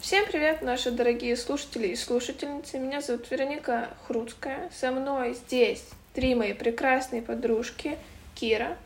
Всем 0.00 0.26
привет, 0.26 0.62
наши 0.62 0.92
дорогие 0.92 1.36
слушатели 1.36 1.88
и 1.88 1.96
слушательницы. 1.96 2.78
Меня 2.78 3.00
зовут 3.00 3.28
Вероника 3.32 3.88
Хруцкая. 4.06 4.70
Со 4.72 4.92
мной 4.92 5.34
здесь 5.34 5.84
три 6.14 6.36
мои 6.36 6.52
прекрасные 6.52 7.20
подружки. 7.20 7.98
Кира. 8.36 8.76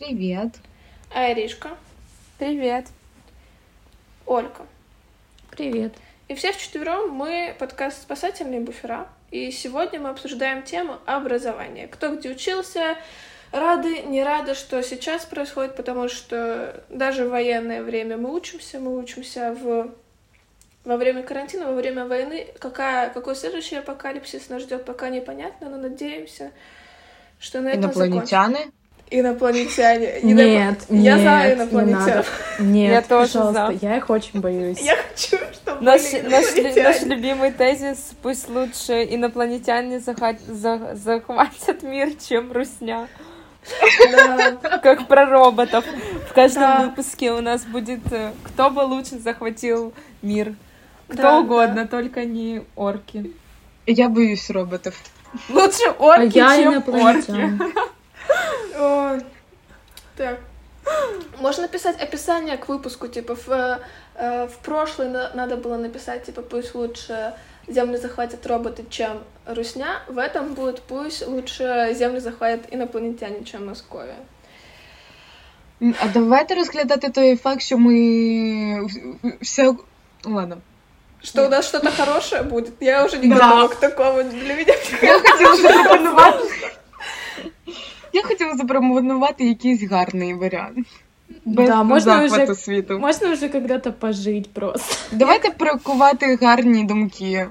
Привет. 0.00 0.48
Айришка. 1.14 1.70
Привет. 2.40 2.86
Олька. 4.26 4.66
Привет. 5.52 5.94
И 6.26 6.34
все 6.34 6.52
вчетвером 6.52 7.10
мы 7.10 7.54
подкаст 7.60 8.02
«Спасательные 8.02 8.60
буфера». 8.60 9.06
И 9.30 9.52
сегодня 9.52 10.00
мы 10.00 10.08
обсуждаем 10.08 10.64
тему 10.64 10.98
образования. 11.06 11.86
Кто 11.86 12.16
где 12.16 12.30
учился, 12.30 12.98
рады, 13.52 14.02
не 14.02 14.24
рады, 14.24 14.56
что 14.56 14.82
сейчас 14.82 15.24
происходит, 15.24 15.76
потому 15.76 16.08
что 16.08 16.82
даже 16.88 17.26
в 17.26 17.30
военное 17.30 17.80
время 17.82 18.16
мы 18.16 18.34
учимся, 18.34 18.80
мы 18.80 18.98
учимся 18.98 19.54
в 19.54 19.94
во 20.84 20.96
время 20.96 21.22
карантина, 21.22 21.66
во 21.66 21.72
время 21.74 22.06
войны. 22.06 22.46
Какая, 22.58 23.10
какой 23.10 23.36
следующий 23.36 23.76
апокалипсис 23.76 24.48
нас 24.48 24.62
ждет, 24.62 24.84
пока 24.84 25.08
непонятно, 25.08 25.68
но 25.70 25.76
надеемся, 25.76 26.50
что 27.38 27.60
на 27.60 27.68
этом 27.68 27.84
Инопланетяне? 27.84 28.54
Закончим. 28.56 28.72
Инопланетяне. 29.14 30.20
Нет, 30.22 30.78
Я 30.88 31.16
нет, 31.16 31.20
за 31.20 31.52
инопланетян. 31.54 32.24
Нет, 32.60 32.92
Я 32.92 33.02
тоже 33.02 33.32
пожалуйста, 33.34 33.66
за. 33.66 33.86
я 33.86 33.96
их 33.98 34.08
очень 34.08 34.40
боюсь. 34.40 34.78
Я 34.80 34.96
хочу, 34.96 35.36
чтобы 35.52 35.82
Наш, 35.84 36.00
были 36.12 36.22
наш, 36.22 36.44
ли- 36.54 36.60
инопланетяне. 36.62 36.82
наш 36.88 37.02
любимый 37.02 37.52
тезис 37.52 38.12
пусть 38.22 38.48
лучше 38.48 39.04
инопланетяне 39.04 40.00
за- 40.00 40.94
захватят 40.94 41.82
мир, 41.82 42.12
чем 42.26 42.52
русня. 42.52 43.06
Да. 44.10 44.52
Как 44.82 45.06
про 45.08 45.26
роботов. 45.26 45.84
В 46.30 46.32
каждом 46.32 46.62
Да. 46.62 46.80
выпуске 46.86 47.32
у 47.32 47.40
нас 47.42 47.64
будет 47.64 48.00
э, 48.10 48.32
кто 48.44 48.70
бы 48.70 48.80
лучше 48.80 49.18
захватил 49.18 49.92
мир. 50.22 50.54
Кто 51.12 51.22
Да, 51.22 51.38
угодно, 51.38 51.86
только 51.86 52.24
не 52.24 52.62
орки. 52.76 53.32
Я 53.86 54.08
боюсь 54.08 54.50
роботов. 54.50 54.94
Лучше 55.48 55.84
А 55.98 56.02
орки, 56.02 56.38
я 56.38 56.56
чем 56.56 56.84
орки. 56.88 57.58
Так. 60.16 60.38
Можно 61.40 61.62
написать 61.62 62.02
описание 62.02 62.56
к 62.56 62.68
выпуску, 62.68 63.08
типа 63.08 63.34
в, 63.34 63.48
э, 64.16 64.46
в 64.46 64.58
прошлый 64.64 65.08
на- 65.08 65.30
надо 65.34 65.56
было 65.56 65.76
написать, 65.76 66.24
типа 66.24 66.42
пусть 66.42 66.74
лучше 66.74 67.32
землю 67.68 67.98
захватят 67.98 68.46
роботы, 68.46 68.84
чем 68.90 69.18
русня. 69.46 70.00
В 70.08 70.18
этом 70.18 70.54
будет 70.54 70.82
пусть 70.82 71.26
лучше 71.26 71.94
землю 71.94 72.20
захватят 72.20 72.74
инопланетяне, 72.74 73.44
чем 73.44 73.66
Московия. 73.66 74.16
М, 75.82 75.94
А 76.00 76.08
давайте 76.08 76.54
розглядати 76.54 77.10
той 77.10 77.36
факт, 77.36 77.62
що 77.62 77.78
ми 77.78 78.88
все. 79.40 79.74
Ладно. 80.24 80.56
Что 81.23 81.45
у 81.45 81.49
нас 81.49 81.67
что-то 81.67 81.91
хорошее 81.91 82.43
будет, 82.43 82.73
я 82.79 83.05
уже 83.05 83.17
не 83.17 83.27
Да. 83.27 83.35
готова 83.35 83.67
к 83.67 83.75
такому. 83.75 84.23
Для 84.23 84.55
меня 84.55 84.73
Я 85.01 85.19
хотіла 85.19 85.55
запропонувати. 85.55 86.47
Я 88.13 88.23
хотіла 88.23 88.55
запропонувати 88.55 89.45
якийсь 89.45 89.83
гарний 89.91 90.33
варіант. 90.33 90.87
Без 91.45 91.67
Да, 91.69 91.83
можна 91.83 92.27
захвату 92.29 92.51
вже- 92.51 92.61
світу. 92.61 92.99
Можно 92.99 93.31
уже 93.31 93.49
когда-то 93.49 93.93
пожить 93.93 94.53
просто. 94.53 94.95
Давайте 95.11 95.49
прокувати 95.49 96.37
гарні 96.41 96.83
думки. 96.83 97.47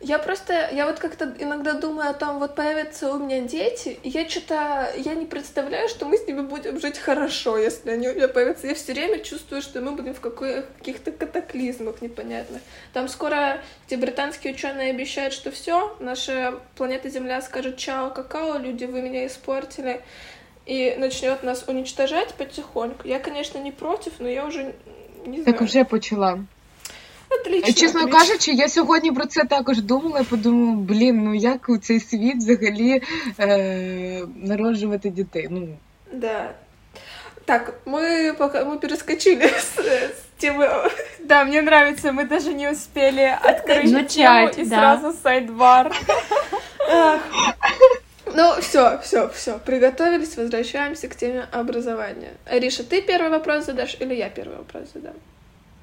Я 0.00 0.20
просто, 0.20 0.68
я 0.70 0.86
вот 0.86 1.00
как-то 1.00 1.34
иногда 1.40 1.72
думаю 1.72 2.10
о 2.10 2.14
том, 2.14 2.38
вот 2.38 2.54
появятся 2.54 3.12
у 3.12 3.18
меня 3.18 3.40
дети, 3.40 3.98
и 4.04 4.08
я 4.08 4.28
что-то, 4.28 4.92
я 4.96 5.14
не 5.14 5.26
представляю, 5.26 5.88
что 5.88 6.06
мы 6.06 6.16
с 6.16 6.26
ними 6.26 6.42
будем 6.42 6.78
жить 6.80 6.98
хорошо, 6.98 7.58
если 7.58 7.90
они 7.90 8.08
у 8.08 8.14
меня 8.14 8.28
появятся. 8.28 8.68
Я 8.68 8.76
все 8.76 8.92
время 8.92 9.18
чувствую, 9.18 9.60
что 9.60 9.80
мы 9.80 9.92
будем 9.92 10.14
в 10.14 10.20
каких-то 10.20 11.10
катаклизмах 11.10 12.00
непонятных. 12.00 12.62
Там 12.92 13.08
скоро 13.08 13.60
эти 13.88 13.96
британские 13.96 14.54
ученые 14.54 14.90
обещают, 14.90 15.34
что 15.34 15.50
все, 15.50 15.96
наша 15.98 16.54
планета 16.76 17.10
Земля 17.10 17.42
скажет 17.42 17.76
чао, 17.76 18.10
какао, 18.10 18.58
люди, 18.58 18.84
вы 18.84 19.02
меня 19.02 19.26
испортили, 19.26 20.00
и 20.64 20.94
начнет 20.96 21.42
нас 21.42 21.64
уничтожать 21.66 22.34
потихоньку. 22.34 23.08
Я, 23.08 23.18
конечно, 23.18 23.58
не 23.58 23.72
против, 23.72 24.20
но 24.20 24.28
я 24.28 24.46
уже 24.46 24.74
не 25.26 25.42
знаю. 25.42 25.56
Так 25.56 25.60
вже 25.62 25.84
почала. 25.84 26.38
Отлично. 27.29 27.73
Чесно 27.73 27.99
отлично. 28.01 28.19
кажучи, 28.19 28.51
я 28.51 28.69
сьогодні 28.69 29.11
про 29.11 29.25
це 29.25 29.43
також 29.43 29.81
думала. 29.81 30.23
Подумала, 30.23 30.75
блін, 30.77 31.23
ну 31.23 31.33
як 31.35 31.69
у 31.69 31.77
цей 31.77 31.99
світ 31.99 32.37
взагалі 32.37 33.01
е- 33.39 34.23
народжувати 34.35 35.09
дітей? 35.09 35.47
Ну 35.49 35.67
Да. 36.11 36.51
Так, 37.45 37.73
мы 37.85 38.33
пока 38.37 38.63
мы 38.63 38.79
перескочили 38.79 39.43
с, 39.43 39.77
с 39.77 40.41
темы. 40.43 40.69
Да, 41.19 41.43
мне 41.43 41.59
нравится, 41.61 42.11
мы 42.13 42.25
даже 42.27 42.53
не 42.53 42.69
успели 42.71 43.37
открыть 43.43 43.91
Начать, 43.91 44.55
тему 44.55 44.65
и 44.65 44.69
да. 44.69 44.75
сразу 44.75 45.17
сайдбар. 45.23 45.91
Ах. 46.89 47.19
Ну, 48.35 48.59
все, 48.61 48.99
все, 49.03 49.27
все. 49.33 49.59
Приготовились, 49.65 50.37
возвращаемся 50.37 51.07
к 51.07 51.15
теме 51.15 51.45
образования. 51.51 52.31
Ариша, 52.45 52.83
ты 52.83 53.01
первый 53.01 53.29
вопрос 53.29 53.65
задашь 53.65 53.97
или 53.99 54.15
я 54.15 54.29
первый 54.29 54.57
вопрос 54.57 54.83
задам? 54.93 55.13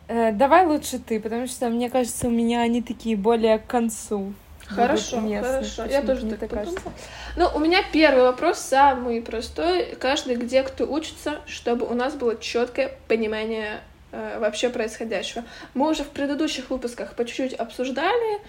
Э, 0.07 0.31
Давай 0.31 0.66
лучше 0.66 0.99
ты, 0.99 1.19
потому 1.19 1.47
что 1.47 1.69
мне 1.69 1.89
кажется, 1.89 2.27
у 2.27 2.31
меня 2.31 2.61
они 2.61 2.81
такие 2.81 3.16
более 3.16 3.59
к 3.59 3.67
концу. 3.67 4.33
Хорошо, 4.67 5.21
хорошо. 5.21 5.85
Я 5.85 6.01
тоже 6.01 6.27
так 6.35 6.49
кажется. 6.49 6.75
подумала. 6.75 6.93
Ну, 7.35 7.49
у 7.53 7.59
меня 7.59 7.83
первый 7.91 8.23
вопрос 8.23 8.59
самый 8.59 9.21
простой. 9.21 9.95
Каждый, 9.99 10.35
где 10.35 10.63
кто 10.63 10.85
учится, 10.85 11.41
чтобы 11.45 11.85
у 11.85 11.93
нас 11.93 12.16
было 12.16 12.35
четкое 12.38 12.91
понимание 13.07 13.81
э, 14.11 14.39
вообще 14.39 14.69
происходящего. 14.69 15.43
Мы 15.75 15.89
уже 15.89 16.03
в 16.03 16.09
предыдущих 16.09 16.72
выпусках 16.72 17.13
по 17.13 17.25
чуть-чуть 17.25 17.53
обсуждали, 17.53 18.39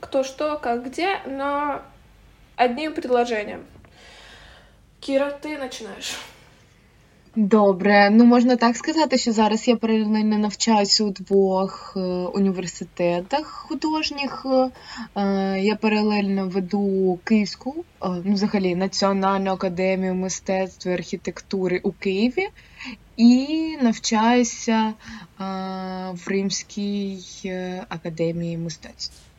кто 0.00 0.22
что, 0.22 0.56
как 0.56 0.86
где, 0.86 1.18
но 1.26 1.82
одним 2.56 2.94
предложением. 2.94 3.66
Кира, 5.00 5.30
ты 5.30 5.58
начинаешь. 5.58 6.16
Добре, 7.36 8.10
ну 8.10 8.24
можна 8.24 8.56
так 8.56 8.76
сказати, 8.76 9.18
що 9.18 9.32
зараз 9.32 9.68
я 9.68 9.76
паралельно 9.76 10.38
навчаюся 10.38 11.04
у 11.04 11.10
двох 11.10 11.92
е, 11.96 12.00
університетах 12.34 13.46
художніх. 13.46 14.46
Е, 15.16 15.60
я 15.60 15.76
паралельно 15.76 16.48
веду 16.48 17.18
Київську, 17.24 17.74
е, 18.02 18.08
ну 18.24 18.34
взагалі 18.34 18.74
Національну 18.74 19.50
академію 19.50 20.14
мистецтв 20.14 20.88
і 20.88 20.92
архітектури 20.92 21.80
у 21.82 21.92
Києві 21.92 22.48
і 23.16 23.76
навчаюся 23.82 24.94
в 26.12 26.28
Римській 26.28 27.18
академії 27.88 28.58
мистецтв. 28.58 29.29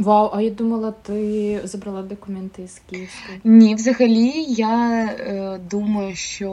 Вау, 0.00 0.30
а 0.32 0.42
я 0.42 0.50
думала, 0.50 0.90
ти 0.92 1.60
забрала 1.64 2.02
документи 2.02 2.68
з 2.68 2.78
Київської. 2.90 3.40
Ні, 3.44 3.74
взагалі 3.74 4.44
я 4.48 5.04
е, 5.04 5.60
думаю, 5.70 6.16
що 6.16 6.50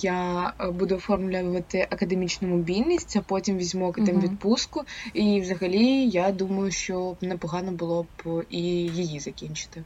я 0.00 0.52
е, 0.60 0.70
буду 0.70 0.96
оформлювати 0.96 1.86
академічну 1.90 2.48
мобільність, 2.48 3.16
а 3.16 3.20
потім 3.20 3.56
візьму 3.56 3.88
академ 3.88 4.20
відпустку. 4.20 4.82
І 5.12 5.40
взагалі 5.40 6.08
я 6.08 6.32
думаю, 6.32 6.70
що 6.70 7.16
непогано 7.20 7.72
було 7.72 8.02
б 8.02 8.44
і 8.50 8.60
її 8.62 9.20
закінчити. 9.20 9.82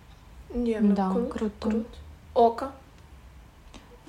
Не, 0.55 0.81
ну 0.81 0.95
Да, 0.95 1.09
кру- 1.11 1.29
круто. 1.29 1.53
крут. 1.71 1.87
Око. 2.35 2.67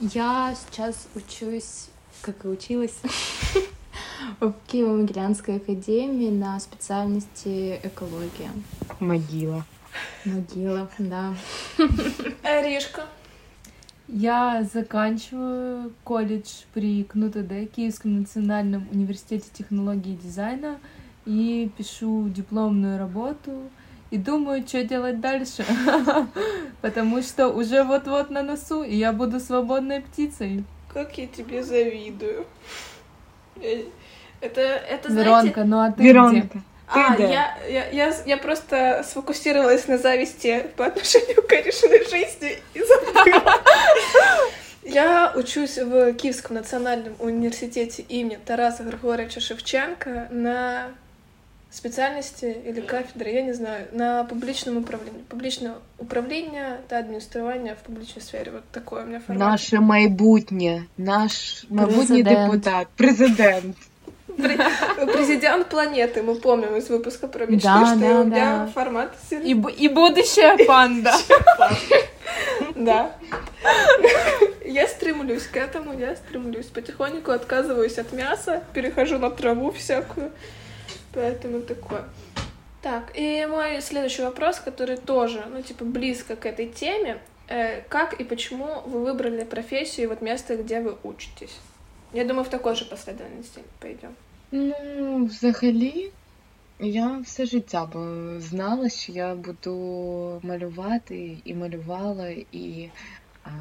Я 0.01 0.56
сейчас 0.56 1.07
учусь, 1.16 1.88
как 2.22 2.45
и 2.45 2.47
училась, 2.47 2.97
в 4.40 4.53
Киево-Могилянской 4.68 5.57
академии 5.57 6.30
на 6.30 6.59
специальности 6.59 7.80
экология. 7.84 8.52
Могила. 9.00 9.66
Могила, 10.25 10.90
да. 10.97 11.34
Аришка. 12.44 13.06
Я 14.07 14.68
заканчиваю 14.74 15.94
колледж 16.03 16.63
при 16.74 17.03
КНУТД, 17.03 17.72
Киевском 17.72 18.22
национальном 18.22 18.88
университете 18.91 19.45
технологии 19.54 20.13
и 20.13 20.18
дизайна, 20.18 20.80
и 21.25 21.69
пишу 21.77 22.27
дипломную 22.30 22.98
работу, 22.98 23.69
и 24.10 24.18
думаю, 24.18 24.66
что 24.68 24.83
делать 24.83 25.21
дальше, 25.21 25.63
потому 26.81 27.21
что 27.21 27.50
уже 27.50 27.83
вот-вот 27.83 28.31
на 28.31 28.42
носу, 28.42 28.81
и 28.81 28.95
я 28.95 29.13
буду 29.13 29.39
свободной 29.39 30.01
птицей. 30.01 30.63
Как 30.92 31.16
я 31.19 31.27
тебе 31.27 31.63
завидую. 31.63 32.48
Э, 34.41 34.46
Это, 34.46 34.61
это 34.61 35.11
знаете... 35.11 35.31
Веронка, 35.31 35.64
ну 35.64 35.76
а 35.79 35.88
ты 35.91 36.02
Віронка, 36.02 36.41
где? 36.41 36.49
ти 36.49 36.58
А, 36.87 37.17
де? 37.17 37.23
я, 37.23 37.56
я, 37.69 37.85
я, 37.93 38.14
я 38.26 38.37
просто 38.37 39.02
сфокусировалась 39.05 39.88
на 39.88 39.99
зависти 39.99 40.67
по 40.76 40.85
отношению 40.85 41.43
к 41.49 41.52
Аришиной 41.52 42.05
жизни 42.05 42.58
и 42.75 42.81
забыла. 42.81 43.61
Я 44.82 45.32
учусь 45.37 45.79
в 45.79 46.12
Киевском 46.12 46.56
национальном 46.56 47.14
университете 47.19 48.02
имени 48.02 48.38
Тараса 48.44 48.82
Григорьевича 48.82 49.41
Шевченко 49.41 50.29
на 50.31 50.88
специальности 51.70 52.55
или 52.67 52.81
кафедры, 52.82 53.31
я 53.31 53.43
не 53.43 53.55
знаю, 53.55 53.88
на 53.93 54.25
публичном 54.25 54.76
управлении. 54.76 55.23
Публичное 55.29 55.75
управление — 55.99 56.87
это 56.87 56.99
администрирование 56.99 57.75
в 57.75 57.79
публичной 57.79 58.23
сфере. 58.23 58.52
Вот 58.52 58.64
такое 58.73 59.05
у 59.05 59.06
меня 59.06 59.20
формат. 59.20 59.49
Наше 59.50 59.81
майбутнє, 59.81 60.82
наш 60.99 61.64
майбутній 61.70 62.23
Президент. 62.23 62.52
депутат, 62.52 62.87
президент. 62.96 63.76
Президент 65.13 65.68
планеты, 65.69 66.21
мы 66.24 66.36
помним 66.36 66.75
из 66.75 66.89
выпуска 66.89 67.27
про 67.27 67.45
мечты, 67.45 67.68
Да, 67.68 67.86
что 67.86 68.00
да, 68.00 68.19
у 68.21 68.24
меня 68.25 68.57
да. 68.65 68.71
формат 68.74 69.15
И, 69.31 69.51
и 69.51 69.88
будущая 69.88 70.57
панда. 70.65 71.13
Да. 72.75 73.12
Я 74.63 74.88
стремлюсь 74.88 75.44
к 75.44 75.57
этому, 75.57 75.97
я 75.97 76.15
стремлюсь. 76.15 76.68
Потихоньку 76.68 77.31
отказываюсь 77.31 77.97
от 77.97 78.13
мяса, 78.13 78.63
перехожу 78.74 79.18
на 79.18 79.30
траву 79.31 79.71
всякую. 79.71 80.31
Поэтому 81.13 81.62
такое. 81.62 82.03
Так, 82.81 83.12
и 83.15 83.45
мой 83.50 83.81
следующий 83.81 84.21
вопрос, 84.21 84.59
который 84.59 84.95
тоже, 84.97 85.44
ну, 85.51 85.62
типа, 85.62 85.83
близко 85.83 86.35
к 86.35 86.45
этой 86.45 86.68
теме. 86.68 87.18
Э, 87.50 87.81
Как 87.89 88.13
и 88.13 88.24
почему 88.24 88.81
вы 88.85 89.03
выбрали 89.03 89.44
профессию 89.44 90.06
и 90.06 90.07
вот 90.07 90.21
место, 90.21 90.56
где 90.56 90.80
вы 90.80 90.95
учитесь? 91.03 91.57
Я 92.13 92.24
думаю, 92.24 92.45
в 92.45 92.50
такой 92.50 92.75
же 92.75 92.85
последовательности 92.85 93.62
пойдем. 93.81 94.15
Ну, 94.51 95.25
взагалі, 95.25 96.12
я 96.80 97.18
все 97.18 97.46
життя 97.46 97.86
б- 97.86 98.40
знала, 98.42 98.90
що 98.90 99.12
я 99.12 99.36
буду 99.36 100.42
малювати 100.44 101.42
і 101.46 101.56
малювала, 101.56 102.30
і 102.51 102.90
а, 103.44 103.51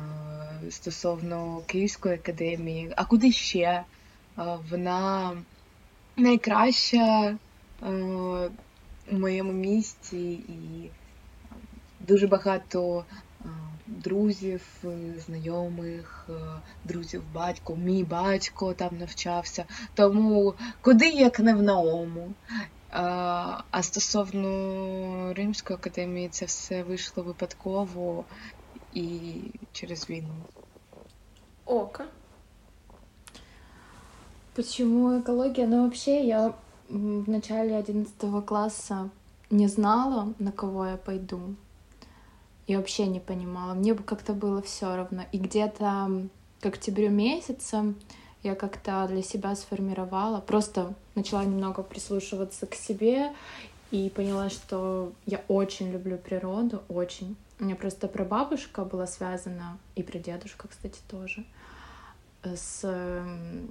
стосовно 0.71 1.63
Київської 1.67 2.15
академії, 2.15 2.93
а 2.97 3.05
куди 3.05 3.33
ще? 3.33 3.85
А, 4.37 4.57
вона 4.57 5.37
найкраща 6.17 7.39
а, 7.81 7.91
у 9.11 9.17
моєму 9.17 9.53
місті, 9.53 10.33
і 10.33 10.91
дуже 12.01 12.27
багато 12.27 13.05
друзів, 13.89 14.63
е, 14.85 14.89
знайомих, 15.27 16.27
е, 16.29 16.33
друзів 16.85 17.23
батько, 17.35 17.77
мій 17.77 18.05
батько 18.05 18.75
там 18.75 18.99
навчався. 18.99 19.65
Тому 19.95 20.55
куди 20.81 21.09
як 21.09 21.41
не 21.41 21.55
в 21.55 21.63
Наому. 21.63 22.29
А, 22.91 23.63
а 23.71 23.83
стосовно 23.83 25.35
Римської 25.35 25.77
академії, 25.77 26.29
це 26.29 26.45
все 26.45 26.83
вийшло 26.83 27.23
випадково 27.23 28.25
і 28.95 29.31
через 29.73 30.11
війну. 30.11 30.35
Ока. 31.65 32.05
Почему 34.55 35.21
экология? 35.21 35.67
Ну, 35.67 35.83
вообще, 35.83 36.25
я 36.25 36.55
в 36.89 37.31
начале 37.31 37.79
11 37.79 38.45
класса 38.45 39.11
не 39.51 39.69
знала, 39.69 40.35
на 40.39 40.51
кого 40.51 40.87
я 40.87 40.97
пойду. 40.97 41.55
И 42.69 42.77
вообще 42.77 43.07
не 43.07 43.19
понимала. 43.19 43.75
Мне 43.75 43.95
бы 43.95 44.05
как-то 44.05 44.33
было 44.33 44.63
все 44.63 44.95
равно. 44.95 45.25
И 45.33 45.39
где-то 45.39 46.29
к 46.61 46.67
октябрю 46.67 47.11
месяца 47.11 47.95
я 48.43 48.55
как-то 48.55 49.07
для 49.09 49.23
себя 49.23 49.57
сформировала, 49.57 50.41
просто 50.41 50.95
начала 51.15 51.45
немного 51.45 51.83
прислушиваться 51.83 52.67
к 52.67 52.75
себе 52.75 53.33
и 53.91 54.11
поняла, 54.15 54.49
что 54.51 55.13
я 55.27 55.43
очень 55.49 55.91
люблю 55.91 56.19
природу, 56.19 56.83
очень. 56.89 57.37
У 57.59 57.65
меня 57.65 57.75
просто 57.75 58.07
прабабушка 58.07 58.85
была 58.85 59.07
связана, 59.07 59.79
и 59.97 60.03
прадедушка, 60.03 60.69
кстати, 60.69 61.01
тоже, 61.11 61.45
с 62.56 62.84
м, 62.84 63.70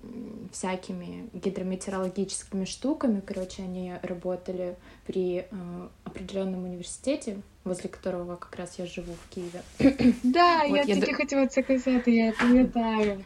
всякими 0.52 1.24
гидрометеорологическими 1.34 2.64
штуками. 2.64 3.20
Короче, 3.20 3.62
они 3.62 3.94
работали 4.02 4.76
при 5.06 5.36
э, 5.36 5.44
определенном 6.04 6.64
университете, 6.64 7.36
возле 7.64 7.88
которого 7.90 8.36
как 8.36 8.56
раз 8.56 8.78
я 8.78 8.86
живу 8.86 9.12
в 9.12 9.34
Киеве. 9.34 9.60
Да, 10.22 10.62
От 10.64 10.70
я 10.70 10.76
я 10.76 10.84
тільки 10.84 11.06
д- 11.12 11.14
хотіла 11.14 11.46
це 11.46 11.62
казати, 11.62 12.12
я 12.14 12.32
пам'ятаю. 12.40 13.20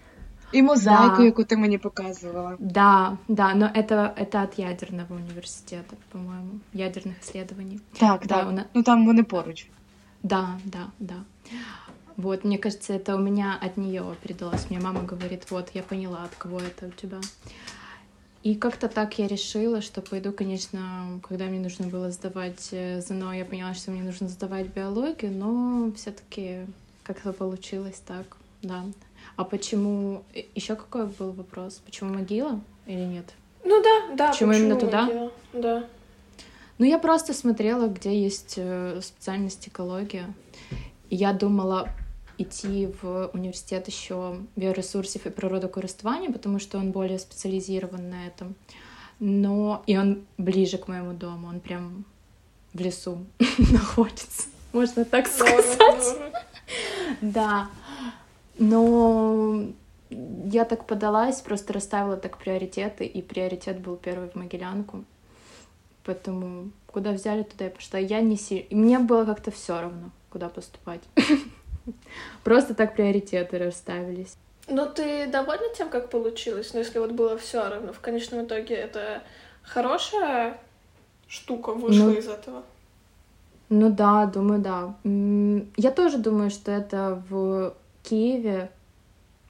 І 0.52 0.62
мозаїку, 0.62 1.16
Да. 1.16 1.24
яку 1.24 1.44
ти 1.44 1.56
мені 1.56 1.78
показувала. 1.78 2.56
Да, 2.58 3.18
да, 3.28 3.54
но 3.54 3.66
это, 3.66 4.14
это 4.22 4.44
от 4.44 4.58
ядерного 4.58 5.14
университета, 5.14 5.96
по-моему, 6.12 6.50
ядерных 6.74 7.14
исследований. 7.22 7.80
Так, 7.98 8.20
Да, 8.26 8.34
так. 8.34 8.46
вона- 8.46 8.64
Ну 8.74 8.82
там 8.82 9.06
вони 9.06 9.22
поруч. 9.22 9.66
Да, 10.22 10.58
да, 10.64 10.86
да. 11.00 11.14
Вот, 12.17 12.43
мне 12.43 12.57
кажется, 12.57 12.93
это 12.93 13.15
у 13.15 13.19
меня 13.19 13.57
от 13.59 13.77
нее 13.77 14.15
передалось. 14.21 14.69
Мне 14.69 14.79
мама 14.79 15.03
говорит, 15.03 15.49
вот, 15.51 15.69
я 15.73 15.83
поняла, 15.83 16.23
от 16.23 16.35
кого 16.35 16.59
это 16.59 16.87
у 16.87 16.91
тебя. 16.91 17.19
И 18.43 18.55
как-то 18.55 18.87
так 18.87 19.19
я 19.19 19.27
решила, 19.27 19.81
что 19.81 20.01
пойду, 20.01 20.31
конечно, 20.31 21.19
когда 21.27 21.45
мне 21.45 21.59
нужно 21.59 21.87
было 21.87 22.09
сдавать 22.09 22.69
э, 22.71 22.99
ЗНО, 22.99 23.37
я 23.37 23.45
поняла, 23.45 23.75
что 23.75 23.91
мне 23.91 24.01
нужно 24.01 24.27
сдавать 24.29 24.67
биологию, 24.67 25.31
но 25.31 25.91
все-таки 25.95 26.65
как-то 27.03 27.33
получилось 27.33 28.01
так, 28.05 28.37
да. 28.63 28.83
А 29.35 29.43
почему... 29.43 30.23
Еще 30.55 30.75
какой 30.75 31.05
был 31.05 31.31
вопрос? 31.33 31.81
Почему 31.85 32.15
могила 32.15 32.59
или 32.87 33.05
нет? 33.05 33.31
Ну 33.63 33.81
да, 33.83 34.15
да. 34.15 34.31
Почему 34.31 34.53
именно 34.53 34.75
туда? 34.75 35.03
могила? 35.03 35.31
Да. 35.53 35.87
Ну, 36.79 36.85
я 36.85 36.97
просто 36.97 37.35
смотрела, 37.35 37.87
где 37.87 38.19
есть 38.19 38.55
э, 38.57 39.01
специальность 39.03 39.67
экология. 39.67 40.33
И 41.11 41.15
я 41.15 41.31
думала 41.31 41.87
идти 42.37 42.89
в 43.01 43.29
университет 43.33 43.87
еще 43.87 44.37
биоресурсов 44.55 45.25
и 45.25 45.29
природокористування, 45.29 46.31
потому 46.31 46.59
что 46.59 46.77
он 46.77 46.91
более 46.91 47.19
специализирован 47.19 48.09
на 48.09 48.27
этом. 48.27 48.55
Но 49.19 49.83
и 49.87 49.97
он 49.97 50.25
ближе 50.37 50.77
к 50.77 50.87
моему 50.87 51.13
дому, 51.13 51.47
он 51.47 51.59
прям 51.59 52.05
в 52.73 52.79
лесу 52.79 53.19
находится, 53.71 54.43
можно 54.73 55.05
так 55.05 55.27
сказать. 55.27 56.17
Да. 57.21 57.69
Но 58.57 59.67
я 60.45 60.65
так 60.65 60.85
подалась, 60.85 61.41
просто 61.41 61.73
расставила 61.73 62.17
так 62.17 62.37
приоритеты, 62.37 63.05
и 63.05 63.21
приоритет 63.21 63.79
был 63.79 63.95
первый 63.95 64.29
в 64.29 64.35
Могилянку. 64.35 65.03
Поэтому 66.03 66.71
куда 66.87 67.11
взяли, 67.11 67.43
туда 67.43 67.65
я 67.65 67.71
пошла. 67.71 67.99
Я 67.99 68.21
не 68.21 68.37
си... 68.37 68.57
и 68.57 68.75
Мне 68.75 68.99
было 68.99 69.25
как-то 69.25 69.51
все 69.51 69.79
равно, 69.79 70.09
куда 70.29 70.49
поступать. 70.49 71.01
Просто 72.43 72.73
так 72.73 72.95
приоритеты 72.95 73.57
расставились. 73.57 74.35
Ну, 74.67 74.87
ты 74.87 75.27
довольна 75.27 75.67
тем, 75.75 75.89
как 75.89 76.09
получилось? 76.09 76.73
Ну, 76.73 76.79
если 76.79 76.99
вот 76.99 77.11
было 77.11 77.37
все 77.37 77.67
равно, 77.67 77.93
в 77.93 77.99
конечном 77.99 78.45
итоге 78.45 78.75
это 78.75 79.23
хорошая 79.63 80.57
штука 81.27 81.73
вышла 81.73 82.05
Ну, 82.05 82.13
из 82.13 82.27
этого? 82.27 82.63
Ну 83.69 83.89
да, 83.89 84.25
думаю, 84.25 84.61
да. 84.61 84.95
Я 85.77 85.91
тоже 85.91 86.17
думаю, 86.17 86.49
что 86.49 86.71
это 86.71 87.23
в 87.29 87.73
Киеве 88.03 88.69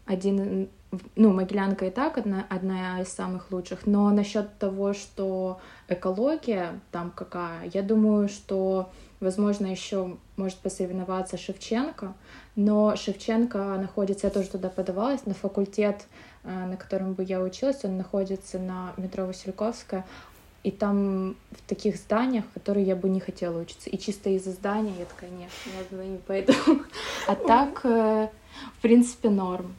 один, 0.06 0.69
ну, 1.16 1.34
Могилянка 1.34 1.86
и 1.86 1.89
так 1.89 2.18
одна, 2.18 2.45
одна 2.50 3.01
из 3.01 3.07
самых 3.07 3.51
лучших, 3.51 3.88
но 3.88 4.10
насчет 4.12 4.57
того, 4.60 4.94
что 4.94 5.60
экология 5.88 6.79
там 6.91 7.12
какая, 7.12 7.70
я 7.74 7.82
думаю, 7.82 8.29
что, 8.29 8.91
возможно, 9.22 9.68
еще 9.68 10.18
может 10.36 10.58
посоревноваться 10.58 11.38
Шевченко, 11.38 12.13
но 12.56 12.96
Шевченко 12.96 13.78
находится, 13.78 14.28
я 14.28 14.32
тоже 14.32 14.50
туда 14.50 14.70
подавалась, 14.70 15.25
на 15.25 15.34
факультет, 15.34 16.08
э, 16.44 16.66
на 16.66 16.75
котором 16.75 17.13
бы 17.13 17.24
я 17.24 17.42
училась, 17.42 17.86
он 17.86 17.98
находится 17.98 18.60
на 18.60 18.94
метро 18.98 19.25
Васильковская, 19.25 20.06
и 20.63 20.72
там 20.72 21.36
в 21.51 21.62
таких 21.68 21.96
зданиях, 21.96 22.46
в 22.46 22.54
которые 22.54 22.86
я 22.86 22.96
бы 22.96 23.10
не 23.10 23.20
хотела 23.20 23.60
учиться. 23.60 23.90
И 23.90 23.98
чисто 23.98 24.30
из-за 24.32 24.51
здания 24.51 24.94
я 25.00 25.06
такая, 25.06 25.30
нет, 25.30 25.50
я 25.66 25.84
туда 25.86 26.04
не 26.04 26.18
пойду. 26.18 26.54
А 27.28 27.36
так, 27.36 27.82
э, 27.86 28.30
в 28.78 28.82
принципе, 28.82 29.30
норм. 29.30 29.74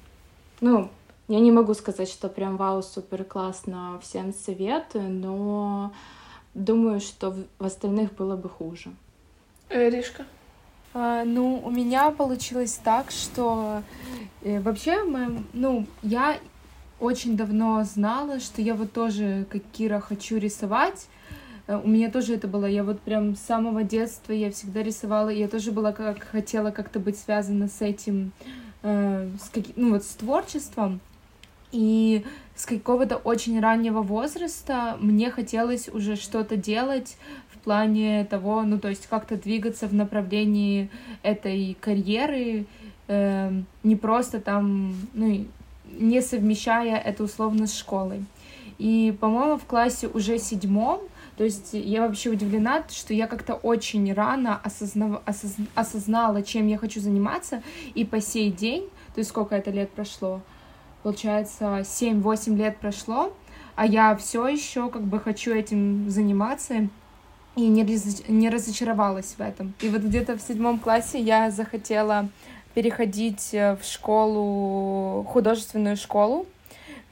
Ну, 0.60 0.88
я 1.28 1.40
не 1.40 1.50
могу 1.50 1.74
сказать, 1.74 2.08
что 2.08 2.28
прям 2.28 2.56
вау, 2.56 2.82
супер 2.82 3.24
классно, 3.24 3.98
всем 4.02 4.32
советую, 4.32 5.10
но 5.10 5.92
думаю, 6.54 7.00
что 7.00 7.30
в 7.30 7.44
в 7.58 7.64
остальных 7.64 8.14
было 8.14 8.36
бы 8.36 8.48
хуже. 8.48 8.92
Э, 9.72 9.88
Ришка? 9.88 10.24
А, 10.94 11.24
ну, 11.24 11.62
у 11.64 11.70
меня 11.70 12.10
получилось 12.10 12.78
так, 12.84 13.10
что 13.10 13.82
э, 14.42 14.60
вообще, 14.60 15.02
мы, 15.04 15.42
ну, 15.54 15.86
я 16.02 16.38
очень 17.00 17.36
давно 17.36 17.82
знала, 17.84 18.38
что 18.38 18.60
я 18.60 18.74
вот 18.74 18.92
тоже, 18.92 19.46
как 19.50 19.62
Кира, 19.72 20.00
хочу 20.00 20.36
рисовать. 20.36 21.06
Э, 21.66 21.80
У 21.82 21.88
меня 21.88 22.10
тоже 22.10 22.34
это 22.34 22.48
было, 22.48 22.66
я 22.66 22.84
вот 22.84 23.00
прям 23.00 23.34
с 23.34 23.40
самого 23.40 23.82
детства 23.82 24.32
я 24.32 24.50
всегда 24.50 24.82
рисовала, 24.82 25.30
и 25.30 25.38
я 25.38 25.48
тоже 25.48 25.72
была 25.72 25.92
как 25.92 26.22
хотела 26.22 26.70
как-то 26.70 27.00
быть 27.00 27.18
связана 27.18 27.68
с 27.68 27.80
этим, 27.80 28.32
э, 28.82 29.30
с 29.42 29.48
каки- 29.48 29.72
ну 29.76 29.92
вот 29.92 30.04
с 30.04 30.14
творчеством. 30.14 31.00
И 31.70 32.22
с 32.54 32.66
какого-то 32.66 33.16
очень 33.16 33.58
раннего 33.58 34.02
возраста 34.02 34.98
мне 35.00 35.30
хотелось 35.30 35.88
уже 35.88 36.16
что-то 36.16 36.56
делать 36.56 37.16
плане 37.62 38.24
того, 38.24 38.62
ну 38.62 38.78
то 38.78 38.88
есть 38.88 39.06
как-то 39.06 39.36
двигаться 39.36 39.86
в 39.86 39.94
направлении 39.94 40.90
этой 41.22 41.76
карьеры, 41.80 42.66
эм, 43.08 43.66
не 43.82 43.96
просто 43.96 44.40
там, 44.40 44.94
ну 45.14 45.46
не 45.98 46.22
совмещая 46.22 46.98
это 46.98 47.24
условно 47.24 47.66
с 47.66 47.76
школой. 47.76 48.24
И, 48.78 49.16
по-моему, 49.20 49.58
в 49.58 49.64
классе 49.64 50.08
уже 50.08 50.38
седьмом, 50.38 51.00
то 51.36 51.44
есть 51.44 51.70
я 51.72 52.02
вообще 52.06 52.30
удивлена, 52.30 52.84
что 52.90 53.14
я 53.14 53.26
как-то 53.26 53.54
очень 53.54 54.12
рано 54.12 54.60
осознав- 54.64 55.22
осозн- 55.24 55.68
осознала, 55.74 56.42
чем 56.42 56.66
я 56.66 56.78
хочу 56.78 57.00
заниматься, 57.00 57.62
и 57.94 58.04
по 58.04 58.20
сей 58.20 58.50
день, 58.50 58.88
то 59.14 59.20
есть 59.20 59.30
сколько 59.30 59.54
это 59.54 59.70
лет 59.70 59.90
прошло, 59.90 60.40
получается, 61.02 61.84
7-8 61.84 62.56
лет 62.56 62.78
прошло, 62.78 63.32
а 63.76 63.86
я 63.86 64.14
все 64.16 64.46
еще 64.46 64.90
как 64.90 65.02
бы 65.02 65.20
хочу 65.20 65.52
этим 65.52 66.10
заниматься 66.10 66.88
и 67.56 67.66
не, 67.68 67.84
раз... 67.84 68.22
не 68.28 68.48
разочаровалась 68.48 69.34
в 69.36 69.40
этом. 69.40 69.74
И 69.80 69.88
вот 69.88 70.02
где-то 70.02 70.36
в 70.36 70.42
седьмом 70.42 70.78
классе 70.78 71.20
я 71.20 71.50
захотела 71.50 72.28
переходить 72.74 73.50
э, 73.52 73.76
в 73.76 73.84
школу, 73.84 75.24
художественную 75.24 75.96
школу, 75.96 76.46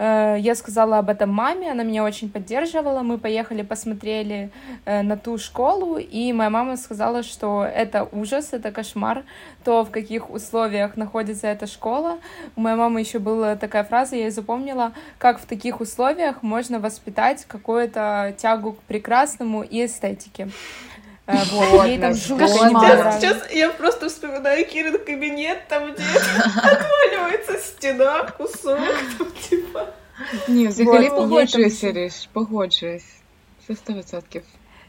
я 0.02 0.54
сказала 0.54 0.98
об 0.98 1.10
этом 1.10 1.28
маме, 1.30 1.70
она 1.70 1.82
меня 1.82 2.04
очень 2.04 2.30
поддерживала. 2.30 3.02
Мы 3.02 3.18
поехали, 3.18 3.60
посмотрели 3.62 4.50
э, 4.86 5.02
на 5.02 5.18
ту 5.18 5.36
школу, 5.36 5.98
и 5.98 6.32
моя 6.32 6.48
мама 6.48 6.76
сказала, 6.78 7.22
что 7.22 7.64
это 7.64 8.08
ужас, 8.10 8.52
это 8.52 8.72
кошмар, 8.72 9.24
то, 9.62 9.84
в 9.84 9.90
каких 9.90 10.30
условиях 10.30 10.96
находится 10.96 11.48
эта 11.48 11.66
школа. 11.66 12.18
У 12.56 12.62
моей 12.62 12.76
мамы 12.76 13.00
еще 13.00 13.18
была 13.18 13.56
такая 13.56 13.84
фраза, 13.84 14.16
я 14.16 14.24
ее 14.24 14.30
запомнила, 14.30 14.92
как 15.18 15.38
в 15.38 15.44
таких 15.44 15.80
условиях 15.80 16.42
можно 16.42 16.80
воспитать 16.80 17.44
какую-то 17.44 18.34
тягу 18.38 18.72
к 18.72 18.78
прекрасному 18.84 19.62
и 19.62 19.84
эстетике. 19.84 20.48
Э, 21.29 21.43
вот, 21.51 21.85
ей 21.87 21.97
там 21.97 22.13
жутко 22.13 22.47
сейчас, 22.47 23.19
сейчас 23.19 23.51
я 23.51 23.69
просто 23.69 24.09
вспоминаю 24.09 24.65
Кирин 24.67 24.97
кабинет, 24.99 25.67
там 25.67 25.93
где 25.93 26.03
отваливается 26.03 27.57
стена, 27.57 28.23
кусок, 28.37 28.79
там 29.17 29.27
типа. 29.49 29.87
Ні, 30.47 30.67
взагалі 30.67 31.09
вот, 31.09 31.17
погоджуюся, 31.17 31.91
Ріш, 31.91 32.29
погоджуюсь. 32.33 33.15
Це 33.67 33.73
100%. 33.73 34.41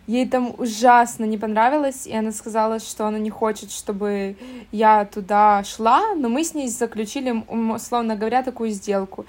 Ей 0.07 0.27
там 0.27 0.55
ужасно 0.57 1.25
не 1.25 1.37
понравилось, 1.37 2.07
и 2.07 2.15
она 2.15 2.31
сказала, 2.31 2.79
что 2.79 3.05
она 3.05 3.19
не 3.19 3.29
хочет, 3.29 3.71
чтобы 3.71 4.35
я 4.71 5.05
туда 5.05 5.63
шла, 5.63 6.15
но 6.15 6.27
мы 6.27 6.43
с 6.43 6.53
ней 6.55 6.67
заключили, 6.69 7.31
условно 7.71 8.15
говоря, 8.15 8.41
такую 8.41 8.71
сделку. 8.71 9.25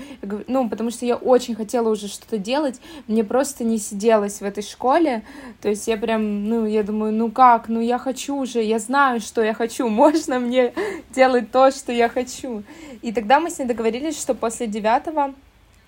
Ну, 0.48 0.68
потому 0.68 0.90
что 0.90 1.04
я 1.04 1.16
очень 1.16 1.54
хотела 1.54 1.90
уже 1.90 2.08
что-то 2.08 2.38
делать, 2.38 2.80
мне 3.06 3.22
просто 3.22 3.64
не 3.64 3.78
сиделось 3.78 4.40
в 4.40 4.44
этой 4.44 4.62
школе, 4.62 5.22
то 5.60 5.68
есть 5.68 5.86
я 5.88 5.96
прям, 5.96 6.48
ну, 6.48 6.64
я 6.64 6.82
думаю, 6.82 7.12
ну 7.12 7.30
как, 7.30 7.68
ну 7.68 7.80
я 7.80 7.98
хочу 7.98 8.36
уже, 8.36 8.62
я 8.62 8.78
знаю, 8.78 9.20
что 9.20 9.42
я 9.42 9.52
хочу, 9.52 9.88
можно 10.02 10.38
мне 10.38 10.72
делать 11.14 11.50
то, 11.50 11.70
что 11.70 11.92
я 11.92 12.08
хочу. 12.08 12.62
И 13.02 13.12
тогда 13.12 13.40
мы 13.40 13.50
с 13.50 13.58
ней 13.58 13.66
договорились, 13.66 14.20
что 14.20 14.34
после 14.34 14.66
девятого 14.66 15.34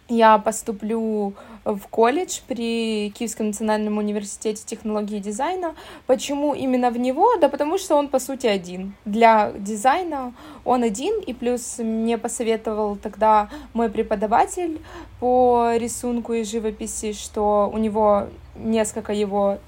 я 0.08 0.38
поступлю 0.38 1.34
в 1.64 1.80
колледж 1.88 2.40
при 2.46 3.10
Киевском 3.10 3.48
национальном 3.48 3.98
университете 3.98 4.62
технологии 4.66 5.16
и 5.16 5.20
дизайна. 5.20 5.74
Почему 6.06 6.54
именно 6.54 6.90
в 6.90 6.98
него? 6.98 7.36
Да 7.38 7.48
потому 7.48 7.78
что 7.78 7.96
он, 7.96 8.08
по 8.08 8.18
сути, 8.18 8.46
один. 8.46 8.94
Для 9.04 9.52
дизайна 9.56 10.34
он 10.64 10.82
один, 10.82 11.20
и 11.20 11.32
плюс 11.32 11.78
мне 11.78 12.18
посоветовал 12.18 12.96
тогда 12.96 13.48
мой 13.72 13.88
преподаватель 13.88 14.80
по 15.20 15.72
рисунку 15.76 16.34
и 16.34 16.44
живописи, 16.44 17.12
что 17.12 17.70
у 17.72 17.78
него 17.78 18.28
несколько 18.56 19.12
его 19.12 19.58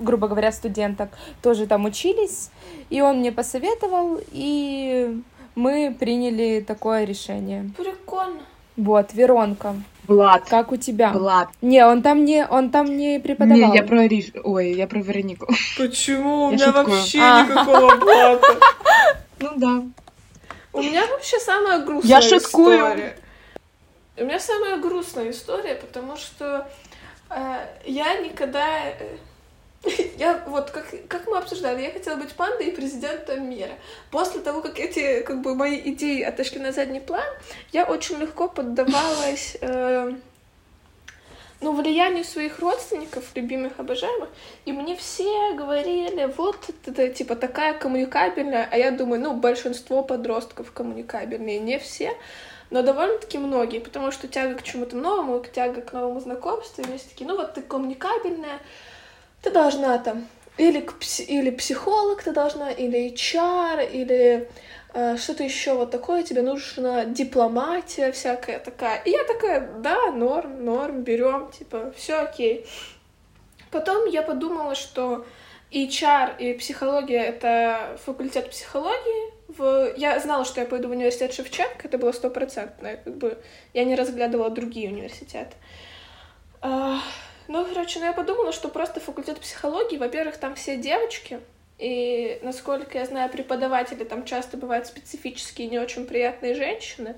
грубо 0.00 0.28
говоря, 0.28 0.52
студенток 0.52 1.10
тоже 1.40 1.66
там 1.66 1.86
учились, 1.86 2.50
и 2.90 3.00
он 3.00 3.20
мне 3.20 3.32
посоветовал, 3.32 4.20
и 4.30 5.22
мы 5.54 5.96
приняли 5.98 6.60
такое 6.60 7.04
решение. 7.04 7.70
Прикольно. 7.76 8.42
Вот, 8.82 9.14
Веронка. 9.14 9.76
Влад. 10.08 10.48
Как 10.48 10.72
у 10.72 10.76
тебя? 10.76 11.12
Влад. 11.12 11.48
Не, 11.60 11.86
он 11.86 12.02
там 12.02 12.24
не, 12.24 12.44
он 12.44 12.70
там 12.70 12.96
не 12.96 13.20
преподавал. 13.20 13.70
Не, 13.70 13.76
я 13.76 13.84
про 13.84 14.08
Риш... 14.08 14.32
Ой, 14.42 14.72
я 14.72 14.88
про 14.88 14.98
Веронику. 14.98 15.46
Почему? 15.78 16.46
У 16.46 16.50
меня 16.50 16.72
вообще 16.72 17.20
а. 17.20 17.44
никакого 17.44 17.94
Влада. 17.96 18.46
Ну 19.38 19.50
да. 19.56 19.82
У 20.72 20.82
меня 20.82 21.04
вообще 21.06 21.38
самая 21.38 21.84
грустная 21.84 22.20
я 22.20 22.38
история. 22.38 23.16
У 24.16 24.24
меня 24.24 24.38
самая 24.38 24.78
грустная 24.78 25.30
история, 25.30 25.74
потому 25.74 26.16
что 26.16 26.68
э, 27.28 27.66
я 27.84 28.20
никогда 28.20 28.66
э, 28.88 29.16
Я 30.18 30.42
вот, 30.46 30.70
как, 30.70 30.86
как 31.08 31.26
мы 31.26 31.38
обсуждали, 31.38 31.82
я 31.82 31.90
хотела 31.90 32.16
быть 32.16 32.32
пандой 32.32 32.68
и 32.68 32.70
президентом 32.70 33.48
мира. 33.48 33.72
После 34.10 34.40
того, 34.40 34.62
как 34.62 34.78
эти, 34.78 35.22
как 35.22 35.42
бы, 35.42 35.54
мои 35.54 35.80
идеи 35.90 36.22
отошли 36.22 36.60
на 36.60 36.72
задний 36.72 37.00
план, 37.00 37.24
я 37.72 37.84
очень 37.84 38.18
легко 38.18 38.48
поддавалась 38.48 39.56
э, 39.60 40.12
ну, 41.60 41.72
влиянию 41.72 42.24
своих 42.24 42.58
родственников, 42.58 43.30
любимых, 43.34 43.72
обожаемых, 43.78 44.28
и 44.64 44.72
мне 44.72 44.96
все 44.96 45.54
говорили, 45.54 46.32
вот 46.36 46.70
это, 46.86 47.08
типа, 47.08 47.36
такая 47.36 47.74
коммуникабельная, 47.74 48.68
а 48.70 48.76
я 48.76 48.90
думаю, 48.90 49.20
ну, 49.20 49.34
большинство 49.34 50.02
подростков 50.02 50.72
коммуникабельные, 50.72 51.58
не 51.58 51.78
все, 51.78 52.16
но 52.70 52.82
довольно-таки 52.82 53.38
многие, 53.38 53.78
потому 53.78 54.10
что 54.10 54.28
тяга 54.28 54.54
к 54.54 54.62
чему-то 54.62 54.96
новому, 54.96 55.44
тяга 55.44 55.80
к 55.82 55.92
новому 55.92 56.20
знакомству, 56.20 56.82
и 56.82 56.90
есть 56.90 57.10
такие, 57.10 57.28
ну, 57.28 57.36
вот 57.36 57.54
ты 57.54 57.62
коммуникабельная, 57.62 58.60
ты 59.42 59.50
должна 59.50 59.98
там 59.98 60.26
или, 60.58 60.86
или 61.28 61.50
психолог 61.50 62.22
ты 62.22 62.32
должна, 62.32 62.70
или 62.70 63.12
HR, 63.12 63.90
или 63.90 64.48
э, 64.94 65.16
что-то 65.16 65.42
еще 65.42 65.74
вот 65.74 65.90
такое, 65.90 66.22
тебе 66.22 66.42
нужна 66.42 67.04
дипломатия 67.04 68.12
всякая 68.12 68.58
такая. 68.58 69.02
И 69.02 69.10
я 69.10 69.24
такая, 69.24 69.68
да, 69.78 70.10
норм, 70.12 70.64
норм, 70.64 71.02
берем, 71.02 71.50
типа, 71.50 71.92
все 71.96 72.20
окей. 72.20 72.66
Потом 73.70 74.06
я 74.06 74.22
подумала, 74.22 74.74
что 74.74 75.24
HR 75.72 76.38
и 76.38 76.52
психология— 76.54 77.22
это 77.24 77.98
факультет 78.04 78.50
психологии. 78.50 79.32
В... 79.48 79.94
Я 79.96 80.20
знала, 80.20 80.44
что 80.44 80.60
я 80.60 80.66
пойду 80.66 80.88
в 80.88 80.90
университет 80.90 81.32
Шевченко, 81.32 81.88
это 81.88 81.96
было 81.96 82.12
стопроцентно. 82.12 82.96
Как 82.96 83.16
бы 83.16 83.38
я 83.72 83.84
не 83.84 83.94
разглядывала 83.94 84.50
другие 84.50 84.90
университеты. 84.90 85.56
Ну, 87.48 87.64
короче, 87.64 87.98
ну 88.00 88.06
я 88.06 88.12
подумала, 88.12 88.52
что 88.52 88.68
просто 88.68 89.00
факультет 89.00 89.40
психологии, 89.40 89.96
во-первых, 89.96 90.36
там 90.36 90.54
все 90.54 90.76
девочки, 90.76 91.40
и, 91.78 92.38
насколько 92.42 92.98
я 92.98 93.06
знаю, 93.06 93.30
преподаватели 93.30 94.04
там 94.04 94.24
часто 94.24 94.56
бывают 94.56 94.86
специфические, 94.86 95.68
не 95.68 95.78
очень 95.78 96.06
приятные 96.06 96.54
женщины, 96.54 97.16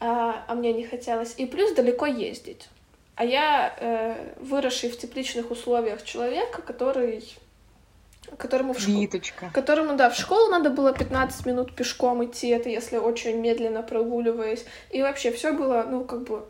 а, 0.00 0.44
а 0.48 0.54
мне 0.54 0.72
не 0.72 0.84
хотелось. 0.84 1.34
И 1.36 1.46
плюс 1.46 1.72
далеко 1.72 2.06
ездить. 2.06 2.68
А 3.16 3.24
я 3.24 3.74
э, 3.78 4.34
выросший 4.40 4.90
в 4.90 4.98
тепличных 4.98 5.50
условиях 5.50 6.04
человека, 6.04 6.62
который 6.62 7.24
которому 8.36 8.74
в 8.74 8.80
школу, 8.80 9.08
которому, 9.52 9.96
да, 9.96 10.10
в 10.10 10.14
школу 10.14 10.50
надо 10.50 10.70
было 10.70 10.92
15 10.92 11.46
минут 11.46 11.74
пешком 11.74 12.24
идти, 12.24 12.48
это 12.48 12.68
если 12.68 12.98
очень 12.98 13.36
медленно 13.38 13.82
прогуливаясь, 13.82 14.64
и 14.90 15.02
вообще 15.02 15.32
все 15.32 15.52
было, 15.52 15.84
ну, 15.88 16.04
как 16.04 16.24
бы 16.24 16.44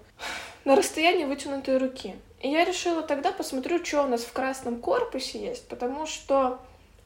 на 0.64 0.76
расстоянии 0.76 1.25
вытянутой 1.25 1.78
руки. 1.78 2.16
И 2.40 2.49
я 2.49 2.64
решила 2.64 3.02
тогда 3.02 3.33
посмотрю, 3.33 3.85
что 3.85 4.04
у 4.04 4.07
нас 4.07 4.23
в 4.23 4.33
красном 4.33 4.80
корпусе 4.80 5.40
есть, 5.40 5.68
потому 5.68 6.07
что 6.07 6.61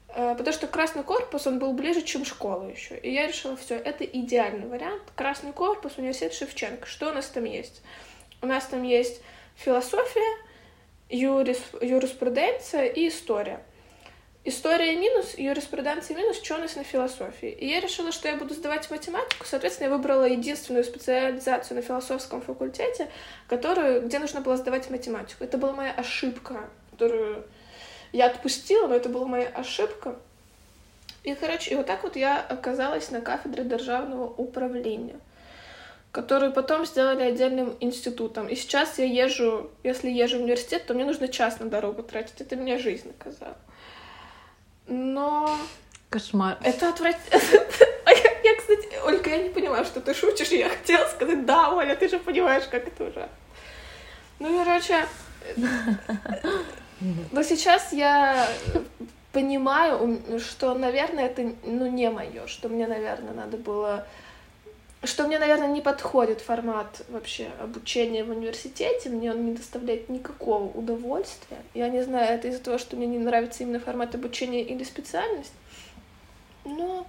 э, 0.08 0.34
потому 0.36 0.52
что 0.52 0.66
красный 0.66 1.02
корпус, 1.02 1.46
он 1.46 1.58
был 1.58 1.72
ближе, 1.72 2.02
чем 2.02 2.24
школа 2.24 2.68
еще. 2.68 2.98
И 2.98 3.12
я 3.12 3.26
решила, 3.26 3.56
все, 3.56 3.76
это 3.76 4.04
идеальный 4.04 4.66
вариант. 4.66 5.02
Красный 5.16 5.52
корпус, 5.52 5.96
университет 5.96 6.34
Шевченко. 6.34 6.86
Что 6.86 7.10
у 7.10 7.12
нас 7.14 7.26
там 7.26 7.44
есть? 7.44 7.82
У 8.42 8.46
нас 8.46 8.66
там 8.66 8.82
есть 8.82 9.22
философия, 9.56 10.36
юрис, 11.08 11.62
юриспруденция 11.80 12.86
и 12.86 13.08
история. 13.08 13.62
История 14.44 14.96
минус, 14.96 15.34
юриспруденция 15.36 16.16
минус, 16.16 16.42
что 16.42 16.56
у 16.56 16.58
нас 16.58 16.74
на 16.74 16.82
философии. 16.82 17.48
И 17.48 17.68
я 17.68 17.78
решила, 17.78 18.10
что 18.10 18.26
я 18.26 18.36
буду 18.36 18.54
сдавать 18.54 18.90
математику. 18.90 19.46
Соответственно, 19.46 19.86
я 19.86 19.94
выбрала 19.94 20.24
единственную 20.24 20.82
специализацию 20.82 21.76
на 21.76 21.82
философском 21.82 22.42
факультете, 22.42 23.08
которую, 23.46 24.02
где 24.02 24.18
нужно 24.18 24.40
было 24.40 24.56
сдавать 24.56 24.90
математику. 24.90 25.44
Это 25.44 25.58
была 25.58 25.72
моя 25.72 25.92
ошибка, 25.92 26.68
которую 26.90 27.44
я 28.10 28.26
отпустила, 28.26 28.88
но 28.88 28.96
это 28.96 29.08
была 29.08 29.26
моя 29.26 29.46
ошибка. 29.46 30.16
И, 31.22 31.36
короче, 31.36 31.70
и 31.70 31.74
вот 31.76 31.86
так 31.86 32.02
вот 32.02 32.16
я 32.16 32.40
оказалась 32.40 33.12
на 33.12 33.20
кафедре 33.20 33.62
державного 33.62 34.24
управления, 34.24 35.20
которую 36.10 36.52
потом 36.52 36.84
сделали 36.84 37.22
отдельным 37.22 37.76
институтом. 37.78 38.48
И 38.48 38.56
сейчас 38.56 38.98
я 38.98 39.04
езжу, 39.04 39.70
если 39.84 40.10
езжу 40.10 40.38
в 40.38 40.42
университет, 40.42 40.84
то 40.84 40.94
мне 40.94 41.04
нужно 41.04 41.28
час 41.28 41.60
на 41.60 41.66
дорогу 41.66 42.02
тратить. 42.02 42.40
Это 42.40 42.56
меня 42.56 42.80
жизнь 42.80 43.06
наказала 43.06 43.56
но... 44.86 45.56
Кошмар. 46.10 46.58
Это 46.62 46.90
отвратительно. 46.90 47.40
Я, 48.44 48.56
кстати, 48.56 48.88
Ольга, 49.04 49.30
я 49.30 49.38
не 49.38 49.50
понимаю, 49.50 49.84
что 49.84 50.00
ты 50.00 50.14
шутишь. 50.14 50.48
Я 50.48 50.68
хотела 50.68 51.06
сказать, 51.06 51.46
да, 51.46 51.70
Оля, 51.70 51.94
ты 51.94 52.08
же 52.08 52.18
понимаешь, 52.18 52.64
как 52.64 52.88
это 52.88 53.04
ужасно. 53.04 53.28
Ну, 54.40 54.58
короче, 54.58 55.06
но 57.30 57.42
сейчас 57.42 57.92
я 57.92 58.48
понимаю, 59.32 60.20
что, 60.38 60.74
наверное, 60.74 61.26
это 61.26 61.52
ну, 61.64 61.86
не 61.86 62.10
мое, 62.10 62.46
что 62.46 62.68
мне, 62.68 62.86
наверное, 62.86 63.32
надо 63.32 63.56
было 63.56 64.06
что 65.04 65.26
мне, 65.26 65.38
наверное, 65.38 65.68
не 65.68 65.80
подходит 65.80 66.40
формат 66.40 67.04
вообще 67.08 67.48
обучения 67.60 68.22
в 68.22 68.30
университете, 68.30 69.10
мне 69.10 69.32
он 69.32 69.46
не 69.46 69.54
доставляет 69.54 70.08
никакого 70.08 70.64
удовольствия. 70.64 71.58
Я 71.74 71.88
не 71.88 72.02
знаю, 72.02 72.34
это 72.34 72.48
из-за 72.48 72.62
того, 72.62 72.78
что 72.78 72.96
мне 72.96 73.06
не 73.06 73.18
нравится 73.18 73.62
именно 73.62 73.80
формат 73.80 74.14
обучения 74.14 74.62
или 74.62 74.84
специальность, 74.84 75.52
но 76.64 77.06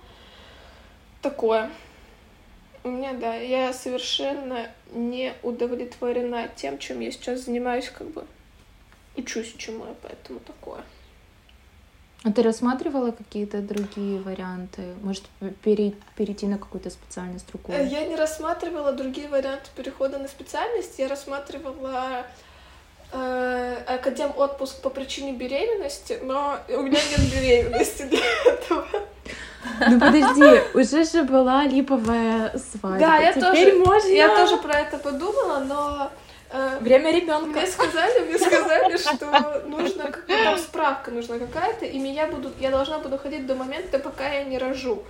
такое. 1.22 1.70
У 2.84 2.90
меня, 2.90 3.14
да, 3.14 3.36
я 3.36 3.72
совершенно 3.72 4.70
не 4.92 5.34
удовлетворена 5.44 6.50
тем, 6.56 6.80
чем 6.80 7.00
я 7.00 7.12
сейчас 7.12 7.42
занимаюсь, 7.42 7.90
как 7.90 8.08
бы 8.08 8.26
учусь 9.16 9.54
чему 9.58 9.86
я, 9.86 9.96
поэтому 10.02 10.40
такое. 10.40 10.84
А 12.26 12.32
ты 12.32 12.42
рассматривала 12.42 13.12
какие-то 13.12 13.60
другие 13.60 14.22
варианты? 14.22 14.82
Может, 15.02 15.24
пере, 15.62 15.94
перейти 16.16 16.48
на 16.48 16.58
какую-то 16.58 16.90
специальность 16.90 17.48
другую? 17.52 17.78
Э, 17.78 17.86
я 17.86 18.06
не 18.06 18.16
рассматривала 18.16 18.94
другие 18.94 19.28
варианты 19.28 19.70
перехода 19.76 20.18
на 20.20 20.30
специальность. 20.30 20.98
Я 21.00 21.10
рассматривала 21.10 22.26
э, 23.12 23.78
академ 23.88 24.32
отпуск 24.38 24.82
по 24.82 24.90
причине 24.90 25.34
беременности, 25.34 26.20
но 26.24 26.60
у 26.70 26.82
меня 26.82 27.00
нет 27.12 27.34
беременности 27.34 28.04
для 28.04 28.20
этого. 28.46 28.88
Ну 29.90 30.00
подожди, 30.00 30.62
уже 30.74 31.04
же 31.04 31.24
была 31.24 31.66
липовая 31.66 32.58
свадьба. 32.58 33.00
Да, 33.00 33.18
я 33.18 33.34
Теперь 33.34 33.72
тоже, 33.72 33.86
можно. 33.86 34.08
я 34.10 34.30
тоже 34.36 34.58
про 34.58 34.80
это 34.80 34.98
подумала, 34.98 35.60
но 35.60 36.12
Время 36.82 37.12
ребенка. 37.12 37.60
Мне 37.60 37.68
сказали, 37.68 38.28
мне 38.28 38.38
сказали, 38.38 38.98
что 38.98 39.64
нужно 39.68 40.04
как 40.04 40.26
там 40.28 40.58
справка 40.58 41.12
нужна 41.12 41.40
какая-то, 41.40 41.86
и 41.86 41.98
меня 41.98 42.28
будут, 42.28 42.54
я 42.60 42.70
должна 42.70 43.00
буду 43.00 43.18
ходить 43.18 43.48
до 43.48 43.56
момента, 43.56 43.98
пока 44.00 44.28
я 44.28 44.44
не 44.44 44.58
рожу. 44.58 45.04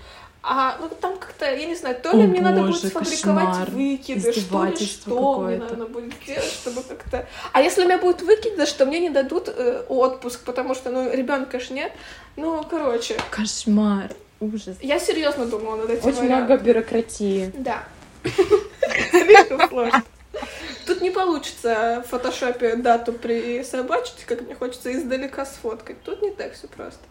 А 0.45 0.77
ну 0.81 0.89
там 0.89 1.17
как-то, 1.17 1.45
я 1.45 1.65
не 1.65 1.75
знаю, 1.75 1.95
то 2.01 2.11
ли 2.11 2.23
О, 2.23 2.27
мне 2.27 2.41
надо 2.41 2.63
будет 2.63 2.75
боже, 2.75 2.87
сфабриковать 2.87 3.45
кошмар. 3.45 3.69
выкиды, 3.71 4.33
что 4.33 4.65
ли, 4.65 4.75
что 4.75 5.39
мне 5.39 5.57
надо 5.57 5.85
будет 5.85 6.13
сделать, 6.21 6.51
чтобы 6.51 6.83
как-то. 6.83 7.27
А 7.53 7.61
если 7.61 7.81
у 7.81 7.85
меня 7.85 7.97
будет 7.97 8.21
выкидыш, 8.21 8.67
что 8.67 8.85
мне 8.85 8.99
не 8.99 9.09
дадут 9.09 9.47
э, 9.47 9.85
отпуск, 9.87 10.43
потому 10.43 10.75
что 10.75 10.91
ну 10.91 11.09
ребенка 11.09 11.61
ж 11.61 11.69
нет. 11.69 11.93
Ну, 12.35 12.61
короче, 12.69 13.15
Кошмар. 13.31 14.11
Ужас. 14.41 14.75
я 14.81 14.99
серьезно 14.99 15.45
думала 15.45 15.77
над 15.77 15.89
этим. 15.89 16.09
Очень 16.09 16.23
много 16.23 16.57
бюрократии. 16.57 17.49
Да. 17.55 17.85
Слишком 19.11 19.69
сложно. 19.69 20.03
Тут 20.85 21.01
не 21.01 21.11
получится 21.11 22.03
в 22.05 22.09
фотошопе 22.09 22.75
дату 22.75 23.13
присобачить, 23.13 24.25
как 24.25 24.41
мне 24.41 24.55
хочется 24.55 24.91
издалека 24.91 25.45
сфоткать. 25.45 26.01
Тут 26.03 26.21
не 26.21 26.31
так 26.31 26.53
все 26.53 26.67
просто. 26.67 27.01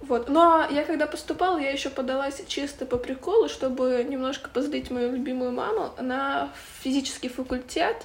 Вот. 0.00 0.28
Но 0.28 0.66
я 0.70 0.84
когда 0.84 1.06
поступала, 1.06 1.58
я 1.58 1.70
еще 1.70 1.88
подалась 1.88 2.42
чисто 2.46 2.84
по 2.86 2.96
приколу, 2.96 3.48
чтобы 3.48 4.04
немножко 4.08 4.50
позлить 4.50 4.90
мою 4.90 5.12
любимую 5.12 5.52
маму 5.52 5.92
на 5.98 6.50
физический 6.82 7.28
факультет, 7.28 7.96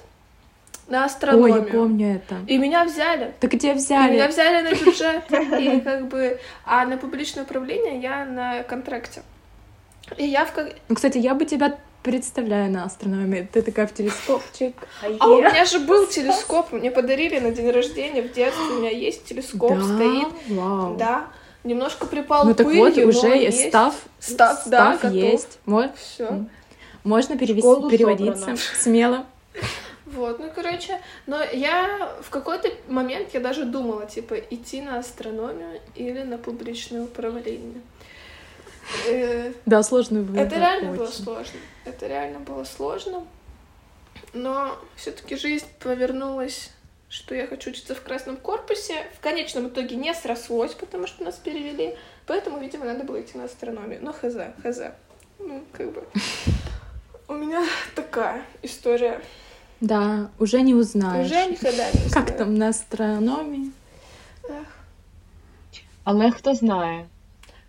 на 0.88 1.00
Ой, 1.00 1.06
астрономию. 1.06 1.56
я 1.56 1.72
помню 1.72 2.16
это. 2.16 2.36
И 2.46 2.58
меня 2.58 2.84
взяли. 2.84 3.34
Так 3.40 3.52
где 3.52 3.72
И 3.72 3.74
взяли? 3.74 4.14
Меня 4.14 4.28
взяли 4.28 4.62
на 4.62 4.70
бюджет, 4.70 5.24
и 5.60 5.80
как 5.80 6.08
бы, 6.08 6.40
а 6.64 6.84
на 6.86 6.96
публичное 6.96 7.44
управление 7.44 8.00
я 8.00 8.24
на 8.24 8.62
контракте. 8.62 9.22
И 10.16 10.26
я 10.26 10.44
в. 10.44 10.52
Ну, 10.88 10.94
кстати, 10.94 11.18
я 11.18 11.34
бы 11.34 11.44
тебя 11.44 11.78
представляю 12.02 12.70
на 12.70 12.84
астрономии. 12.84 13.48
Ты 13.52 13.62
такая 13.62 13.86
в 13.86 13.94
телескопчик. 13.94 14.74
А 15.18 15.26
у 15.28 15.38
меня 15.42 15.64
же 15.64 15.80
был 15.80 16.06
телескоп, 16.06 16.72
мне 16.72 16.90
подарили 16.90 17.38
на 17.38 17.50
день 17.50 17.70
рождения 17.70 18.22
в 18.22 18.32
детстве, 18.32 18.64
у 18.64 18.78
меня 18.80 18.90
есть 18.90 19.24
телескоп, 19.24 19.72
Да? 19.76 19.82
стоит. 19.82 20.28
Вау. 20.48 20.96
Да, 20.96 21.26
немножко 21.64 22.06
припал 22.06 22.44
Ну 22.46 22.54
так 22.54 22.66
пылью, 22.66 22.84
вот, 22.84 22.96
но 22.96 23.06
уже 23.08 23.28
есть. 23.36 23.68
став, 23.68 23.94
Став, 24.18 24.62
да, 24.66 24.96
став 24.96 25.12
есть. 25.12 25.58
Мо- 25.66 25.92
Все. 25.96 26.44
Можно 27.04 27.36
перевести, 27.38 27.60
Школу 27.60 27.90
переводиться 27.90 28.36
собрано. 28.40 28.58
смело. 28.78 29.26
Вот, 30.06 30.38
ну, 30.40 30.50
короче, 30.54 31.00
но 31.26 31.40
я 31.42 32.10
в 32.22 32.30
какой-то 32.30 32.68
момент 32.88 33.28
я 33.32 33.38
даже 33.40 33.64
думала, 33.64 34.06
типа, 34.06 34.34
идти 34.50 34.80
на 34.82 34.98
астрономию 34.98 35.80
или 35.94 36.22
на 36.22 36.36
публичное 36.36 37.02
управление. 37.04 37.80
Э, 39.08 39.52
Да, 39.66 39.82
сложный 39.82 40.22
выбор. 40.22 40.46
Это 40.46 40.56
реально 40.56 40.92
было 40.92 41.06
сложно. 41.06 41.60
Это 41.84 42.06
реально 42.06 42.38
было 42.40 42.64
сложно. 42.64 43.24
Но 44.32 44.76
все-таки 44.96 45.36
жизнь 45.36 45.66
повернулась, 45.80 46.70
что 47.08 47.34
я 47.34 47.46
хочу 47.46 47.70
учиться 47.70 47.94
в 47.94 48.02
красном 48.02 48.36
корпусе. 48.36 48.94
В 49.16 49.20
конечном 49.20 49.68
итоге 49.68 49.96
не 49.96 50.14
срослось, 50.14 50.74
потому 50.74 51.06
что 51.06 51.24
нас 51.24 51.36
перевели. 51.36 51.96
Поэтому, 52.26 52.58
видимо, 52.60 52.84
надо 52.84 53.04
было 53.04 53.20
идти 53.20 53.36
на 53.38 53.44
астрономию. 53.44 53.98
Но 54.02 54.12
хз, 54.12 54.34
хз. 54.62 54.80
Ну, 55.38 55.62
как 55.72 55.92
бы. 55.92 56.04
У 57.28 57.34
меня 57.34 57.64
такая 57.94 58.44
история. 58.62 59.20
Да, 59.80 60.30
уже 60.38 60.60
не 60.62 60.74
узнаешь. 60.74 61.26
Уже 61.26 61.46
никогда 61.46 61.90
не 61.90 62.10
Как 62.10 62.26
знаю. 62.26 62.38
там 62.38 62.54
на 62.54 62.68
астрономии? 62.68 63.70
Эх. 64.48 64.66
Але 66.04 66.30
хто 66.30 66.54
знає, 66.54 67.06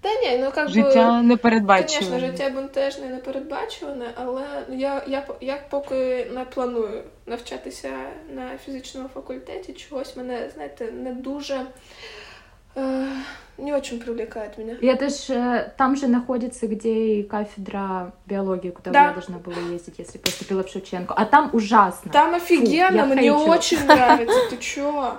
Та 0.01 0.09
ні, 0.09 0.39
ну 0.45 0.51
как 0.55 0.69
життя 0.69 1.17
би. 1.17 1.23
непередбачуване. 1.23 2.07
Звісно, 2.07 2.19
життя 2.19 2.51
бентежне 2.51 3.07
і 3.07 3.11
непередбачуване, 3.11 4.07
але 4.15 4.43
я, 4.69 5.03
я, 5.07 5.27
я 5.41 5.59
поки 5.71 6.27
не 6.35 6.45
планую 6.45 7.03
навчатися 7.27 7.91
на 8.35 8.59
фізичному 8.65 9.09
факультеті. 9.15 9.73
Чогось 9.73 10.17
мене, 10.17 10.51
знаєте, 10.55 10.93
не 10.93 11.13
дуже 11.13 11.61
е, 12.77 13.07
не 13.59 13.73
очень 13.75 14.01
привлекает 14.01 14.59
меня. 14.59 14.77
И 14.83 14.87
это 14.87 15.09
ж 15.09 15.31
э, 15.33 15.71
там 15.79 15.97
же 15.97 16.07
находится, 16.09 16.67
где 16.67 16.91
и 17.19 17.23
кафедра 17.23 18.13
биологии, 18.27 18.71
куда 18.71 18.91
Да. 18.91 19.05
я 19.07 19.13
должна 19.13 19.39
была 19.39 19.75
ездить, 19.75 19.99
если 19.99 20.19
поступила 20.19 20.63
в 20.63 20.69
Шевченко. 20.69 21.15
А 21.17 21.25
там 21.25 21.51
ужасно. 21.53 22.13
Там 22.13 22.35
офигенно, 22.35 22.97
я 22.97 23.05
мне 23.07 23.17
хейчу. 23.23 23.51
очень 23.51 23.85
нравится. 23.87 24.41
Ты 24.51 24.57
чё? 24.59 25.13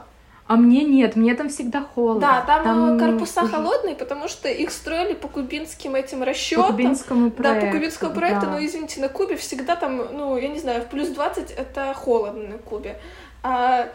А 0.53 0.57
мне 0.57 0.85
нет, 0.85 1.17
мне 1.17 1.35
там 1.35 1.49
всегда 1.49 1.81
холодно. 1.81 2.21
Да, 2.47 2.61
там, 2.63 2.97
э, 2.97 2.99
корпуса 2.99 3.47
холодные, 3.49 3.95
потому 3.95 4.29
что 4.29 4.51
их 4.51 4.71
строили 4.71 5.15
по 5.15 5.27
кубинским 5.27 5.95
этим 5.95 6.19
По 6.19 6.27
расчетам. 6.27 6.67
кубинскому 6.67 7.31
Да, 7.31 7.37
проекту. 7.37 7.67
по 7.67 7.73
кубинскому 7.73 8.15
проекту, 8.15 8.47
да. 8.47 8.53
но 8.53 8.63
извините, 8.63 9.01
на 9.01 9.09
Кубе 9.09 9.37
всегда 9.37 9.77
там, 9.77 9.97
ну, 10.13 10.37
я 10.37 10.49
не 10.49 10.59
знаю, 10.59 10.83
в 10.83 10.89
плюс 10.89 11.09
20 11.09 11.53
это 11.53 11.95
холодно 11.95 12.49
на 12.49 12.59
Кубе. 12.59 12.99
А 13.43 13.89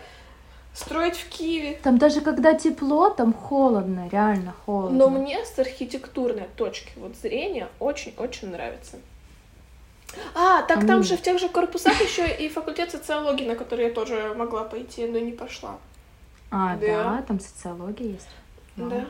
строить 0.73 1.15
в 1.15 1.29
Киеве. 1.29 1.79
Там 1.83 1.99
даже 1.99 2.21
когда 2.21 2.55
тепло, 2.55 3.11
там 3.11 3.33
холодно, 3.33 4.09
реально 4.11 4.55
холодно. 4.65 4.97
Но 4.97 5.09
мне 5.11 5.45
с 5.45 5.59
архитектурной 5.59 6.47
точки 6.55 6.89
вот 6.95 7.15
зрения 7.17 7.67
очень-очень 7.79 8.49
нравится. 8.49 8.97
А, 10.33 10.63
так 10.63 10.83
А 10.83 10.87
там 10.87 11.03
же 11.03 11.17
в 11.17 11.21
тех 11.21 11.37
же 11.39 11.49
корпусах 11.49 12.01
еще 12.01 12.27
и 12.27 12.49
факультет 12.49 12.89
социологии, 12.89 13.45
на 13.45 13.55
который 13.55 13.85
я 13.89 13.91
тоже 13.93 14.33
могла 14.35 14.63
пойти, 14.63 15.05
но 15.05 15.19
не 15.19 15.33
пошла. 15.33 15.77
А, 16.51 16.75
Да. 16.77 16.87
да, 16.87 17.21
там 17.27 17.39
социология 17.39 18.11
есть. 18.13 18.27
Вау. 18.75 18.89
Да. 18.89 19.05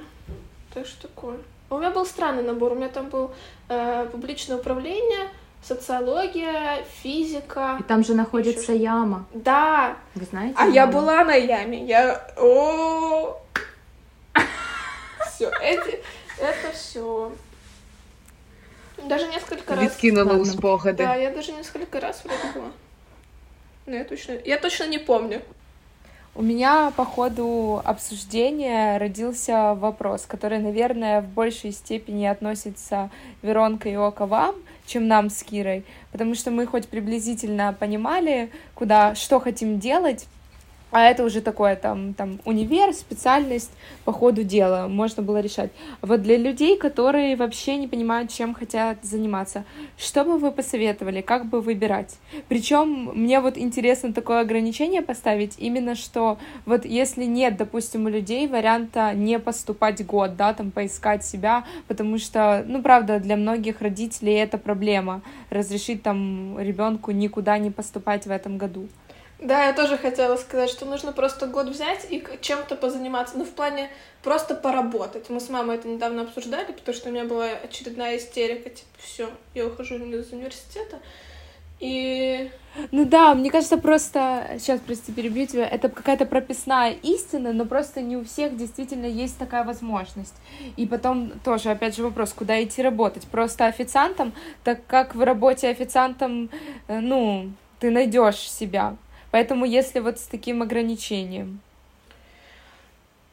Так 0.73 0.85
что 0.87 1.07
такое. 1.07 1.37
У 1.69 1.77
меня 1.77 1.91
был 1.91 2.05
странный 2.05 2.43
набор. 2.43 2.71
У 2.71 2.75
меня 2.75 2.89
там 2.89 3.09
был 3.09 3.31
э, 3.69 4.07
публичное 4.11 4.57
управление, 4.57 5.29
социология, 5.61 6.83
физика. 7.01 7.77
И 7.79 7.83
там 7.83 8.03
же 8.03 8.13
находится 8.15 8.71
яма. 8.73 9.25
Да, 9.33 9.97
Вы 10.15 10.25
знаете? 10.25 10.55
А 10.57 10.65
я 10.67 10.83
яму? 10.83 10.93
была 10.93 11.23
на 11.25 11.35
яме. 11.35 11.85
Я. 11.85 12.25
О. 12.37 13.39
Все, 15.27 15.51
эти, 15.61 15.99
это 16.39 16.71
все. 16.73 17.31
Даже 19.07 19.27
несколько 19.27 19.75
раз. 19.75 19.83
Відкинула 19.83 20.33
у 20.33 20.45
спогади. 20.45 20.97
Да, 21.03 21.15
я 21.15 21.31
даже 21.31 21.51
несколько 21.51 21.99
раз 21.99 22.23
вроде 22.25 22.51
была. 22.55 22.71
Но 23.85 23.95
я 23.95 24.03
точно, 24.03 24.33
я 24.43 24.57
точно 24.57 24.85
не 24.87 24.97
помню. 24.97 25.41
У 26.37 26.43
меня 26.43 26.91
по 26.95 27.03
ходу 27.03 27.81
обсуждения 27.83 28.99
родился 28.99 29.73
вопрос, 29.73 30.27
который, 30.27 30.59
наверное, 30.59 31.23
в 31.23 31.29
большей 31.29 31.71
степени 31.71 32.27
относится 32.27 33.09
Веронка 33.41 33.89
и 33.89 33.95
Ока 33.95 34.27
вам, 34.27 34.53
чем 34.85 35.07
нам 35.07 35.31
с 35.31 35.41
Кирой, 35.41 35.83
потому 36.11 36.35
что 36.35 36.51
мы 36.51 36.67
хоть 36.67 36.89
приблизительно 36.89 37.75
понимали, 37.79 38.51
куда, 38.75 39.15
что 39.15 39.39
хотим 39.39 39.79
делать, 39.79 40.27
а 40.91 41.03
это 41.03 41.23
уже 41.23 41.41
такое 41.41 41.75
там, 41.75 42.13
там 42.13 42.39
универ, 42.45 42.93
специальность 42.93 43.71
по 44.05 44.11
ходу 44.11 44.43
дела 44.43 44.87
можно 44.87 45.21
было 45.21 45.39
решать. 45.41 45.71
Вот 46.01 46.21
для 46.21 46.37
людей, 46.37 46.77
которые 46.77 47.35
вообще 47.35 47.75
не 47.75 47.87
понимают, 47.87 48.31
чем 48.31 48.53
хотят 48.53 48.97
заниматься, 49.03 49.65
что 49.97 50.23
бы 50.23 50.37
вы 50.37 50.51
посоветовали, 50.51 51.21
как 51.21 51.45
бы 51.47 51.61
выбирать? 51.61 52.17
Причем 52.47 53.11
мне 53.13 53.39
вот 53.41 53.57
интересно 53.57 54.13
такое 54.13 54.39
ограничение 54.41 55.01
поставить, 55.01 55.55
именно 55.57 55.95
что 55.95 56.37
вот 56.65 56.85
если 56.85 57.25
нет, 57.25 57.57
допустим, 57.57 58.05
у 58.05 58.09
людей 58.09 58.47
варианта 58.47 59.13
не 59.13 59.39
поступать 59.39 60.05
год, 60.05 60.35
да, 60.37 60.53
там 60.53 60.71
поискать 60.71 61.25
себя, 61.25 61.65
потому 61.87 62.17
что, 62.17 62.63
ну, 62.67 62.81
правда, 62.81 63.19
для 63.19 63.35
многих 63.35 63.81
родителей 63.81 64.35
это 64.35 64.57
проблема, 64.57 65.21
разрешить 65.49 66.03
там 66.03 66.57
ребенку 66.59 67.11
никуда 67.11 67.57
не 67.57 67.71
поступать 67.71 68.25
в 68.25 68.31
этом 68.31 68.57
году. 68.57 68.87
Да, 69.39 69.65
я 69.65 69.73
тоже 69.73 69.97
хотела 69.97 70.35
сказать, 70.35 70.69
что 70.69 70.85
нужно 70.85 71.11
просто 71.11 71.45
год 71.45 71.67
взять 71.67 72.07
и 72.09 72.23
чем-то 72.41 72.75
позаниматься. 72.75 73.37
Ну, 73.37 73.45
в 73.45 73.51
плане 73.51 73.89
просто 74.23 74.55
поработать. 74.55 75.29
Мы 75.29 75.39
с 75.39 75.49
мамой 75.49 75.75
это 75.75 75.87
недавно 75.87 76.23
обсуждали, 76.23 76.71
потому 76.71 76.95
что 76.95 77.09
у 77.09 77.11
меня 77.11 77.25
была 77.25 77.45
очередная 77.45 78.17
истерика, 78.17 78.69
типа, 78.69 78.89
все, 78.97 79.29
я 79.53 79.67
ухожу 79.67 79.95
из 79.95 80.31
университета. 80.31 80.99
И 81.79 82.49
ну 82.91 83.05
да, 83.05 83.35
мне 83.35 83.51
кажется, 83.51 83.77
просто, 83.77 84.57
сейчас, 84.59 84.79
прости, 84.79 85.11
перебью 85.11 85.45
тебя, 85.45 85.67
это 85.67 85.89
какая-то 85.89 86.25
прописная 86.25 86.91
истина, 87.03 87.53
но 87.53 87.65
просто 87.65 88.01
не 88.01 88.17
у 88.17 88.23
всех 88.23 88.57
действительно 88.57 89.05
есть 89.05 89.37
такая 89.37 89.63
возможность. 89.63 90.35
И 90.75 90.87
потом 90.87 91.31
тоже, 91.43 91.69
опять 91.69 91.95
же, 91.95 92.03
вопрос, 92.03 92.33
куда 92.33 92.63
идти 92.63 92.81
работать? 92.81 93.27
Просто 93.27 93.65
официантом, 93.65 94.33
так 94.63 94.85
как 94.87 95.13
в 95.13 95.21
работе 95.21 95.69
официантом, 95.69 96.49
э, 96.87 96.99
ну, 96.99 97.51
ты 97.79 97.91
найдешь 97.91 98.49
себя. 98.49 98.95
Поэтому 99.37 99.65
если 99.65 99.99
вот 99.99 100.17
с 100.17 100.23
таким 100.23 100.63
ограничением. 100.63 101.59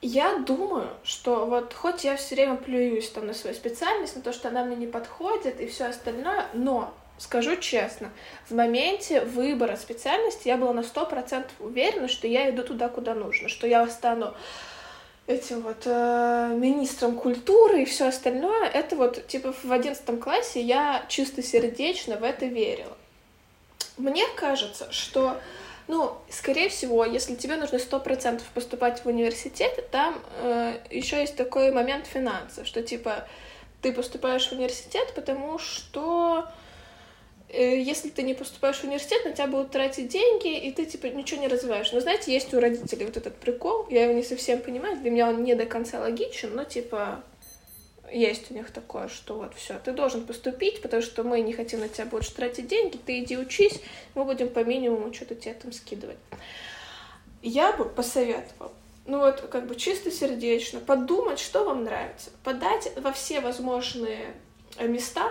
Я 0.03 0.37
думаю, 0.37 0.91
что 1.03 1.47
вот 1.47 1.73
хоть 1.73 2.05
я 2.05 2.17
все 2.17 2.35
время 2.35 2.57
плююсь 2.57 3.09
там 3.09 3.27
на 3.27 3.33
свою 3.33 3.57
специальность, 3.57 4.15
на 4.15 4.21
то, 4.21 4.35
что 4.35 4.49
она 4.49 4.65
мне 4.65 4.77
не 4.77 4.87
подходит 4.87 5.63
и 5.63 5.67
все 5.67 5.87
остальное, 5.87 6.45
но 6.53 6.93
скажу 7.17 7.57
честно, 7.57 8.11
в 8.51 8.55
моменте 8.55 9.23
выбора 9.23 9.77
специальности 9.77 10.47
я 10.47 10.59
была 10.59 10.75
на 10.75 10.83
сто 10.83 11.07
процентов 11.07 11.53
уверена, 11.59 12.09
что 12.09 12.27
я 12.27 12.51
иду 12.51 12.65
туда, 12.65 12.91
куда 12.91 13.15
нужно, 13.15 13.49
что 13.49 13.67
я 13.67 13.89
стану 13.89 14.35
этим 15.27 15.63
вот 15.63 15.85
э, 15.87 16.55
министром 16.55 17.17
культуры 17.17 17.81
и 17.81 17.87
все 17.87 18.09
остальное. 18.09 18.69
Это 18.69 18.95
вот 18.95 19.27
типа 19.27 19.55
в 19.63 19.73
одиннадцатом 19.73 20.19
классе 20.19 20.61
я 20.61 21.07
чисто 21.09 21.43
сердечно 21.43 22.19
в 22.19 22.25
это 22.25 22.45
верила. 22.45 22.95
Мне 23.97 24.27
кажется, 24.37 24.93
что 24.93 25.41
ну, 25.89 26.17
скорее 26.31 26.69
всего, 26.69 27.05
если 27.05 27.35
тебе 27.35 27.57
нужно 27.57 27.79
сто 27.79 28.01
процентов 28.01 28.47
поступать 28.55 29.05
в 29.05 29.07
университет, 29.07 29.91
там 29.91 30.23
э, 30.41 30.79
еще 30.91 31.21
есть 31.21 31.37
такой 31.37 31.71
момент 31.73 32.07
финансов, 32.07 32.67
что 32.67 32.83
типа 32.83 33.29
ты 33.83 33.93
поступаешь 33.93 34.49
в 34.49 34.53
университет, 34.53 35.13
потому 35.15 35.59
что 35.59 36.49
Э, 37.55 37.81
если 37.81 38.09
ты 38.09 38.23
не 38.23 38.35
поступаешь 38.35 38.79
в 38.79 38.85
университет, 38.85 39.25
на 39.25 39.33
тебя 39.33 39.47
будут 39.47 39.71
тратить 39.71 40.09
деньги, 40.09 40.59
и 40.59 40.73
ты, 40.73 40.87
типа, 40.87 41.07
ничего 41.07 41.41
не 41.41 41.47
развиваешь. 41.47 41.93
Но, 41.93 42.01
знаете, 42.01 42.33
есть 42.33 42.53
у 42.53 42.59
родителей 42.59 43.07
вот 43.07 43.17
этот 43.17 43.37
прикол, 43.37 43.87
я 43.91 44.05
его 44.05 44.13
не 44.13 44.25
совсем 44.25 44.61
понимаю, 44.61 44.97
для 44.97 45.11
меня 45.11 45.29
он 45.29 45.45
не 45.45 45.55
до 45.55 45.65
конца 45.65 46.01
логичен, 46.01 46.55
но, 46.55 46.65
типа, 46.65 47.23
есть 48.15 48.51
у 48.51 48.55
них 48.55 48.71
такое, 48.71 49.09
что 49.09 49.35
вот 49.35 49.55
все, 49.55 49.79
ты 49.79 49.93
должен 49.93 50.27
поступить, 50.27 50.81
потому 50.83 51.03
что 51.03 51.25
мы 51.25 51.41
не 51.41 51.53
хотим 51.53 51.81
на 51.81 51.89
тебя 51.89 52.07
больше 52.07 52.35
тратить 52.35 52.69
деньги, 52.69 52.97
ты 52.97 53.21
иди 53.21 53.37
учись, 53.37 53.81
мы 54.15 54.25
будем 54.25 54.49
по 54.49 54.65
минимуму 54.65 55.13
что-то 55.13 55.35
тебе 55.35 55.55
там 55.55 55.73
скидывать. 55.73 56.19
Я 57.43 57.73
бы 57.73 57.85
посоветовала, 57.85 58.73
ну 59.07 59.19
вот 59.19 59.41
как 59.43 59.67
бы 59.67 59.75
чисто 59.75 60.11
сердечно, 60.11 60.81
подумать, 60.81 61.39
что 61.39 61.65
вам 61.65 61.85
нравится, 61.85 62.31
подать 62.43 62.91
во 62.97 63.13
все 63.13 63.41
возможные 63.41 64.35
места, 64.81 65.31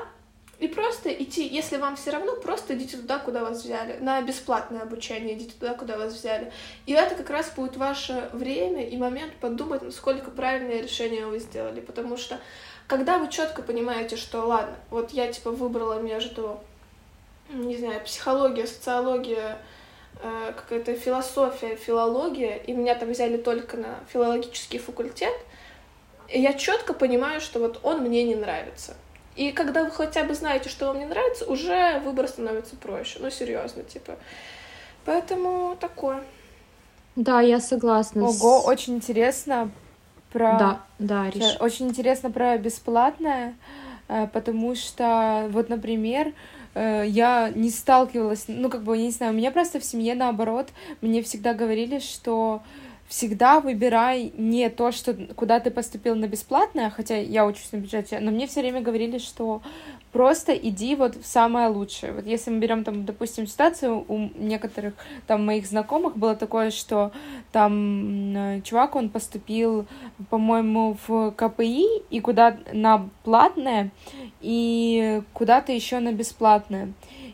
и 0.63 0.67
просто 0.69 1.11
идти, 1.11 1.45
если 1.45 1.75
вам 1.75 1.97
все 1.97 2.11
равно, 2.11 2.37
просто 2.37 2.75
идите 2.75 2.95
туда, 2.95 3.19
куда 3.19 3.41
вас 3.41 3.63
взяли. 3.63 3.97
На 3.99 4.21
бесплатное 4.21 4.83
обучение 4.83 5.35
идите 5.35 5.51
туда, 5.59 5.73
куда 5.73 5.97
вас 5.97 6.13
взяли. 6.13 6.53
И 6.85 6.93
это 6.93 7.15
как 7.15 7.29
раз 7.29 7.51
будет 7.53 7.75
ваше 7.75 8.29
время 8.31 8.87
и 8.87 8.95
момент 8.95 9.33
подумать, 9.41 9.81
насколько 9.81 10.31
правильное 10.31 10.81
решение 10.81 11.25
вы 11.25 11.39
сделали. 11.39 11.81
Потому 11.81 12.15
что 12.15 12.39
когда 12.87 13.17
вы 13.17 13.29
четко 13.29 13.61
понимаете, 13.61 14.17
что 14.17 14.41
ладно, 14.45 14.75
вот 14.89 15.11
я 15.11 15.31
типа 15.31 15.51
выбрала 15.51 15.99
между, 15.99 16.59
не 17.49 17.77
знаю, 17.77 18.01
психология, 18.01 18.67
социология, 18.67 19.57
э, 20.21 20.53
какая-то 20.55 20.95
философия, 20.95 21.75
филология, 21.75 22.57
и 22.57 22.73
меня 22.73 22.95
там 22.95 23.11
взяли 23.11 23.37
только 23.37 23.77
на 23.77 23.99
филологический 24.11 24.79
факультет, 24.79 25.33
и 26.29 26.41
я 26.41 26.53
четко 26.53 26.93
понимаю, 26.93 27.41
что 27.41 27.59
вот 27.59 27.79
он 27.83 28.01
мне 28.01 28.23
не 28.23 28.35
нравится. 28.35 28.95
И 29.35 29.51
когда 29.51 29.83
вы 29.83 29.91
хотя 29.91 30.23
бы 30.23 30.35
знаете, 30.35 30.69
что 30.69 30.87
вам 30.87 30.99
не 30.99 31.05
нравится, 31.05 31.45
уже 31.45 31.99
выбор 32.05 32.27
становится 32.27 32.75
проще. 32.75 33.17
Ну, 33.19 33.31
серьезно, 33.31 33.83
типа. 33.83 34.15
Поэтому 35.05 35.75
такое. 35.79 36.23
Да, 37.15 37.41
я 37.41 37.59
согласна. 37.59 38.23
Ого, 38.25 38.61
с... 38.61 38.65
очень 38.65 38.95
интересно 38.95 39.71
про... 40.33 40.57
Да, 40.57 40.81
да, 40.99 41.29
Риш. 41.29 41.55
Очень 41.59 41.87
интересно 41.87 42.31
про 42.31 42.57
бесплатное, 42.57 43.53
э, 44.09 44.27
потому 44.33 44.75
что, 44.75 45.47
вот, 45.51 45.69
например, 45.69 46.33
э, 46.73 47.05
я 47.07 47.51
не 47.53 47.69
сталкивалась, 47.69 48.45
ну, 48.47 48.69
как 48.69 48.83
бы, 48.83 48.97
я 48.97 49.03
не 49.03 49.11
знаю, 49.11 49.33
у 49.33 49.35
меня 49.35 49.51
просто 49.51 49.79
в 49.79 49.85
семье 49.85 50.15
наоборот, 50.15 50.69
мне 51.01 51.21
всегда 51.21 51.53
говорили, 51.53 51.99
что 51.99 52.63
всегда 53.07 53.59
выбирай 53.59 54.33
не 54.35 54.69
то, 54.69 54.91
что 54.91 55.13
куда 55.35 55.59
ты 55.59 55.69
поступил 55.69 56.15
на 56.15 56.27
бесплатное, 56.27 56.89
хотя 56.89 57.15
я 57.17 57.45
учусь 57.45 57.71
на 57.71 57.77
бюджете, 57.77 58.19
но 58.19 58.31
мне 58.31 58.47
все 58.47 58.61
время 58.61 58.81
говорили, 58.81 59.19
что 59.19 59.61
просто 60.13 60.53
иди 60.53 60.95
вот 60.95 61.15
в 61.15 61.25
самое 61.25 61.67
лучшее. 61.67 62.13
Вот 62.13 62.25
если 62.25 62.51
мы 62.51 62.59
берем 62.59 62.83
там, 62.83 63.03
допустим, 63.03 63.47
ситуацию, 63.47 64.05
у 64.07 64.29
некоторых 64.35 64.93
там 65.27 65.45
моих 65.45 65.65
знакомых 65.65 66.15
было 66.15 66.35
такое, 66.35 66.69
что 66.71 67.11
там 67.51 68.61
чувак, 68.63 68.95
он 68.95 69.09
поступил, 69.09 69.87
по-моему, 70.29 70.97
в 71.07 71.31
КПИ 71.31 71.85
и 72.11 72.19
куда 72.21 72.57
на 72.71 73.09
платное, 73.23 73.91
и 74.39 75.21
куда-то 75.33 75.71
еще 75.71 75.99
на 75.99 76.13
бесплатное. 76.13 76.93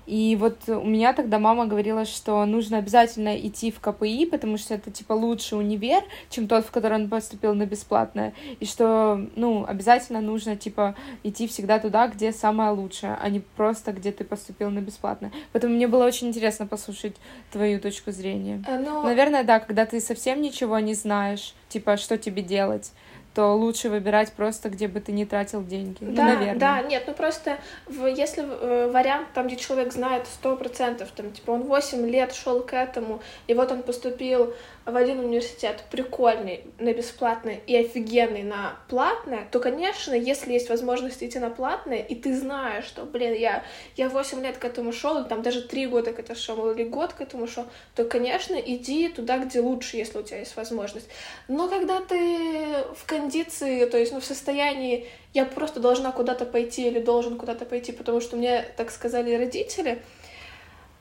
И 0.09 0.35
вот 0.37 0.67
у 0.67 0.83
меня 0.83 1.13
тогда 1.13 1.37
мама 1.37 1.67
говорила, 1.67 2.03
что 2.03 2.43
нужно 2.45 2.79
обязательно 2.79 3.37
идти 3.37 3.69
в 3.69 3.79
КПИ, 3.79 4.25
потому 4.25 4.57
что 4.57 4.73
это, 4.73 4.89
типа, 4.89 5.13
лучший 5.13 5.59
универ, 5.59 6.01
чем 6.31 6.47
тот, 6.47 6.65
в 6.65 6.71
который 6.71 6.95
он 6.95 7.09
поступил 7.09 7.53
на 7.53 7.67
бесплатное. 7.67 8.33
И 8.59 8.65
что, 8.65 9.23
ну, 9.35 9.65
обязательно 9.67 10.19
нужно, 10.19 10.55
типа, 10.55 10.95
идти 11.21 11.47
всегда 11.47 11.77
туда, 11.77 12.07
где 12.07 12.31
самое 12.31 12.71
лучшее, 12.71 13.19
а 13.21 13.29
не 13.29 13.39
просто, 13.39 13.91
где 13.91 14.11
ты 14.11 14.23
поступил 14.23 14.71
на 14.71 14.79
бесплатное. 14.79 15.31
Поэтому 15.53 15.75
мне 15.75 15.87
было 15.87 16.05
очень 16.05 16.29
интересно 16.29 16.65
послушать 16.65 17.15
твою 17.51 17.79
точку 17.79 18.11
зрения. 18.11 18.63
А, 18.67 18.79
но... 18.79 19.03
Наверное, 19.03 19.43
да, 19.43 19.59
когда 19.59 19.85
ты 19.85 19.99
совсем 19.99 20.41
ничего 20.41 20.79
не 20.79 20.95
знаешь, 20.95 21.53
типа, 21.67 21.97
что 21.97 22.17
тебе 22.17 22.41
делать 22.41 22.93
то 23.33 23.55
лучше 23.55 23.89
выбирать 23.89 24.33
просто, 24.33 24.69
где 24.69 24.87
бы 24.87 24.99
ты 24.99 25.11
не 25.11 25.25
тратил 25.25 25.63
деньги. 25.63 25.97
Да, 26.01 26.23
наверное. 26.23 26.55
Да, 26.55 26.81
нет, 26.81 27.03
ну 27.07 27.13
просто 27.13 27.57
в, 27.85 28.05
если 28.05 28.43
э, 28.43 28.91
вариант 28.91 29.27
там, 29.33 29.47
где 29.47 29.55
человек 29.55 29.93
знает 29.93 30.25
сто 30.27 30.55
процентов, 30.55 31.09
там, 31.15 31.31
типа, 31.31 31.51
он 31.51 31.63
8 31.63 32.07
лет 32.09 32.33
шел 32.33 32.61
к 32.61 32.73
этому, 32.73 33.21
и 33.47 33.53
вот 33.53 33.71
он 33.71 33.83
поступил 33.83 34.53
в 34.91 34.97
один 34.97 35.19
университет 35.19 35.83
прикольный 35.91 36.63
на 36.79 36.93
бесплатный 36.93 37.61
и 37.67 37.75
офигенный 37.75 38.43
на 38.43 38.77
платное, 38.87 39.47
то, 39.51 39.59
конечно, 39.59 40.13
если 40.13 40.53
есть 40.53 40.69
возможность 40.69 41.23
идти 41.23 41.39
на 41.39 41.49
платное, 41.49 41.99
и 41.99 42.15
ты 42.15 42.35
знаешь, 42.37 42.85
что, 42.85 43.03
блин, 43.05 43.33
я, 43.33 43.63
я 43.95 44.09
8 44.09 44.41
лет 44.43 44.57
к 44.57 44.65
этому 44.65 44.91
шел, 44.91 45.25
там 45.25 45.41
даже 45.41 45.61
3 45.61 45.87
года 45.87 46.13
к 46.13 46.19
этому 46.19 46.37
шел, 46.39 46.71
или 46.71 46.83
год 46.83 47.13
к 47.13 47.21
этому 47.21 47.47
шел, 47.47 47.65
то, 47.95 48.05
конечно, 48.05 48.55
иди 48.55 49.09
туда, 49.09 49.37
где 49.39 49.59
лучше, 49.59 49.97
если 49.97 50.19
у 50.19 50.23
тебя 50.23 50.39
есть 50.39 50.55
возможность. 50.55 51.07
Но 51.47 51.67
когда 51.69 52.01
ты 52.01 52.83
в 52.95 53.05
кондиции, 53.05 53.85
то 53.85 53.97
есть, 53.97 54.11
ну, 54.11 54.19
в 54.19 54.25
состоянии, 54.25 55.07
я 55.33 55.45
просто 55.45 55.79
должна 55.79 56.11
куда-то 56.11 56.45
пойти 56.45 56.87
или 56.87 56.99
должен 56.99 57.37
куда-то 57.37 57.65
пойти, 57.65 57.91
потому 57.91 58.19
что 58.21 58.35
мне 58.35 58.65
так 58.77 58.89
сказали 58.91 59.35
родители, 59.35 60.01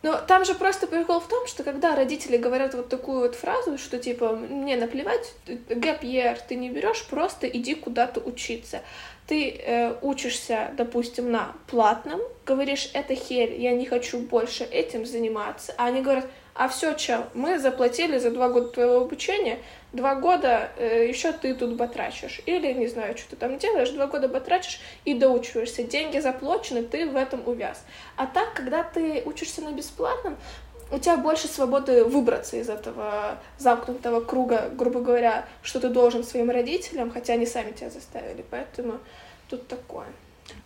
но 0.02 0.16
там 0.20 0.44
же 0.44 0.54
просто 0.54 0.86
прикол 0.86 1.18
в 1.18 1.28
том, 1.28 1.46
что 1.46 1.64
когда 1.64 1.96
родители 1.96 2.36
говорят 2.36 2.74
вот 2.74 2.88
такую 2.88 3.20
вот 3.20 3.34
фразу, 3.34 3.78
что 3.78 3.98
типа 3.98 4.32
мне 4.32 4.76
наплевать, 4.76 5.34
гэп 5.46 6.00
ты 6.48 6.54
не 6.54 6.70
берешь, 6.70 7.04
просто 7.06 7.48
иди 7.48 7.74
куда-то 7.74 8.20
учиться. 8.20 8.82
Ты 9.26 9.50
э, 9.50 9.94
учишься, 10.00 10.70
допустим, 10.76 11.30
на 11.30 11.52
платном, 11.66 12.20
говоришь, 12.46 12.90
это 12.94 13.14
херь, 13.14 13.60
я 13.60 13.72
не 13.74 13.84
хочу 13.84 14.20
больше 14.20 14.64
этим 14.64 15.04
заниматься, 15.04 15.74
а 15.76 15.86
они 15.86 16.00
говорят, 16.00 16.26
а 16.54 16.68
все, 16.68 16.94
чел, 16.94 17.24
мы 17.34 17.58
заплатили 17.58 18.18
за 18.18 18.30
два 18.30 18.48
года 18.48 18.68
твоего 18.68 18.96
обучения, 18.96 19.58
два 19.92 20.14
года 20.14 20.70
э, 20.76 21.08
еще 21.08 21.32
ты 21.32 21.54
тут 21.54 21.76
батрачишь. 21.76 22.40
Или, 22.46 22.72
не 22.72 22.86
знаю, 22.86 23.16
что 23.16 23.30
ты 23.30 23.36
там 23.36 23.58
делаешь, 23.58 23.90
два 23.90 24.06
года 24.06 24.28
батрачишь 24.28 24.80
и 25.04 25.14
доучиваешься. 25.14 25.82
Деньги 25.82 26.18
заплачены, 26.18 26.82
ты 26.82 27.08
в 27.08 27.16
этом 27.16 27.42
увяз. 27.46 27.82
А 28.16 28.26
так, 28.26 28.54
когда 28.54 28.82
ты 28.82 29.22
учишься 29.24 29.62
на 29.62 29.72
бесплатном, 29.72 30.36
у 30.90 30.98
тебя 30.98 31.16
больше 31.16 31.48
свободы 31.48 32.04
выбраться 32.04 32.56
из 32.56 32.68
этого 32.68 33.38
замкнутого 33.58 34.20
круга, 34.20 34.70
грубо 34.72 35.00
говоря, 35.00 35.46
что 35.62 35.80
ты 35.80 35.88
должен 35.88 36.24
своим 36.24 36.50
родителям, 36.50 37.10
хотя 37.10 37.34
они 37.34 37.46
сами 37.46 37.72
тебя 37.72 37.90
заставили. 37.90 38.44
Поэтому 38.50 38.98
тут 39.48 39.68
такое. 39.68 40.06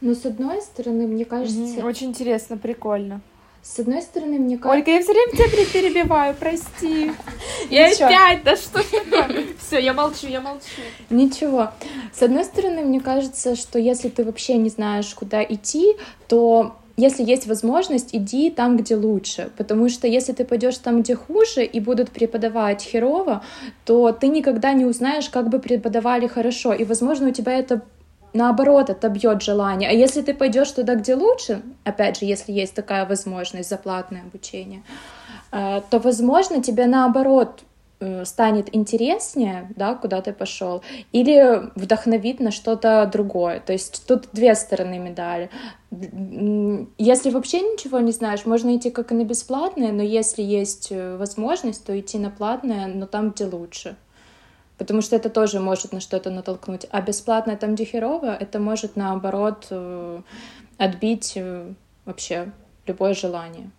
Но 0.01 0.15
с 0.15 0.25
одной 0.25 0.63
стороны, 0.63 1.07
мне 1.07 1.25
кажется... 1.25 1.59
Mm-hmm. 1.59 1.85
Очень 1.85 2.09
интересно, 2.09 2.57
прикольно. 2.57 3.21
С 3.63 3.79
одной 3.79 4.03
стороны, 4.03 4.39
мне 4.41 4.59
кажется... 4.59 4.79
Ольга, 4.79 4.91
я 4.91 5.03
все 5.03 5.13
время 5.13 5.33
тебя 5.33 5.67
перебиваю, 5.73 6.35
прости. 6.35 7.13
Я 7.71 7.87
опять, 7.93 8.43
да 8.43 8.57
что 8.57 8.83
такое? 8.83 9.47
Все, 9.59 9.79
я 9.79 9.93
молчу, 9.93 10.27
я 10.27 10.41
молчу. 10.41 10.83
Ничего. 11.11 11.71
С 12.13 12.23
одной 12.23 12.45
стороны, 12.45 12.83
мне 12.83 13.01
кажется, 13.01 13.55
что 13.55 13.79
если 13.79 14.09
ты 14.09 14.25
вообще 14.25 14.57
не 14.57 14.69
знаешь, 14.69 15.15
куда 15.15 15.43
идти, 15.45 15.97
то 16.27 16.77
если 16.97 17.23
есть 17.23 17.47
возможность, 17.47 18.11
иди 18.13 18.51
там, 18.51 18.77
где 18.77 18.97
лучше. 18.97 19.51
Потому 19.57 19.89
что 19.89 20.07
если 20.07 20.33
ты 20.33 20.45
пойдешь 20.45 20.79
там, 20.79 21.03
где 21.03 21.15
хуже, 21.15 21.65
и 21.65 21.81
будут 21.81 22.11
преподавать 22.11 22.83
херово, 22.83 23.45
то 23.85 24.13
ты 24.13 24.29
никогда 24.29 24.73
не 24.73 24.85
узнаешь, 24.85 25.29
как 25.29 25.49
бы 25.49 25.59
преподавали 25.59 26.27
хорошо. 26.27 26.75
И, 26.75 26.85
возможно, 26.85 27.29
у 27.29 27.33
тебя 27.33 27.55
это 27.55 27.83
наоборот, 28.35 28.91
отобьет 28.91 29.43
желание. 29.43 29.91
А 29.91 29.93
если 29.93 30.23
ты 30.23 30.35
пойдешь 30.35 30.71
туда, 30.71 30.95
где 30.95 31.15
лучше, 31.15 31.63
опять 31.85 32.19
же, 32.19 32.27
если 32.27 32.53
есть 32.53 32.75
такая 32.75 33.07
возможность 33.07 33.69
за 33.69 33.77
платное 33.77 34.23
обучение, 34.23 34.83
э, 35.53 35.81
то, 35.91 35.99
возможно, 35.99 36.63
тебе 36.63 36.87
наоборот 36.87 37.63
э, 38.01 38.25
станет 38.25 38.75
интереснее, 38.75 39.71
да, 39.77 39.95
куда 39.95 40.21
ты 40.21 40.33
пошел, 40.33 40.83
или 41.13 41.71
вдохновит 41.75 42.41
на 42.41 42.51
что-то 42.51 43.09
другое. 43.13 43.61
То 43.61 43.73
есть 43.73 44.07
тут 44.07 44.29
две 44.33 44.55
стороны 44.55 44.99
медали. 44.99 45.51
Если 46.99 47.31
вообще 47.31 47.61
ничего 47.61 48.01
не 48.01 48.13
знаешь, 48.13 48.47
можно 48.47 48.75
идти 48.77 48.91
как 48.91 49.13
и 49.13 49.15
на 49.15 49.25
бесплатное, 49.25 49.93
но 49.93 50.03
если 50.03 50.43
есть 50.43 50.89
э, 50.91 51.17
возможность, 51.17 51.85
то 51.85 51.99
идти 51.99 52.19
на 52.19 52.31
платное, 52.31 52.87
но 52.87 53.07
там, 53.07 53.31
где 53.31 53.45
лучше 53.45 53.97
потому 54.83 55.01
что 55.01 55.15
это 55.15 55.31
тоже 55.31 55.61
может 55.61 55.93
на 55.93 56.01
что-то 56.01 56.31
натолкнуть. 56.31 56.87
А 56.91 57.01
бесплатно 57.01 57.57
там, 57.57 57.77
где 57.77 57.85
херово, 57.85 58.37
это 58.37 58.59
может, 58.59 58.97
наоборот, 58.97 59.69
э, 59.71 60.23
отбить 60.77 61.35
э, 61.37 61.73
вообще 62.05 62.51
любое 62.89 63.15
желание. 63.15 63.71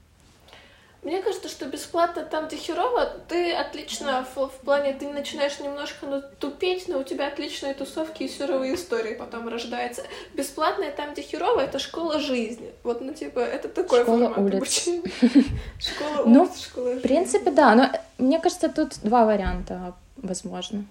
Мне 1.02 1.22
кажется, 1.22 1.50
что 1.50 1.66
бесплатно 1.66 2.24
там, 2.24 2.48
где 2.48 2.56
херово, 2.56 3.06
ты 3.28 3.52
отлично 3.52 4.26
в, 4.34 4.48
в 4.48 4.56
плане, 4.63 4.94
ты 4.94 5.10
начинаешь 5.10 5.60
немножко 5.60 6.06
ну, 6.06 6.22
тупеть, 6.39 6.88
но 6.88 7.00
у 7.00 7.04
тебя 7.04 7.28
отличные 7.28 7.74
тусовки 7.74 8.24
и 8.24 8.30
суровые 8.30 8.76
истории 8.76 9.16
потом 9.16 9.50
рождаются. 9.50 10.04
Бесплатное 10.34 10.92
там, 10.92 11.12
где 11.12 11.22
херово, 11.22 11.60
это 11.60 11.80
школа 11.80 12.22
жизни. 12.22 12.72
Вот, 12.84 13.02
ну, 13.02 13.13
типа, 13.13 13.39
это 13.39 13.68
такой 13.68 14.04
школа 14.04 14.30
формат 14.34 14.38
улиц. 14.38 14.86
Школа 15.80 16.26
ну, 16.26 16.44
улиц, 16.44 16.62
школа 16.62 16.86
жизни. 16.94 17.00
В 17.00 17.02
принципе, 17.02 17.52
да, 17.52 17.76
но 17.76 17.89
мне 18.18 18.39
кажется, 18.39 18.70
тут 18.70 18.94
два 19.04 19.26
варианта 19.26 19.94
возможно. 20.24 20.86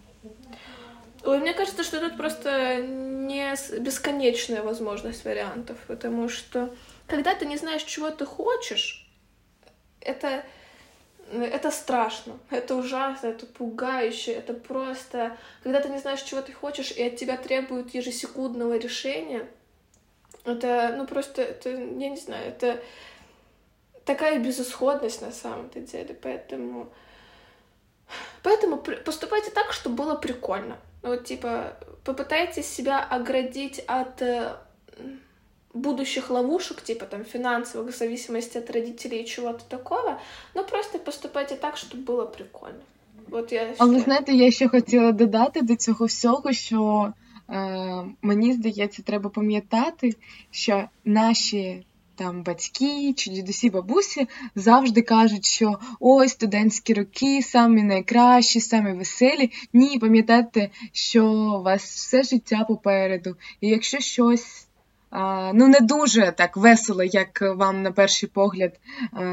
Ой, 1.25 1.39
мне 1.39 1.55
кажется, 1.55 1.85
что 1.85 2.01
тут 2.01 2.17
просто 2.17 2.83
не 2.83 3.55
бесконечная 3.81 4.63
возможность 4.63 5.25
вариантов, 5.25 5.79
потому 5.87 6.29
что 6.29 6.75
когда 7.07 7.35
ты 7.35 7.47
не 7.47 7.57
знаешь, 7.57 7.83
чего 7.83 8.11
ты 8.11 8.25
хочешь, 8.25 9.09
это, 10.01 10.45
это 11.31 11.71
страшно, 11.71 12.39
это 12.51 12.75
ужасно, 12.75 13.29
это 13.29 13.47
пугающе, 13.47 14.33
это 14.33 14.53
просто... 14.53 15.37
Когда 15.63 15.81
ты 15.81 15.89
не 15.91 15.99
знаешь, 15.99 16.23
чего 16.23 16.43
ты 16.43 16.53
хочешь, 16.53 16.91
и 16.91 17.03
от 17.03 17.17
тебя 17.17 17.37
требуют 17.37 17.95
ежесекундного 17.95 18.77
решения, 18.79 19.47
это, 20.45 20.95
ну, 20.97 21.07
просто, 21.07 21.43
это, 21.43 21.71
я 21.71 22.09
не 22.09 22.17
знаю, 22.17 22.49
это 22.49 22.83
такая 24.05 24.41
безысходность 24.41 25.23
на 25.23 25.31
самом-то 25.31 25.81
деле, 25.81 26.15
поэтому 26.21 26.93
Поэтому 28.44 28.78
поступайте 28.78 29.52
так, 29.52 29.74
чтобы 29.74 29.96
было 29.96 30.16
прикольно. 30.16 30.78
Вот, 31.02 31.26
типа, 31.26 31.78
попытайтесь 32.04 32.66
себя 32.66 33.04
оградить 33.04 33.84
от 33.88 34.22
э, 34.22 34.56
будущих 35.74 36.30
ловушек, 36.30 36.82
типа 36.82 37.06
там 37.06 37.24
финансовых, 37.24 37.96
зависимости 37.96 38.58
от 38.58 38.70
родителей 38.70 39.22
и 39.22 39.26
чего-то 39.26 39.64
такого, 39.66 40.20
но 40.56 40.64
просто 40.64 41.00
поступайте 41.00 41.56
так, 41.56 41.78
щоб 41.78 42.00
було 42.00 42.28
прикольно. 42.28 42.80
От 43.32 43.52
я 43.52 43.74
Але 43.78 44.00
знаєте, 44.00 44.34
я 44.34 44.52
ще 44.52 44.68
хотіла 44.68 45.12
додати 45.12 45.62
до 45.62 45.76
цього 45.76 46.06
всього, 46.06 46.54
що 46.54 47.14
е, 47.50 48.06
мені 48.22 48.54
здається, 48.54 49.02
треба 49.02 49.30
пам'ятати, 49.30 50.16
що 50.52 50.84
наші 51.06 51.86
там 52.17 52.43
батьки 52.43 53.13
чи 53.13 53.31
дідусі 53.31 53.71
бабусі 53.71 54.29
завжди 54.55 55.03
кажуть, 55.03 55.45
що 55.45 55.79
ой, 56.01 56.29
студентські 56.29 56.95
роки 56.95 57.43
самі 57.43 57.83
найкращі, 57.83 58.61
самі 58.61 58.93
веселі. 58.93 59.51
Ні, 59.73 59.99
пам'ятайте, 59.99 60.71
що 60.93 61.27
у 61.33 61.63
вас 61.63 61.83
все 61.83 62.23
життя 62.23 62.65
попереду. 62.69 63.37
І 63.61 63.69
якщо 63.69 63.99
щось 63.99 64.67
ну 65.55 65.69
не 65.69 65.81
дуже 65.81 66.33
так 66.37 66.57
весело, 66.57 67.03
як 67.03 67.41
вам 67.41 67.83
на 67.83 67.93
перший 67.93 68.29
погляд 68.29 68.81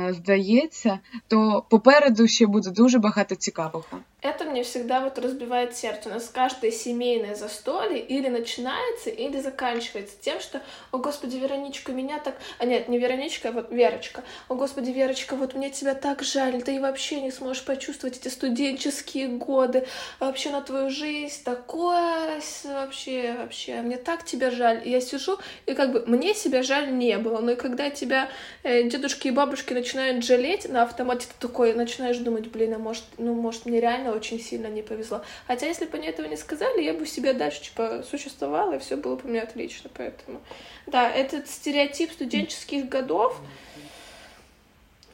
здається, 0.10 1.00
то 1.28 1.66
попереду 1.70 2.28
ще 2.28 2.48
буде 2.48 2.70
дуже 2.70 3.00
багато 3.00 3.36
цікавого. 3.36 4.00
Это 4.22 4.44
мне 4.44 4.64
всегда 4.64 5.00
вот 5.00 5.18
разбивает 5.18 5.78
сердце. 5.78 6.10
У 6.10 6.12
нас 6.12 6.30
каждое 6.34 6.72
семейное 6.72 7.36
застолье 7.36 8.00
или 8.02 8.28
начинается, 8.28 9.10
или 9.10 9.40
заканчивается 9.40 10.16
тем, 10.20 10.42
что, 10.42 10.62
о 10.92 10.98
господи, 10.98 11.38
Вероничка, 11.38 11.94
меня 11.94 12.20
так... 12.20 12.36
А 12.58 12.66
нет, 12.66 12.90
не 12.90 12.98
Вероничка, 12.98 13.50
а 13.50 13.52
вот 13.54 13.72
Верочка. 13.72 14.24
О 14.50 14.56
господи, 14.56 14.92
Верочка, 14.92 15.38
вот 15.38 15.54
мне 15.54 15.70
тебя 15.70 15.96
так 15.96 16.22
жаль, 16.22 16.62
ты 16.62 16.82
вообще 16.82 17.22
не 17.22 17.32
сможешь 17.32 17.64
почувствовать 17.64 18.18
эти 18.18 18.28
студенческие 18.28 19.30
годы, 19.30 19.88
вообще 20.20 20.50
на 20.50 20.62
твою 20.62 20.90
жизнь 20.90 21.42
такое, 21.46 22.42
вообще, 22.66 23.36
вообще, 23.38 23.82
мне 23.82 23.96
так 23.96 24.26
тебя 24.26 24.52
жаль. 24.52 24.82
И 24.84 24.90
я 24.90 25.00
сижу, 25.00 25.38
и 25.66 25.74
как 25.74 25.94
бы 25.94 26.04
мне 26.06 26.34
себя 26.34 26.62
жаль 26.62 26.94
не 26.94 27.18
было, 27.18 27.40
но 27.40 27.52
и 27.52 27.56
когда 27.56 27.90
тебя 27.90 28.30
э, 28.64 28.84
дедушки 28.84 29.30
и 29.30 29.32
бабушки 29.32 29.72
начинают 29.72 30.26
жалеть 30.26 30.68
на 30.68 30.84
автомате, 30.84 31.28
ты 31.28 31.48
такой 31.48 31.74
начинаешь 31.74 32.18
думать, 32.18 32.48
блин, 32.48 32.74
а 32.74 32.80
может, 32.80 33.06
ну, 33.18 33.34
может, 33.34 33.66
мне 33.66 33.80
реально 33.80 34.09
реально 34.09 34.13
очень 34.13 34.41
сильно 34.41 34.69
не 34.69 34.83
повезло. 34.83 35.23
Хотя, 35.47 35.67
если 35.67 35.85
бы 35.85 35.99
они 35.99 36.09
этого 36.09 36.27
не 36.27 36.37
сказали, 36.37 36.83
я 36.83 36.95
бы 36.95 37.07
себе 37.07 37.35
дальше, 37.35 37.63
типа, 37.63 38.03
существовала, 38.11 38.75
и 38.75 38.79
все 38.79 38.97
было 38.97 39.17
бы 39.17 39.23
у 39.25 39.29
меня 39.29 39.43
отлично. 39.43 39.91
Поэтому, 39.95 40.41
да, 40.87 41.11
этот 41.11 41.49
стереотип 41.49 42.13
студенческих 42.13 42.89
годов 42.89 43.39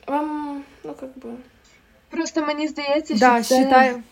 вам, 0.06 0.64
ну, 0.84 0.94
как 0.94 1.16
бы... 1.16 1.36
Просто 2.10 2.46
мені 2.46 2.68
здається, 2.68 3.16
що 3.16 3.26
да, 3.26 3.42
це... 3.42 3.56
считаю. 3.56 4.02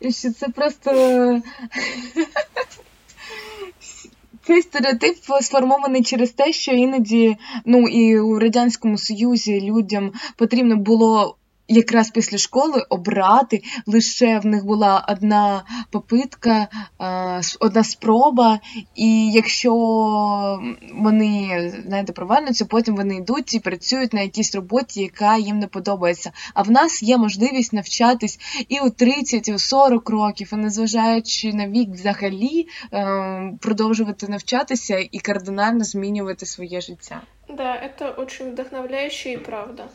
що 0.01 0.31
це 0.31 0.49
просто 0.49 1.41
Цей 4.47 4.61
стереотип 4.61 5.15
сформований 5.41 6.03
через 6.03 6.31
те, 6.31 6.53
що 6.53 6.71
іноді, 6.71 7.37
ну 7.65 7.87
і 7.87 8.19
у 8.19 8.39
радянському 8.39 8.97
союзі 8.97 9.61
людям 9.61 10.11
потрібно 10.35 10.77
було 10.77 11.37
якраз 11.68 12.10
після 12.10 12.38
школи 12.38 12.86
обрати. 12.88 13.62
Лише 13.86 14.38
в 14.38 14.46
них 14.46 14.64
була 14.64 15.06
одна 15.08 15.64
попитка, 15.90 16.68
одна 17.60 17.84
спроба, 17.84 18.60
і 18.94 19.32
якщо 19.32 19.74
вони 20.94 21.72
знаєте, 21.86 22.12
провалюються, 22.12 22.64
потім 22.64 22.96
вони 22.96 23.16
йдуть 23.16 23.54
і 23.54 23.60
працюють 23.60 24.12
на 24.12 24.20
якійсь 24.20 24.54
роботі, 24.54 25.02
яка 25.02 25.36
їм 25.36 25.58
не 25.58 25.66
подобається. 25.66 26.32
А 26.54 26.62
в 26.62 26.70
нас 26.70 27.02
є 27.02 27.18
можливість 27.18 27.72
навчатись 27.72 28.38
і 28.68 28.80
у 28.80 28.90
30, 28.90 29.48
і 29.48 29.54
у 29.54 29.58
40 29.58 30.10
років, 30.10 30.50
і 30.52 30.56
незважаючи 30.56 31.52
на 31.52 31.68
вік 31.68 31.90
взагалі 31.90 32.68
е, 32.92 33.52
продовжувати 33.60 34.28
навчатися 34.28 35.08
і 35.12 35.18
кардинально 35.18 35.84
змінювати 35.84 36.46
своє 36.46 36.80
життя. 36.80 37.20
Да, 37.48 37.74
это 37.74 38.10
очень 38.10 38.50
вдохновляюще 38.50 39.32
и 39.32 39.36
правда. 39.38 39.88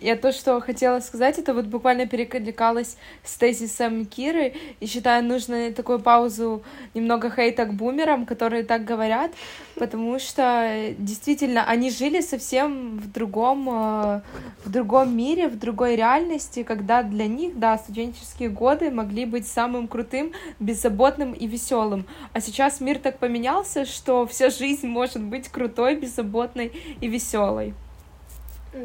Я 0.00 0.16
то, 0.16 0.30
что 0.30 0.60
хотела 0.60 1.00
сказать, 1.00 1.38
это 1.38 1.54
вот 1.54 1.66
буквально 1.66 2.06
перекликалось 2.06 2.96
с 3.24 3.36
тезисом 3.36 4.04
Киры, 4.04 4.52
и 4.80 4.86
считаю, 4.86 5.24
нужно 5.24 5.72
такую 5.72 6.00
паузу 6.00 6.62
немного 6.92 7.30
хейта 7.30 7.64
к 7.64 7.72
бумерам, 7.72 8.26
которые 8.26 8.62
так 8.62 8.84
говорят, 8.84 9.32
потому 9.76 10.18
что 10.18 10.94
действительно 10.98 11.64
они 11.64 11.90
жили 11.90 12.20
совсем 12.20 12.98
в 12.98 13.10
другом, 13.10 13.68
э, 13.70 14.20
в 14.64 14.70
другом 14.70 15.16
мире, 15.16 15.48
в 15.48 15.58
другой 15.58 15.96
реальности, 15.96 16.62
когда 16.62 17.02
для 17.02 17.26
них, 17.26 17.58
да, 17.58 17.78
студенческие 17.78 18.50
годы 18.50 18.90
могли 18.90 19.24
быть 19.24 19.46
самым 19.46 19.88
крутым, 19.88 20.32
беззаботным 20.60 21.32
и 21.32 21.46
веселым. 21.46 22.06
А 22.34 22.40
сейчас 22.40 22.80
мир 22.80 22.98
так 22.98 23.18
поменялся, 23.18 23.86
что 23.86 24.26
вся 24.26 24.50
жизнь 24.50 24.86
может 24.86 25.22
быть 25.22 25.48
крутой, 25.48 25.96
беззаботной 25.96 26.72
и 27.00 27.08
веселой. 27.08 27.74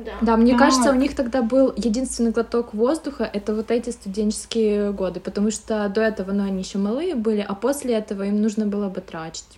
Да, 0.05 0.13
да 0.21 0.37
мне 0.37 0.55
а, 0.55 0.57
кажется, 0.57 0.91
у 0.91 0.95
них 0.95 1.15
тогда 1.15 1.41
был 1.41 1.73
единственный 1.75 2.31
глоток 2.31 2.73
воздуха, 2.73 3.29
это 3.31 3.53
вот 3.53 3.71
эти 3.71 3.89
студенческие 3.89 4.93
годы, 4.93 5.19
потому 5.19 5.51
что 5.51 5.87
до 5.89 6.01
этого, 6.01 6.31
ну, 6.31 6.43
они 6.45 6.59
еще 6.59 6.77
малые 6.77 7.15
были, 7.15 7.45
а 7.47 7.53
после 7.55 7.95
этого 7.95 8.23
им 8.23 8.41
нужно 8.41 8.65
было 8.65 8.89
бы 8.89 9.01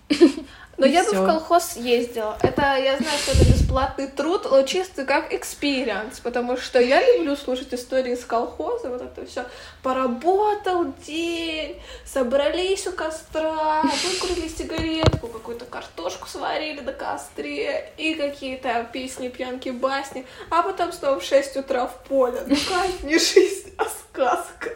Но 0.76 0.86
я 0.86 1.02
всё. 1.02 1.12
бы 1.12 1.24
в 1.24 1.26
колхоз 1.26 1.76
ездила. 1.76 2.36
Это 2.42 2.62
я 2.76 2.96
знаю, 2.96 3.18
что 3.18 3.32
это 3.32 3.44
бесплатный 3.44 4.08
труд, 4.08 4.46
но 4.50 4.62
чисто 4.62 5.04
как 5.04 5.32
experience, 5.32 6.20
потому 6.20 6.56
что 6.56 6.80
я 6.80 7.00
люблю 7.14 7.36
слушать 7.36 7.72
истории 7.72 8.14
с 8.14 8.24
колхоза, 8.24 8.88
вот 8.88 9.02
это 9.02 9.24
все. 9.26 9.44
Поработал 9.82 10.92
день, 11.06 11.80
собрались 12.04 12.86
у 12.86 12.92
костра, 12.92 13.82
выкурили 13.82 14.48
сигаретку, 14.48 15.28
какую-то 15.28 15.64
картошку 15.64 16.28
сварили 16.28 16.80
на 16.80 16.92
костре 16.92 17.92
и 17.96 18.14
какие-то 18.14 18.88
песни, 18.92 19.28
пьянки, 19.28 19.68
басни, 19.68 20.26
а 20.50 20.62
потом 20.62 20.92
снова 20.92 21.20
в 21.20 21.24
6 21.24 21.56
утра 21.56 21.86
в 21.86 22.02
поле. 22.08 22.42
Ну 22.46 22.56
как 22.68 23.02
не 23.02 23.18
жизнь, 23.18 23.74
а 23.78 23.84
сказка. 23.84 24.70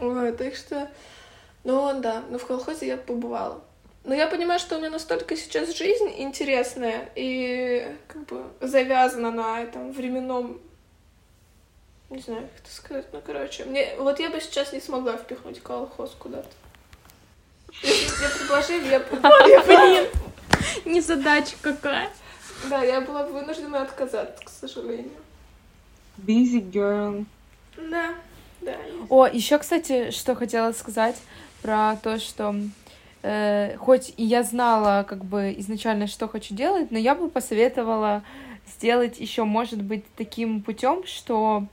Ой, 0.00 0.32
так 0.32 0.54
что... 0.56 0.88
Ну 1.64 2.00
да, 2.00 2.24
но 2.28 2.38
в 2.38 2.46
колхозе 2.46 2.88
я 2.88 2.96
побывала. 2.96 3.62
Но 4.04 4.14
я 4.14 4.26
понимаю, 4.26 4.58
что 4.58 4.76
у 4.76 4.78
меня 4.80 4.90
настолько 4.90 5.36
сейчас 5.36 5.76
жизнь 5.76 6.12
интересная 6.18 7.10
и 7.14 7.86
как 8.08 8.24
бы 8.26 8.44
завязана 8.60 9.30
на 9.30 9.62
этом 9.62 9.92
временном 9.92 10.60
не 12.12 12.20
знаю, 12.20 12.42
как 12.42 12.60
это 12.60 12.70
сказать, 12.70 13.06
ну, 13.12 13.22
короче, 13.24 13.64
мне, 13.64 13.94
вот 13.98 14.20
я 14.20 14.28
бы 14.28 14.38
сейчас 14.38 14.72
не 14.74 14.80
смогла 14.80 15.16
впихнуть 15.16 15.62
колхоз 15.62 16.14
куда-то. 16.18 16.50
Если 17.82 18.22
я 18.22 18.28
предложили, 18.28 18.88
я, 18.88 18.98
я 19.48 19.62
блин, 19.62 20.06
Незадача 20.84 21.56
какая. 21.62 22.10
да, 22.68 22.82
я 22.84 23.00
была 23.00 23.24
вынуждена 23.24 23.82
отказаться, 23.82 24.44
к 24.44 24.50
сожалению. 24.50 25.10
Busy 26.18 26.60
girl. 26.60 27.24
Да, 27.76 28.14
да. 28.60 28.76
О, 29.08 29.26
еще, 29.26 29.58
кстати, 29.58 30.10
что 30.10 30.34
хотела 30.34 30.72
сказать 30.72 31.16
про 31.62 31.96
то, 31.96 32.18
что 32.18 32.54
э, 33.22 33.76
хоть 33.78 34.14
и 34.16 34.24
я 34.24 34.42
знала 34.42 35.04
как 35.08 35.24
бы 35.24 35.54
изначально, 35.58 36.06
что 36.06 36.28
хочу 36.28 36.54
делать, 36.54 36.90
но 36.90 36.98
я 36.98 37.14
бы 37.14 37.28
посоветовала 37.28 38.22
сделать 38.66 39.20
еще, 39.20 39.44
может 39.44 39.82
быть, 39.82 40.04
таким 40.16 40.62
путем, 40.62 41.04
что 41.06 41.66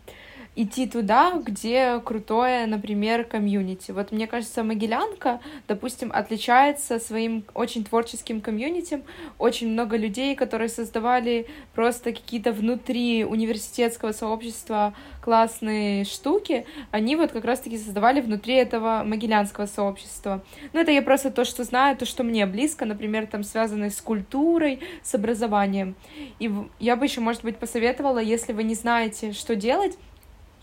идти 0.62 0.88
туда, 0.88 1.40
где 1.42 2.02
крутое, 2.04 2.66
например, 2.66 3.24
комьюнити. 3.24 3.92
Вот 3.92 4.12
мне 4.12 4.28
кажется, 4.28 4.62
Могилянка, 4.62 5.40
допустим, 5.70 6.12
отличается 6.14 7.00
своим 7.00 7.46
очень 7.54 7.86
творческим 7.86 8.42
комьюнити. 8.42 9.02
Очень 9.38 9.70
много 9.70 9.96
людей, 9.96 10.36
которые 10.36 10.68
создавали 10.68 11.48
просто 11.74 12.12
какие-то 12.12 12.52
внутри 12.52 13.24
университетского 13.24 14.12
сообщества 14.12 14.94
классные 15.22 16.04
штуки, 16.06 16.66
они 16.92 17.16
вот 17.16 17.32
как 17.32 17.46
раз-таки 17.46 17.78
создавали 17.78 18.20
внутри 18.20 18.56
этого 18.56 19.04
могилянского 19.06 19.66
сообщества. 19.66 20.44
Ну, 20.74 20.80
это 20.82 20.92
я 20.92 21.02
просто 21.02 21.32
то, 21.32 21.46
что 21.46 21.64
знаю, 21.64 21.96
то, 21.96 22.06
что 22.06 22.24
мне 22.24 22.46
близко, 22.46 22.86
например, 22.86 23.28
там 23.28 23.44
связанное 23.44 23.92
с 23.92 24.02
культурой, 24.02 24.80
с 25.04 25.16
образованием. 25.16 25.96
И 26.40 26.52
я 26.80 26.96
бы 26.96 27.06
еще, 27.06 27.22
может 27.22 27.44
быть, 27.44 27.58
посоветовала, 27.58 28.20
если 28.20 28.54
вы 28.54 28.64
не 28.64 28.76
знаете, 28.76 29.32
что 29.32 29.56
делать, 29.56 29.98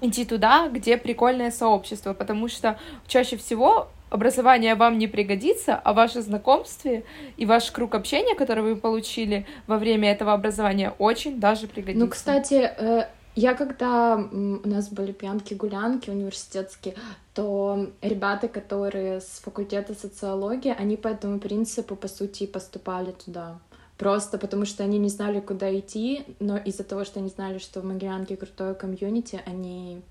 идти 0.00 0.24
туда, 0.24 0.68
где 0.68 0.96
прикольное 0.96 1.50
сообщество, 1.50 2.12
потому 2.14 2.48
что 2.48 2.78
чаще 3.06 3.36
всего 3.36 3.88
образование 4.10 4.74
вам 4.74 4.98
не 4.98 5.08
пригодится, 5.08 5.74
а 5.74 5.92
ваше 5.92 6.22
знакомстве 6.22 7.04
и 7.36 7.46
ваш 7.46 7.70
круг 7.70 7.94
общения, 7.94 8.34
который 8.34 8.62
вы 8.62 8.76
получили 8.76 9.46
во 9.66 9.78
время 9.78 10.12
этого 10.12 10.32
образования, 10.32 10.94
очень 10.98 11.40
даже 11.40 11.66
пригодится. 11.66 12.04
Ну, 12.04 12.10
кстати, 12.10 12.70
э, 12.78 13.08
я 13.34 13.54
когда 13.54 14.16
у 14.16 14.68
нас 14.68 14.88
были 14.88 15.12
пьянки-гулянки 15.12 16.10
университетские, 16.10 16.94
то 17.34 17.88
ребята, 18.00 18.48
которые 18.48 19.20
с 19.20 19.40
факультета 19.44 19.94
социологии, 19.94 20.74
они 20.76 20.96
по 20.96 21.08
этому 21.08 21.38
принципу, 21.38 21.96
по 21.96 22.08
сути, 22.08 22.44
и 22.44 22.46
поступали 22.46 23.12
туда. 23.12 23.58
Просто 23.98 24.36
потому 24.36 24.66
что 24.66 24.84
они 24.84 24.98
не 24.98 25.08
знали, 25.08 25.40
куда 25.40 25.76
идти, 25.78 26.24
но 26.38 26.58
из-за 26.58 26.84
того, 26.84 27.04
что 27.04 27.20
они 27.20 27.30
знали, 27.30 27.58
что 27.58 27.80
в 27.80 27.84
Могилянке 27.84 28.36
крутое 28.36 28.74
комьюнити, 28.74 29.40
они 29.46 30.02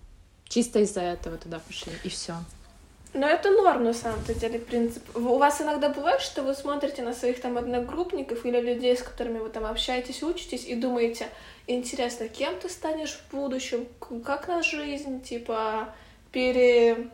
чисто 0.48 0.80
из-за 0.80 1.02
этого 1.02 1.38
туда 1.38 1.60
пошли, 1.60 1.94
и 2.04 2.10
все. 2.10 2.34
Но 3.16 3.28
это 3.28 3.50
норм, 3.50 3.86
на 3.86 3.94
самом-то 3.94 4.34
деле, 4.34 4.60
принцип. 4.60 5.02
У 5.16 5.38
вас 5.38 5.62
иногда 5.62 5.88
бывает, 5.88 6.20
что 6.20 6.44
вы 6.44 6.54
смотрите 6.54 7.02
на 7.02 7.14
своих 7.14 7.40
там 7.40 7.58
одногруппников 7.58 8.46
или 8.46 8.60
людей, 8.60 8.98
с 8.98 9.02
которыми 9.02 9.40
вы 9.40 9.50
там 9.50 9.66
общаетесь, 9.66 10.22
учитесь, 10.22 10.66
и 10.66 10.76
думаете, 10.76 11.30
интересно, 11.66 12.28
кем 12.28 12.60
ты 12.60 12.68
станешь 12.68 13.14
в 13.14 13.34
будущем, 13.34 13.88
как 14.26 14.50
на 14.50 14.64
жизнь, 14.64 15.22
типа, 15.22 15.94
пере 16.34 17.10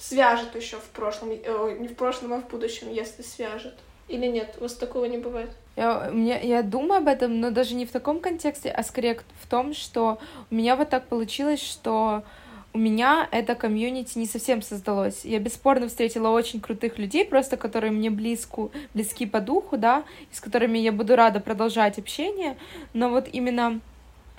свяжет 0.00 0.56
еще 0.56 0.78
в 0.78 0.88
прошлом, 0.88 1.30
э, 1.30 1.76
не 1.78 1.86
в 1.86 1.94
прошлом, 1.94 2.32
а 2.32 2.40
в 2.40 2.48
будущем, 2.48 2.92
если 2.92 3.22
свяжет. 3.22 3.74
Или 4.12 4.26
нет? 4.26 4.56
У 4.58 4.64
вас 4.64 4.74
такого 4.74 5.06
не 5.06 5.16
бывает? 5.16 5.48
Я, 5.74 6.10
мне, 6.12 6.38
я 6.42 6.62
думаю 6.62 6.98
об 6.98 7.08
этом, 7.08 7.40
но 7.40 7.50
даже 7.50 7.74
не 7.74 7.86
в 7.86 7.90
таком 7.90 8.20
контексте, 8.20 8.70
а 8.70 8.82
скорее 8.82 9.18
в 9.40 9.46
том, 9.48 9.72
что 9.72 10.18
у 10.50 10.54
меня 10.54 10.76
вот 10.76 10.90
так 10.90 11.06
получилось, 11.06 11.62
что 11.62 12.22
у 12.74 12.78
меня 12.78 13.26
это 13.30 13.54
комьюнити 13.54 14.18
не 14.18 14.26
совсем 14.26 14.60
создалось. 14.60 15.24
Я 15.24 15.38
бесспорно 15.38 15.88
встретила 15.88 16.28
очень 16.28 16.60
крутых 16.60 16.98
людей, 16.98 17.24
просто 17.24 17.56
которые 17.56 17.90
мне 17.90 18.10
близку, 18.10 18.70
близки 18.92 19.24
по 19.24 19.40
духу, 19.40 19.78
да, 19.78 20.04
с 20.30 20.40
которыми 20.40 20.76
я 20.76 20.92
буду 20.92 21.16
рада 21.16 21.40
продолжать 21.40 21.98
общение, 21.98 22.58
но 22.92 23.08
вот 23.08 23.30
именно 23.32 23.80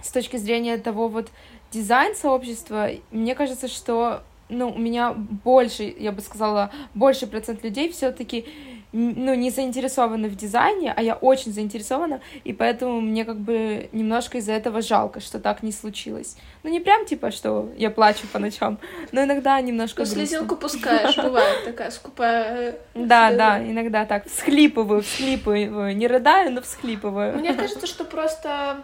с 0.03 0.11
точки 0.11 0.37
зрения 0.37 0.77
того 0.77 1.07
вот 1.07 1.29
дизайн-сообщества, 1.71 2.91
мне 3.09 3.33
кажется, 3.33 3.67
что 3.67 4.21
ну, 4.49 4.69
у 4.69 4.77
меня 4.77 5.13
больше, 5.13 5.83
я 5.97 6.11
бы 6.11 6.21
сказала, 6.21 6.71
больше 6.93 7.25
процент 7.25 7.63
людей 7.63 7.91
все-таки 7.91 8.45
ну, 8.93 9.33
не 9.33 9.49
заинтересованы 9.49 10.29
в 10.29 10.35
дизайне, 10.35 10.93
а 10.95 11.01
я 11.01 11.15
очень 11.15 11.51
заинтересована, 11.51 12.21
и 12.43 12.53
поэтому 12.53 13.01
мне 13.01 13.25
как 13.25 13.37
бы 13.37 13.89
немножко 13.91 14.37
из-за 14.37 14.53
этого 14.53 14.81
жалко, 14.81 15.19
что 15.19 15.39
так 15.39 15.63
не 15.63 15.71
случилось. 15.71 16.37
Ну, 16.61 16.69
не 16.69 16.79
прям 16.79 17.05
типа, 17.05 17.31
что 17.31 17.69
я 17.75 17.89
плачу 17.89 18.27
по 18.31 18.39
ночам, 18.39 18.77
но 19.11 19.23
иногда 19.23 19.59
немножко 19.61 20.01
Ну, 20.01 20.05
слезинку 20.05 20.55
пускаешь, 20.55 21.17
бывает 21.17 21.65
такая 21.65 21.91
скупая. 21.91 22.77
Да, 22.93 23.31
да, 23.31 23.59
иногда 23.59 24.05
так, 24.05 24.27
всхлипываю, 24.27 25.01
всхлипываю, 25.01 25.95
не 25.95 26.07
рыдаю, 26.07 26.51
но 26.51 26.61
всхлипываю. 26.61 27.37
Мне 27.37 27.53
кажется, 27.53 27.87
что 27.87 28.05
просто 28.05 28.83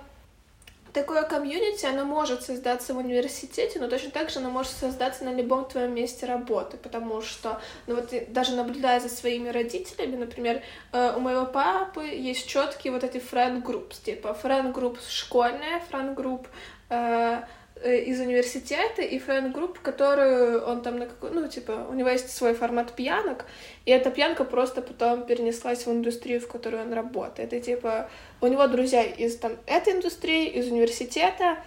такое 0.94 1.24
комьюнити, 1.24 1.86
оно 1.86 2.06
может 2.06 2.44
создаться 2.44 2.94
в 2.94 2.98
университете, 2.98 3.80
но 3.80 3.88
точно 3.88 4.12
так 4.12 4.30
же 4.30 4.40
оно 4.40 4.50
может 4.50 4.72
создаться 4.72 5.24
на 5.24 5.34
любом 5.34 5.66
твоем 5.66 5.94
месте 5.94 6.26
работы, 6.26 6.78
потому 6.78 7.22
что, 7.22 7.62
ну 7.88 7.96
вот 7.96 8.14
даже 8.30 8.56
наблюдая 8.56 9.00
за 9.00 9.10
своими 9.10 9.50
родителями, 9.50 10.16
например, 10.16 10.62
э, 10.92 11.14
у 11.16 11.20
моего 11.20 11.46
папы 11.46 12.06
есть 12.06 12.48
четкие 12.48 12.94
вот 12.94 13.04
эти 13.04 13.18
groups, 13.64 14.04
типа 14.04 14.38
group 14.74 14.98
школьная, 15.08 15.82
Э, 16.90 17.44
из 17.84 18.20
университета 18.20 19.02
и 19.02 19.20
friend 19.20 19.50
group, 19.50 19.80
которую 19.80 20.66
он 20.66 20.82
там 20.82 20.98
на 20.98 21.06
какой... 21.06 21.32
Ну, 21.32 21.48
типа, 21.48 21.88
у 21.90 21.94
него 21.94 22.10
есть 22.10 22.30
свой 22.30 22.54
формат 22.54 22.94
пьянок, 22.94 23.46
и 23.86 23.92
эта 23.92 24.12
пьянка 24.12 24.44
просто 24.44 24.82
потом 24.82 25.26
перенеслась 25.26 25.86
в 25.86 25.92
индустрию, 25.92 26.42
в 26.42 26.48
которой 26.48 26.82
он 26.82 26.94
работает. 26.94 27.54
И, 27.54 27.62
типа, 27.62 28.10
у 28.42 28.48
него 28.48 28.68
друзья 28.68 29.04
из 29.04 29.38
там 29.38 29.54
этой 29.66 29.94
индустрии, 29.94 30.48
из 30.48 30.68
университета 30.68 31.58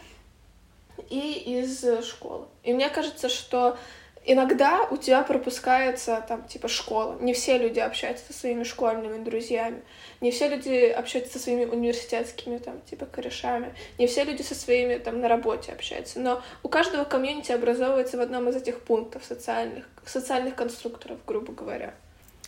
и 1.08 1.60
из 1.60 1.84
школы. 2.04 2.46
И 2.62 2.72
мне 2.74 2.90
кажется, 2.90 3.28
что 3.28 3.78
иногда 4.24 4.86
у 4.90 4.96
тебя 4.96 5.22
пропускается 5.22 6.24
там 6.26 6.44
типа 6.44 6.68
школа. 6.68 7.16
Не 7.20 7.32
все 7.34 7.58
люди 7.58 7.80
общаются 7.80 8.32
со 8.32 8.38
своими 8.38 8.64
школьными 8.64 9.22
друзьями. 9.22 9.82
Не 10.20 10.30
все 10.30 10.48
люди 10.48 10.86
общаются 10.86 11.34
со 11.34 11.38
своими 11.44 11.64
университетскими 11.64 12.58
там 12.58 12.80
типа 12.82 13.06
корешами. 13.06 13.74
Не 13.98 14.06
все 14.06 14.24
люди 14.24 14.42
со 14.42 14.54
своими 14.54 14.96
там 14.98 15.20
на 15.20 15.28
работе 15.28 15.72
общаются. 15.72 16.20
Но 16.20 16.42
у 16.62 16.68
каждого 16.68 17.04
комьюнити 17.04 17.52
образовывается 17.52 18.16
в 18.16 18.20
одном 18.20 18.48
из 18.48 18.56
этих 18.56 18.80
пунктов 18.80 19.24
социальных, 19.24 19.84
социальных 20.04 20.54
конструкторов, 20.54 21.18
грубо 21.26 21.52
говоря. 21.52 21.94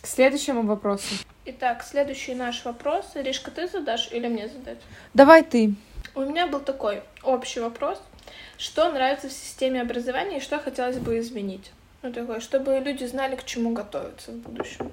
К 0.01 0.07
следующему 0.07 0.61
вопросу. 0.63 1.15
Итак, 1.45 1.83
следующий 1.83 2.35
наш 2.35 2.63
вопрос. 2.63 3.05
Иришка, 3.15 3.51
ты 3.51 3.67
задашь 3.67 4.09
или 4.11 4.27
мне 4.27 4.47
задать? 4.47 4.77
Давай 5.13 5.43
ты. 5.43 5.73
У 6.13 6.21
меня 6.21 6.47
был 6.47 6.59
такой 6.59 7.01
общий 7.23 7.59
вопрос. 7.59 8.01
Что 8.57 8.91
нравится 8.91 9.27
в 9.27 9.31
системе 9.31 9.81
образования 9.81 10.37
и 10.37 10.41
что 10.41 10.59
хотелось 10.59 10.97
бы 10.97 11.19
изменить? 11.19 11.71
Ну, 12.03 12.11
такое, 12.13 12.39
чтобы 12.39 12.79
люди 12.79 13.05
знали, 13.05 13.35
к 13.35 13.43
чому 13.43 13.75
готуватися 13.75 14.31
в 14.31 14.35
будущем. 14.35 14.91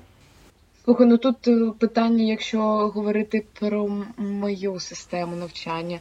Слухай, 0.84 1.06
ну 1.06 1.18
тут 1.18 1.48
питання, 1.78 2.24
якщо 2.24 2.58
говорити 2.94 3.44
про 3.60 4.04
мою 4.16 4.80
систему 4.80 5.36
навчання, 5.36 6.00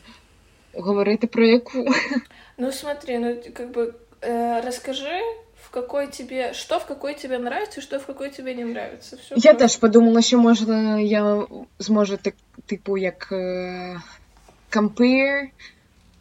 говорити 0.73 1.27
про 1.27 1.45
яку? 1.45 1.85
Ну 2.57 2.71
смотри, 2.71 3.19
ну 3.19 3.35
как 3.53 3.71
бы 3.71 3.93
э, 4.21 4.61
расскажи, 4.65 5.21
в 5.61 5.69
какой 5.69 6.07
тебе, 6.07 6.53
что 6.53 6.79
в 6.79 6.85
какой 6.85 7.13
тебе 7.13 7.37
нравится, 7.37 7.81
что 7.81 7.99
в 7.99 8.05
какой 8.05 8.29
тебе 8.29 8.55
не 8.55 8.63
нравится. 8.63 9.17
Все 9.17 9.35
я 9.37 9.53
теж 9.53 9.77
подумала, 9.77 10.21
що 10.21 10.37
можна 10.37 10.99
я 10.99 11.47
зможу 11.79 12.17
типу 12.65 12.97
як 12.97 13.31
compare 14.71 15.49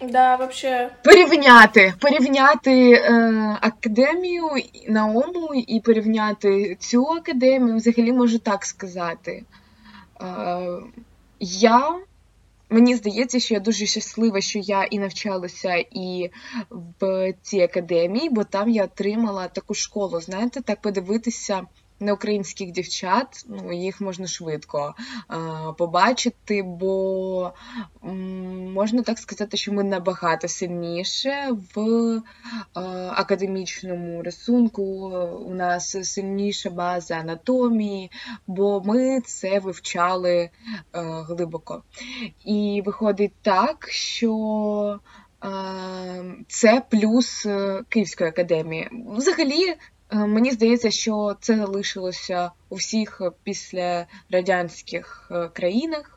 Да, 0.03 0.37
вообще. 0.37 0.91
Порівняти, 1.05 1.95
порівняти 2.01 2.93
е, 2.93 3.59
академію 3.61 4.49
наому 4.89 5.55
і 5.55 5.81
порівняти 5.81 6.77
цю 6.81 7.07
академію, 7.07 7.77
взагалі 7.77 8.13
можу 8.13 8.39
так 8.39 8.65
сказати. 8.65 9.45
Е, 10.23 10.59
я, 11.41 12.01
Мені 12.73 12.97
здається, 12.97 13.41
що 13.41 13.55
я 13.55 13.61
дуже 13.61 13.87
щаслива, 13.87 14.41
що 14.41 14.59
я 14.59 14.85
і 14.85 14.99
навчалася 14.99 15.85
і 15.91 16.31
в 17.01 17.33
цій 17.43 17.61
академії, 17.61 18.31
бо 18.31 18.45
там 18.45 18.69
я 18.69 18.85
отримала 18.85 19.49
таку 19.49 19.75
школу. 19.75 20.21
Знаєте, 20.21 20.61
так 20.61 20.81
подивитися 20.81 21.63
на 22.01 22.13
українських 22.13 22.71
дівчат, 22.71 23.44
ну, 23.48 23.73
їх 23.73 24.01
можна 24.01 24.27
швидко 24.27 24.94
а, 25.29 25.73
побачити, 25.73 26.63
бо 26.63 27.53
можна 28.73 29.03
так 29.03 29.19
сказати, 29.19 29.57
що 29.57 29.73
ми 29.73 29.85
набагато 29.85 30.48
сильніше 30.48 31.48
в 31.75 31.81
а, 32.75 32.81
академічному 33.15 34.23
рисунку. 34.23 34.83
У 35.46 35.55
нас 35.55 36.11
сильніша 36.13 36.71
база 36.71 37.15
анатомії, 37.15 38.11
бо 38.46 38.83
ми 38.85 39.21
це 39.21 39.59
вивчали 39.59 40.51
а, 40.92 41.01
глибоко. 41.03 41.83
І 42.44 42.83
виходить 42.87 43.33
так, 43.42 43.88
що 43.90 45.01
це 46.48 46.83
плюс 46.90 47.46
Київської 47.88 48.31
академії. 48.31 48.88
Взагалі, 49.09 49.75
мені 50.13 50.50
здається, 50.50 50.90
що 50.90 51.37
це 51.40 51.56
залишилося 51.56 52.50
у 52.69 52.75
всіх 52.75 53.23
після 53.42 54.06
радянських 54.31 55.31
країнах. 55.52 56.17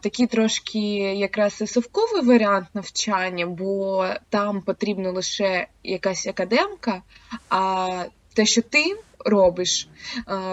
Такий 0.00 0.26
трошки 0.26 0.78
якраз 0.98 1.60
і 1.60 1.66
совковий 1.66 2.22
варіант 2.22 2.66
навчання, 2.74 3.46
бо 3.46 4.06
там 4.28 4.62
потрібна 4.62 5.10
лише 5.10 5.66
якась 5.84 6.26
академка, 6.26 7.02
а 7.48 8.04
те, 8.34 8.46
що 8.46 8.62
ти 8.62 8.96
робиш, 9.24 9.88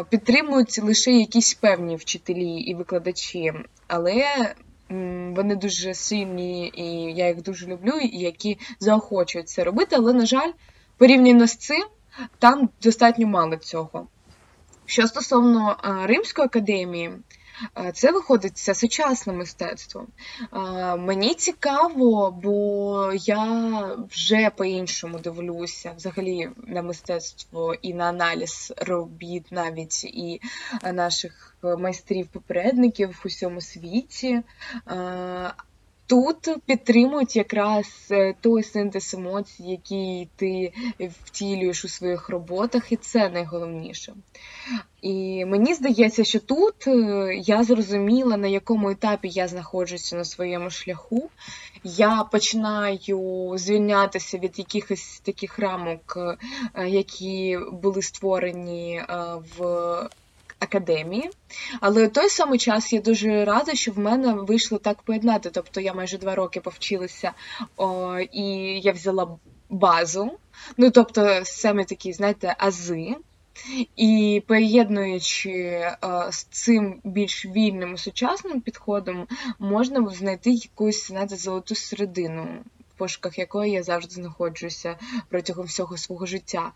підтримують 0.10 0.84
лише 0.84 1.12
якісь 1.12 1.54
певні 1.54 1.96
вчителі 1.96 2.50
і 2.50 2.76
викладачі, 2.76 3.54
але 3.88 4.54
вони 5.36 5.56
дуже 5.56 5.94
сильні, 5.94 6.72
і 6.76 6.84
я 7.18 7.28
їх 7.28 7.42
дуже 7.42 7.68
люблю, 7.68 7.94
і 8.02 8.18
які 8.18 8.58
заохочують 8.80 9.50
це 9.50 9.64
робити. 9.64 9.96
Але, 10.00 10.14
на 10.14 10.26
жаль, 10.26 10.52
порівняно 10.98 11.48
з 11.48 11.56
цим, 11.56 11.84
там 12.40 12.70
достатньо 12.82 13.28
мало 13.28 13.56
цього. 13.56 14.08
Що 14.86 15.08
стосовно 15.08 15.78
Римської 16.06 16.46
академії, 16.46 17.12
це 17.94 18.12
виходить 18.12 18.58
це 18.58 18.76
сучасне 18.76 19.34
мистецтво. 19.34 20.08
Мені 20.98 21.34
цікаво, 21.34 22.32
бо 22.44 23.12
я 23.14 23.46
вже 24.12 24.50
по-іншому 24.50 25.20
дивлюся 25.20 25.94
взагалі 25.98 26.50
на 26.68 26.82
мистецтво 26.82 27.76
і 27.82 27.94
на 27.94 28.06
аналіз 28.06 28.74
робіт 28.78 29.46
навіть 29.52 30.04
і 30.04 30.42
наших 30.94 31.56
майстрів-попередників 31.64 33.10
в 33.10 33.22
усьому 33.26 33.62
світі. 33.62 34.44
Тут 36.10 36.50
підтримують 36.66 37.36
якраз 37.36 37.86
е, 38.12 38.36
той 38.42 38.64
синтез 38.64 39.14
емоцій, 39.14 39.64
який 39.64 40.30
ти 40.36 40.74
втілюєш 41.00 41.86
у 41.86 41.88
своїх 41.88 42.30
роботах, 42.30 42.92
і 42.92 42.96
це 42.96 43.30
найголовніше. 43.30 44.14
І 45.02 45.46
мені 45.46 45.74
здається, 45.74 46.24
що 46.24 46.40
тут 46.40 46.88
е, 46.88 47.36
я 47.36 47.64
зрозуміла, 47.64 48.38
на 48.38 48.48
якому 48.48 48.90
етапі 48.90 49.28
я 49.28 49.48
знаходжуся 49.48 50.16
на 50.16 50.26
своєму 50.26 50.70
шляху. 50.70 51.30
Я 51.84 52.24
починаю 52.32 53.54
звільнятися 53.58 54.38
від 54.38 54.60
якихось 54.60 55.20
таких 55.20 55.60
рамок, 55.60 56.18
е, 56.76 56.90
які 56.90 57.60
були 57.72 58.02
створені 58.02 59.02
в 59.58 60.10
академії. 60.60 61.30
Але 61.82 62.08
той 62.08 62.30
самий 62.30 62.60
час 62.60 62.94
я 62.94 63.02
дуже 63.02 63.46
рада, 63.46 63.76
що 63.76 63.92
в 63.92 64.00
мене 64.00 64.34
вийшло 64.34 64.78
так 64.78 65.02
поєднати. 65.02 65.50
Тобто 65.50 65.82
я 65.82 65.94
майже 65.94 66.18
два 66.18 66.36
роки 66.36 66.60
повчилася 66.62 67.32
о, 67.78 68.20
і 68.20 68.44
я 68.80 68.92
взяла 68.92 69.38
базу, 69.70 70.32
ну 70.78 70.92
тобто 70.92 71.42
саме 71.44 71.86
такі, 71.86 72.14
знаєте, 72.14 72.56
ази. 72.58 73.16
І 73.96 74.44
поєднуючи 74.48 75.88
з 76.32 76.44
цим 76.44 77.02
більш 77.04 77.46
вільним 77.46 77.98
сучасним 77.98 78.62
підходом, 78.62 79.28
можна 79.60 80.10
знайти 80.10 80.52
якусь 80.52 81.08
знаєте, 81.08 81.36
золоту 81.36 81.76
середину, 81.76 82.48
в 82.96 82.98
пошуках 82.98 83.40
якої 83.40 83.72
я 83.72 83.84
завжди 83.84 84.14
знаходжуся 84.14 84.96
протягом 85.30 85.66
всього 85.66 85.98
свого 85.98 86.26
життя. 86.26 86.72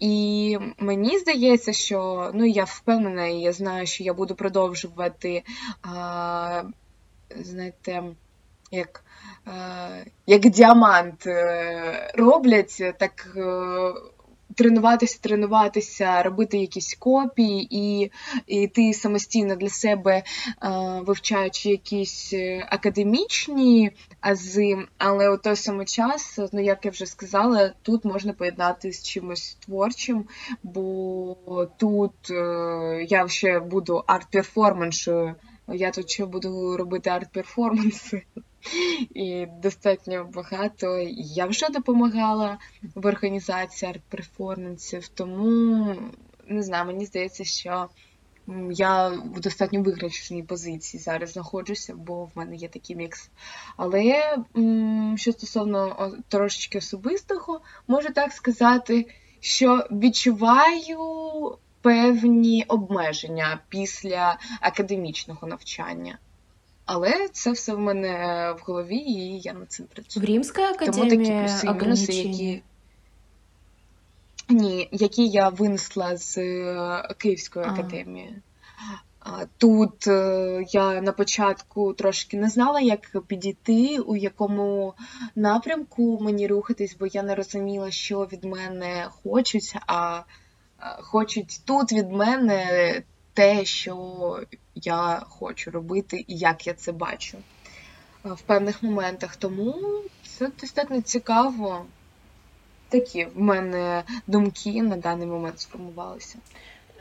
І 0.00 0.58
мені 0.78 1.18
здається, 1.18 1.72
що 1.72 2.30
ну 2.34 2.44
я 2.44 2.64
впевнена, 2.64 3.26
і 3.26 3.38
я 3.38 3.52
знаю, 3.52 3.86
що 3.86 4.04
я 4.04 4.14
буду 4.14 4.34
продовжувати, 4.34 5.42
а, 5.82 6.62
знаєте, 7.36 8.02
як 8.70 9.04
а, 9.46 9.88
як 10.26 10.40
діамант 10.40 11.26
е, 11.26 12.12
роблять, 12.14 12.82
так 12.98 13.28
е, 13.36 13.92
тренуватися, 14.54 15.18
тренуватися, 15.20 16.22
робити 16.22 16.58
якісь 16.58 16.94
копії, 16.94 17.68
і 17.70 18.10
і 18.46 18.68
ти 18.68 18.94
самостійно 18.94 19.56
для 19.56 19.68
себе, 19.68 20.22
вивчаючи 21.00 21.70
якісь 21.70 22.32
е, 22.32 22.66
академічні 22.70 23.90
ази, 24.20 24.76
але 24.98 25.30
у 25.30 25.36
той 25.36 25.56
самий 25.56 25.86
час, 25.86 26.38
ну 26.52 26.60
як 26.60 26.84
я 26.84 26.90
вже 26.90 27.06
сказала, 27.06 27.72
тут 27.82 28.04
можна 28.04 28.32
поєднати 28.32 28.92
з 28.92 29.02
чимось 29.02 29.56
творчим, 29.60 30.24
бо 30.62 31.36
тут 31.76 32.30
е, 32.30 33.06
я 33.08 33.28
ще 33.28 33.60
буду 33.60 34.04
арт-перформаншою. 34.06 35.34
Я 35.68 35.90
тут 35.90 36.10
ще 36.10 36.26
буду 36.26 36.76
робити 36.76 37.10
арт-перформанси. 37.10 38.22
І 39.14 39.46
достатньо 39.62 40.30
багато. 40.34 40.98
Я 41.16 41.46
вже 41.46 41.68
допомагала 41.68 42.58
в 42.94 43.06
організації 43.06 43.92
арт-перформансів, 43.92 45.10
тому 45.14 45.94
не 46.48 46.62
знаю, 46.62 46.86
мені 46.86 47.06
здається, 47.06 47.44
що 47.44 47.88
я 48.70 49.08
в 49.08 49.40
достатньо 49.40 49.82
виграшній 49.82 50.42
позиції 50.42 51.02
зараз 51.02 51.32
знаходжуся, 51.32 51.94
бо 51.94 52.24
в 52.24 52.30
мене 52.34 52.56
є 52.56 52.68
такий 52.68 52.96
мікс. 52.96 53.30
Але 53.76 54.36
що 55.16 55.32
стосовно 55.32 56.12
трошечки 56.28 56.78
особистого, 56.78 57.60
можу 57.88 58.12
так 58.12 58.32
сказати, 58.32 59.06
що 59.40 59.86
відчуваю 59.90 60.98
певні 61.80 62.64
обмеження 62.68 63.60
після 63.68 64.38
академічного 64.60 65.46
навчання. 65.46 66.18
Але 66.84 67.28
це 67.32 67.52
все 67.52 67.74
в 67.74 67.78
мене 67.78 68.54
в 68.58 68.62
голові, 68.66 68.96
і 68.96 69.40
я 69.40 69.52
над 69.52 69.72
цим 69.72 69.86
працюю. 69.86 70.26
В 70.26 70.28
Римській 70.28 70.62
академії 70.62 70.92
Тому 70.92 71.10
такі 71.10 71.32
плюси 71.32 71.66
і 71.66 71.84
мінуси, 71.84 72.12
які 72.12 72.62
ні, 74.48 74.88
які 74.92 75.28
я 75.28 75.48
винесла 75.48 76.16
з 76.16 76.38
е, 76.38 77.08
Київської 77.18 77.66
академії. 77.66 78.36
Тут 79.58 80.06
е, 80.06 80.64
я 80.68 81.00
на 81.00 81.12
початку 81.12 81.92
трошки 81.92 82.36
не 82.36 82.48
знала, 82.48 82.80
як 82.80 83.22
підійти, 83.26 83.98
у 83.98 84.16
якому 84.16 84.94
напрямку 85.34 86.18
мені 86.20 86.46
рухатись, 86.46 86.96
бо 87.00 87.06
я 87.06 87.22
не 87.22 87.34
розуміла, 87.34 87.90
що 87.90 88.28
від 88.32 88.44
мене 88.44 89.08
хочуть, 89.22 89.76
а 89.86 90.22
хочуть 91.00 91.60
тут 91.64 91.92
від 91.92 92.12
мене 92.12 93.02
те, 93.34 93.64
що 93.64 94.40
я 94.74 95.22
хочу 95.28 95.70
робити 95.70 96.24
і 96.28 96.36
як 96.36 96.66
я 96.66 96.74
це 96.74 96.92
бачу 96.92 97.38
в 98.24 98.40
певних 98.40 98.82
моментах. 98.82 99.36
Тому 99.36 100.02
це 100.22 100.50
достатньо 100.60 101.00
цікаво. 101.00 101.86
Такі 102.88 103.24
в 103.24 103.40
мене 103.40 104.04
думки 104.26 104.82
на 104.82 104.96
даний 104.96 105.26
момент 105.26 105.60
сформувалися. 105.60 106.38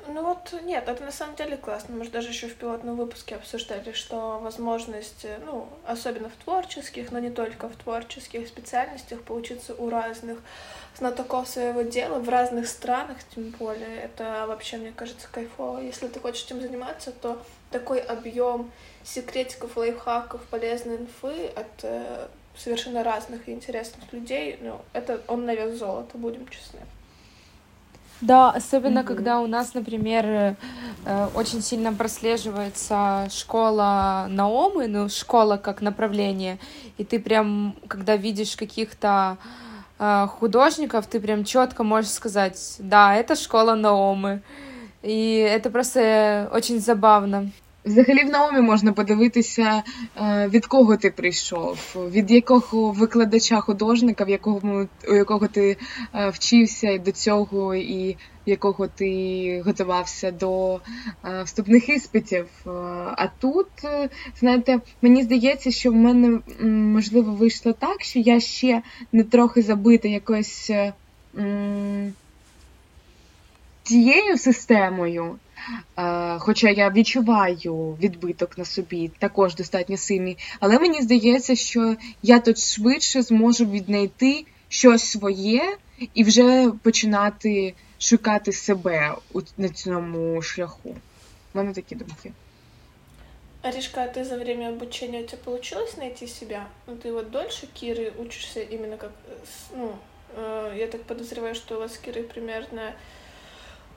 Ну 0.08 0.22
вот 0.22 0.54
нет, 0.64 0.88
это 0.88 1.04
на 1.04 1.12
самом 1.12 1.36
деле 1.36 1.56
классно. 1.56 1.95
Мы 1.95 2.04
же 2.04 2.12
даже 2.12 2.30
еще 2.30 2.47
в 2.47 2.56
пилотном 2.56 2.97
выпуске 2.97 3.36
обсуждали, 3.36 3.93
что 3.93 4.39
возможность, 4.39 5.26
ну, 5.45 5.68
особенно 5.86 6.30
в 6.30 6.43
творческих, 6.43 7.12
но 7.12 7.20
не 7.20 7.30
только 7.30 7.70
в 7.70 7.76
творческих 7.76 8.47
специальностях, 8.47 9.22
поучиться 9.22 9.74
у 9.76 9.89
разных 9.89 10.39
знатоков 10.97 11.47
своего 11.47 11.84
дела 11.84 12.20
в 12.20 12.28
разных 12.28 12.68
странах, 12.68 13.18
тем 13.34 13.51
более, 13.51 14.01
это 14.01 14.45
вообще, 14.47 14.78
мне 14.78 14.91
кажется, 14.91 15.28
кайфово. 15.32 15.80
Если 15.80 16.08
ты 16.08 16.20
хочешь 16.20 16.45
этим 16.45 16.62
заниматься, 16.62 17.12
то 17.12 17.41
такой 17.72 17.99
объем 17.99 18.72
секретиков, 19.04 19.78
лайфхаков, 19.78 20.41
полезной 20.47 20.97
инфы 20.97 21.47
от 21.56 21.84
э, 21.84 22.28
совершенно 22.58 23.04
разных 23.04 23.47
и 23.47 23.54
интересных 23.54 24.12
людей, 24.14 24.58
ну, 24.62 24.82
это 24.93 25.22
он 25.28 25.45
на 25.45 25.56
вес 25.56 25.78
золота, 25.78 26.18
будем 26.18 26.47
честны. 26.49 26.80
Да, 28.22 28.51
особенно 28.51 28.99
mm-hmm. 28.99 29.03
когда 29.03 29.41
у 29.41 29.47
нас, 29.47 29.74
например, 29.74 30.26
э, 31.05 31.28
очень 31.36 31.61
сильно 31.61 31.93
прослеживается 31.93 33.28
школа 33.30 34.28
Наомы, 34.30 34.88
ну, 34.88 35.09
школа 35.09 35.57
как 35.57 35.82
направление, 35.82 36.57
и 36.97 37.03
ты 37.03 37.20
прям, 37.20 37.76
когда 37.88 38.16
видишь 38.16 38.55
каких-то 38.55 39.38
э, 39.99 40.28
художников, 40.39 41.07
ты 41.07 41.20
прям 41.20 41.43
четко 41.43 41.84
можешь 41.84 42.11
сказать, 42.11 42.76
да, 42.80 43.14
это 43.16 43.36
школа 43.36 43.76
Наомы. 43.76 44.41
И 45.01 45.36
это 45.36 45.70
просто 45.70 46.49
очень 46.53 46.80
забавно. 46.80 47.51
Взагалі 47.86 48.24
в 48.24 48.30
наумі 48.30 48.62
можна 48.62 48.94
подивитися, 48.94 49.84
е, 50.18 50.48
від 50.48 50.66
кого 50.66 50.98
ти 50.98 51.10
прийшов, 51.10 51.96
від 52.12 52.32
якого 52.32 52.92
викладача 52.92 53.62
художника, 53.62 54.24
в 54.24 54.30
якого 54.30 54.88
у 55.10 55.16
якого 55.16 55.48
ти 55.48 55.78
е, 56.16 56.30
вчився 56.30 56.98
до 56.98 57.12
цього, 57.12 57.76
і 57.76 58.18
якого 58.46 58.88
ти 58.88 59.62
готувався 59.66 60.32
до 60.32 60.76
е, 60.76 61.44
вступних 61.44 61.90
іспитів. 61.90 62.48
А 63.16 63.28
тут, 63.40 63.68
знаєте, 64.40 64.80
мені 65.02 65.24
здається, 65.24 65.72
що 65.72 65.92
в 65.92 65.96
мене 65.96 66.40
можливо 66.70 67.32
вийшло 67.32 67.74
так, 67.74 68.02
що 68.02 68.20
я 68.20 68.40
ще 68.40 68.82
не 69.12 69.24
трохи 69.24 69.62
забита 69.62 70.08
якоюсь 70.08 70.72
тією 73.83 74.39
системою. 74.39 75.39
Е, 75.99 76.39
хоча 76.39 76.68
я 76.68 76.91
відчуваю 76.91 77.97
відбиток 78.03 78.59
на 78.59 78.64
собі, 78.64 79.11
також 79.18 79.55
достатньо 79.55 79.97
сильний. 79.97 80.39
Але 80.61 80.79
мені 80.79 81.03
здається, 81.03 81.57
що 81.57 81.97
я 82.22 82.39
тут 82.39 82.59
швидше 82.59 83.22
зможу 83.22 83.64
віднайти 83.64 84.45
щось 84.68 85.05
своє 85.05 85.76
і 86.14 86.24
вже 86.24 86.72
починати 86.83 87.74
шукати 87.99 88.53
себе 88.53 89.14
на 89.57 89.68
цьому 89.68 90.43
шляху. 90.43 90.97
У 91.55 91.59
мене 91.59 91.72
такі 91.72 91.95
думки. 91.95 92.33
Аришка, 93.61 94.05
а 94.05 94.07
ты 94.07 94.24
за 94.24 94.37
время 94.37 94.68
обучения 94.68 95.22
у 95.22 95.26
тебя 95.26 95.43
получилось 95.45 95.97
найти 95.97 96.29
себя? 96.29 96.68
Ну, 96.87 96.95
ты 96.95 97.12
вот 97.12 97.31
дольше 97.31 97.66
Киры 97.66 98.12
учишься 98.16 98.61
именно 98.61 98.97
как, 98.97 99.11
ну, 99.74 99.97
э, 100.37 100.76
я 100.79 100.87
так 100.87 101.03
подозреваю, 101.03 101.57
что 101.57 101.76
у 101.76 101.81
вас 101.81 101.95
с 101.95 101.99
Кирой 101.99 102.22
примерно 102.22 102.95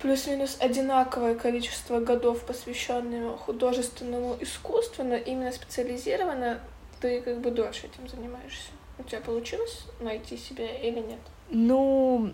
плюс-минус 0.01 0.57
одинаковое 0.61 1.35
количество 1.35 2.01
годов, 2.01 2.41
посвященных 2.43 3.41
художественному 3.41 4.37
искусству, 4.41 5.05
но 5.05 5.17
именно 5.17 5.53
специализированно 5.53 6.61
ты 7.01 7.21
как 7.21 7.41
бы 7.41 7.51
дольше 7.51 7.87
этим 7.87 8.09
занимаешься. 8.09 8.71
У 8.99 9.03
тебя 9.03 9.21
получилось 9.21 9.85
найти 10.01 10.37
себя 10.37 10.67
или 10.79 11.01
нет? 11.01 11.19
Ну, 11.51 12.33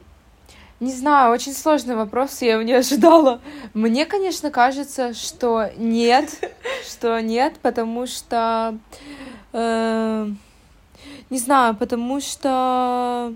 не 0.80 0.92
знаю, 0.92 1.32
очень 1.32 1.54
сложный 1.54 1.96
вопрос, 1.96 2.42
я 2.42 2.54
его 2.54 2.62
не 2.62 2.72
ожидала. 2.72 3.40
Мне, 3.74 4.06
конечно, 4.06 4.50
кажется, 4.50 5.14
что 5.14 5.70
нет, 5.76 6.30
что 6.86 7.20
нет, 7.20 7.54
потому 7.62 8.06
что... 8.06 8.78
Э, 9.52 10.26
не 11.30 11.38
знаю, 11.38 11.76
потому 11.76 12.20
что 12.20 13.32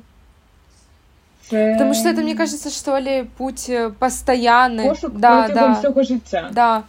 Потому 1.51 1.95
что 1.95 2.09
это, 2.09 2.23
мне 2.23 2.35
кажется, 2.35 2.71
что 2.71 2.99
ли, 2.99 3.29
путь 3.39 3.69
э, 3.69 3.91
постоянный. 3.91 4.89
Пошук 4.89 5.19
да, 5.19 5.49
да, 5.49 5.75
всего 5.77 6.03
життя. 6.03 6.49
Да. 6.53 6.85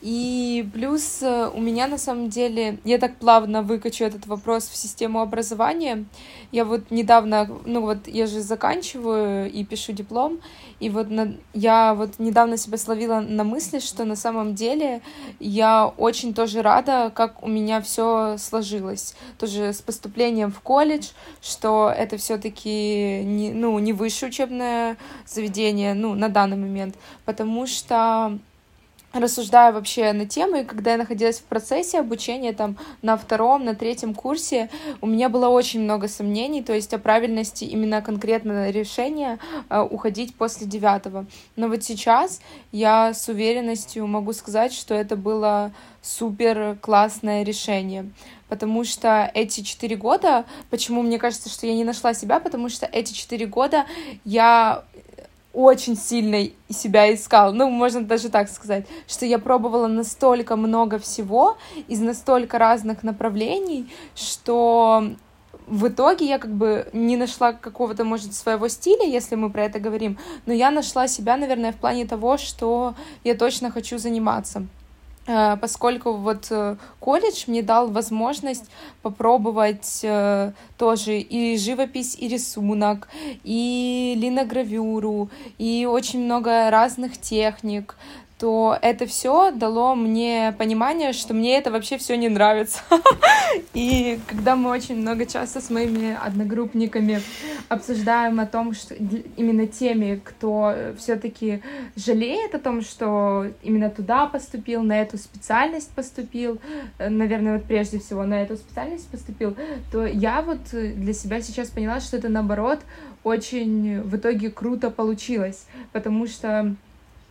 И 0.00 0.66
плюс 0.72 1.22
э, 1.22 1.50
у 1.52 1.60
меня 1.60 1.86
на 1.86 1.98
самом 1.98 2.30
деле, 2.30 2.78
я 2.84 2.98
так 2.98 3.16
плавно 3.16 3.62
выкачу 3.62 4.04
этот 4.04 4.26
вопрос 4.26 4.66
в 4.68 4.76
систему 4.76 5.20
образования. 5.20 6.06
Я 6.52 6.64
вот 6.64 6.90
недавно, 6.90 7.48
ну 7.66 7.82
вот 7.82 8.06
я 8.06 8.26
же 8.26 8.40
заканчиваю 8.40 9.50
и 9.50 9.62
пишу 9.62 9.92
диплом, 9.92 10.40
и 10.78 10.88
вот 10.88 11.10
на, 11.10 11.34
я 11.52 11.94
вот 11.94 12.18
недавно 12.18 12.56
себя 12.56 12.78
словила 12.78 13.20
на 13.20 13.44
мысли, 13.44 13.78
что 13.78 14.06
на 14.06 14.16
самом 14.16 14.54
деле 14.54 15.02
я 15.38 15.86
очень 15.86 16.32
тоже 16.32 16.62
рада, 16.62 17.12
как 17.14 17.42
у 17.42 17.48
меня 17.48 17.82
все 17.82 18.36
сложилось. 18.38 19.14
Тоже 19.38 19.74
с 19.74 19.82
поступлением 19.82 20.50
в 20.50 20.60
колледж, 20.60 21.08
что 21.42 21.92
это 21.94 22.16
все-таки 22.16 23.22
не, 23.22 23.52
ну, 23.52 23.78
не 23.78 23.92
высшее 23.92 24.30
учебное 24.30 24.96
заведение, 25.26 25.92
ну, 25.92 26.14
на 26.14 26.30
данный 26.30 26.56
момент, 26.56 26.96
потому 27.26 27.66
что 27.66 28.38
рассуждаю 29.12 29.74
вообще 29.74 30.12
на 30.12 30.26
тему, 30.26 30.56
и 30.56 30.64
когда 30.64 30.92
я 30.92 30.96
находилась 30.98 31.38
в 31.38 31.44
процессе 31.44 31.98
обучения, 31.98 32.52
там, 32.52 32.76
на 33.02 33.16
втором, 33.16 33.64
на 33.64 33.74
третьем 33.74 34.14
курсе, 34.14 34.70
у 35.00 35.06
меня 35.06 35.28
было 35.28 35.48
очень 35.48 35.80
много 35.80 36.08
сомнений, 36.08 36.62
то 36.62 36.72
есть 36.72 36.94
о 36.94 36.98
правильности 36.98 37.64
именно 37.64 38.02
конкретно 38.02 38.70
решения 38.70 39.38
э, 39.68 39.80
уходить 39.80 40.34
после 40.34 40.66
девятого. 40.66 41.26
Но 41.56 41.68
вот 41.68 41.82
сейчас 41.82 42.40
я 42.72 43.12
с 43.12 43.28
уверенностью 43.28 44.06
могу 44.06 44.32
сказать, 44.32 44.72
что 44.72 44.94
это 44.94 45.16
было 45.16 45.72
супер 46.02 46.78
классное 46.80 47.42
решение, 47.42 48.10
потому 48.48 48.84
что 48.84 49.30
эти 49.34 49.60
четыре 49.60 49.96
года, 49.96 50.44
почему 50.70 51.02
мне 51.02 51.18
кажется, 51.18 51.48
что 51.50 51.66
я 51.66 51.74
не 51.74 51.84
нашла 51.84 52.14
себя, 52.14 52.40
потому 52.40 52.68
что 52.68 52.86
эти 52.86 53.12
четыре 53.12 53.46
года 53.46 53.86
я 54.24 54.84
очень 55.52 55.96
сильно 55.96 56.48
себя 56.68 57.12
искал, 57.12 57.52
ну, 57.52 57.68
можно 57.70 58.02
даже 58.02 58.28
так 58.28 58.48
сказать, 58.48 58.86
что 59.08 59.26
я 59.26 59.38
пробовала 59.38 59.88
настолько 59.88 60.56
много 60.56 60.98
всего 60.98 61.56
из 61.88 62.00
настолько 62.00 62.58
разных 62.58 63.02
направлений, 63.02 63.92
что 64.14 65.10
в 65.66 65.88
итоге 65.88 66.26
я 66.26 66.38
как 66.38 66.52
бы 66.52 66.88
не 66.92 67.16
нашла 67.16 67.52
какого-то, 67.52 68.04
может, 68.04 68.34
своего 68.34 68.68
стиля, 68.68 69.04
если 69.04 69.34
мы 69.34 69.50
про 69.50 69.64
это 69.64 69.80
говорим, 69.80 70.18
но 70.46 70.52
я 70.52 70.70
нашла 70.70 71.08
себя, 71.08 71.36
наверное, 71.36 71.72
в 71.72 71.76
плане 71.76 72.06
того, 72.06 72.36
что 72.36 72.94
я 73.24 73.34
точно 73.34 73.70
хочу 73.70 73.98
заниматься. 73.98 74.66
Э, 75.30 75.56
поскольку 75.60 76.14
вот 76.14 76.48
э, 76.50 76.76
колледж 76.98 77.44
мне 77.46 77.62
дал 77.62 77.88
возможность 77.88 78.64
попробовать 79.02 80.00
э, 80.02 80.52
тоже 80.76 81.20
и 81.20 81.56
живопись, 81.56 82.16
и 82.18 82.26
рисунок, 82.26 83.08
и 83.44 84.14
линогравюру, 84.16 85.30
и 85.56 85.86
очень 85.88 86.24
много 86.24 86.68
разных 86.70 87.20
техник, 87.20 87.96
то 88.40 88.78
это 88.80 89.04
все 89.04 89.50
дало 89.50 89.94
мне 89.94 90.54
понимание, 90.56 91.12
что 91.12 91.34
мне 91.34 91.58
это 91.58 91.70
вообще 91.70 91.98
все 91.98 92.16
не 92.16 92.30
нравится. 92.30 92.80
И 93.74 94.18
когда 94.26 94.56
мы 94.56 94.70
очень 94.70 94.96
много 94.96 95.26
часа 95.26 95.60
с 95.60 95.68
моими 95.68 96.16
одногруппниками 96.18 97.20
обсуждаем 97.68 98.40
о 98.40 98.46
том, 98.46 98.72
что 98.72 98.94
именно 98.94 99.66
теми, 99.66 100.22
кто 100.24 100.74
все-таки 100.96 101.62
жалеет 101.96 102.54
о 102.54 102.58
том, 102.58 102.80
что 102.80 103.46
именно 103.62 103.90
туда 103.90 104.24
поступил, 104.24 104.82
на 104.82 105.02
эту 105.02 105.18
специальность 105.18 105.90
поступил, 105.90 106.58
э, 106.98 107.10
наверное, 107.10 107.58
вот 107.58 107.64
прежде 107.66 107.98
всего 107.98 108.24
на 108.24 108.40
эту 108.40 108.56
специальность 108.56 109.08
поступил, 109.10 109.54
то 109.92 110.06
я 110.06 110.40
вот 110.40 110.60
для 110.72 111.12
себя 111.12 111.42
сейчас 111.42 111.68
поняла, 111.68 112.00
что 112.00 112.16
это 112.16 112.30
наоборот 112.30 112.80
очень 113.22 114.00
в 114.00 114.16
итоге 114.16 114.48
круто 114.50 114.90
получилось, 114.90 115.66
потому 115.92 116.26
что 116.26 116.74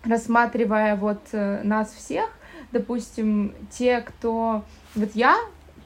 рассматривая 0.04 0.96
вот 0.96 1.22
э, 1.32 1.62
нас 1.64 1.94
всех, 1.94 2.30
допустим, 2.72 3.54
те, 3.72 4.02
кто... 4.02 4.64
Вот 4.96 5.12
я 5.14 5.38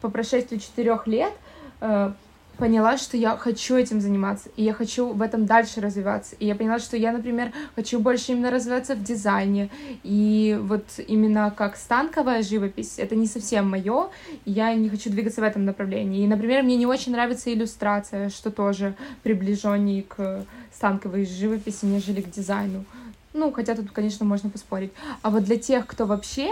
по 0.01 0.09
прошествии 0.09 0.57
четырех 0.57 1.07
лет 1.07 1.33
э, 1.81 2.11
поняла, 2.57 2.97
что 2.97 3.17
я 3.17 3.35
хочу 3.37 3.75
этим 3.75 3.99
заниматься, 3.99 4.49
и 4.55 4.63
я 4.63 4.73
хочу 4.73 5.11
в 5.13 5.21
этом 5.21 5.45
дальше 5.45 5.81
развиваться. 5.81 6.35
И 6.39 6.45
я 6.45 6.55
поняла, 6.55 6.79
что 6.79 6.95
я, 6.95 7.11
например, 7.11 7.51
хочу 7.75 7.99
больше 7.99 8.33
именно 8.33 8.51
развиваться 8.51 8.95
в 8.95 9.03
дизайне. 9.03 9.69
И 10.03 10.57
вот 10.61 10.85
именно 11.07 11.53
как 11.55 11.75
станковая 11.75 12.43
живопись, 12.43 12.99
это 12.99 13.15
не 13.15 13.27
совсем 13.27 13.69
мое, 13.69 14.09
я 14.45 14.73
не 14.75 14.89
хочу 14.89 15.09
двигаться 15.09 15.41
в 15.41 15.43
этом 15.43 15.65
направлении. 15.65 16.23
И, 16.23 16.27
например, 16.27 16.63
мне 16.63 16.75
не 16.75 16.85
очень 16.85 17.11
нравится 17.11 17.51
иллюстрация, 17.51 18.29
что 18.29 18.51
тоже 18.51 18.95
приближеннее 19.23 20.03
к 20.03 20.45
станковой 20.71 21.25
живописи, 21.25 21.85
нежели 21.85 22.21
к 22.21 22.29
дизайну. 22.29 22.85
Ну, 23.33 23.51
хотя 23.51 23.75
тут, 23.75 23.91
конечно, 23.91 24.25
можно 24.25 24.49
поспорить. 24.49 24.91
А 25.21 25.29
вот 25.29 25.43
для 25.43 25.57
тех, 25.57 25.87
кто 25.87 26.05
вообще 26.05 26.49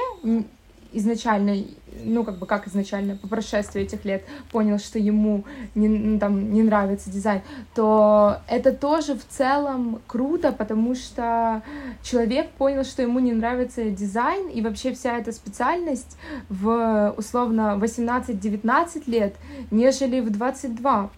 изначально, 0.93 1.55
ну, 2.03 2.23
как 2.23 2.37
бы 2.37 2.45
как 2.45 2.67
изначально, 2.67 3.15
по 3.15 3.27
прошествии 3.27 3.83
этих 3.83 4.03
лет 4.05 4.23
понял, 4.51 4.77
что 4.77 4.99
ему 4.99 5.45
не, 5.75 6.19
там, 6.19 6.51
не 6.51 6.63
нравится 6.63 7.09
дизайн, 7.09 7.41
то 7.75 8.39
это 8.47 8.73
тоже 8.73 9.15
в 9.15 9.25
целом 9.25 10.01
круто, 10.07 10.51
потому 10.51 10.95
что 10.95 11.61
человек 12.03 12.49
понял, 12.51 12.83
что 12.83 13.01
ему 13.01 13.19
не 13.19 13.31
нравится 13.31 13.89
дизайн, 13.89 14.49
и 14.49 14.61
вообще 14.61 14.93
вся 14.93 15.17
эта 15.17 15.31
специальность 15.31 16.17
в, 16.49 17.13
условно, 17.17 17.79
18-19 17.81 19.03
лет, 19.07 19.35
нежели 19.71 20.19
в 20.19 20.29
22. 20.29 21.09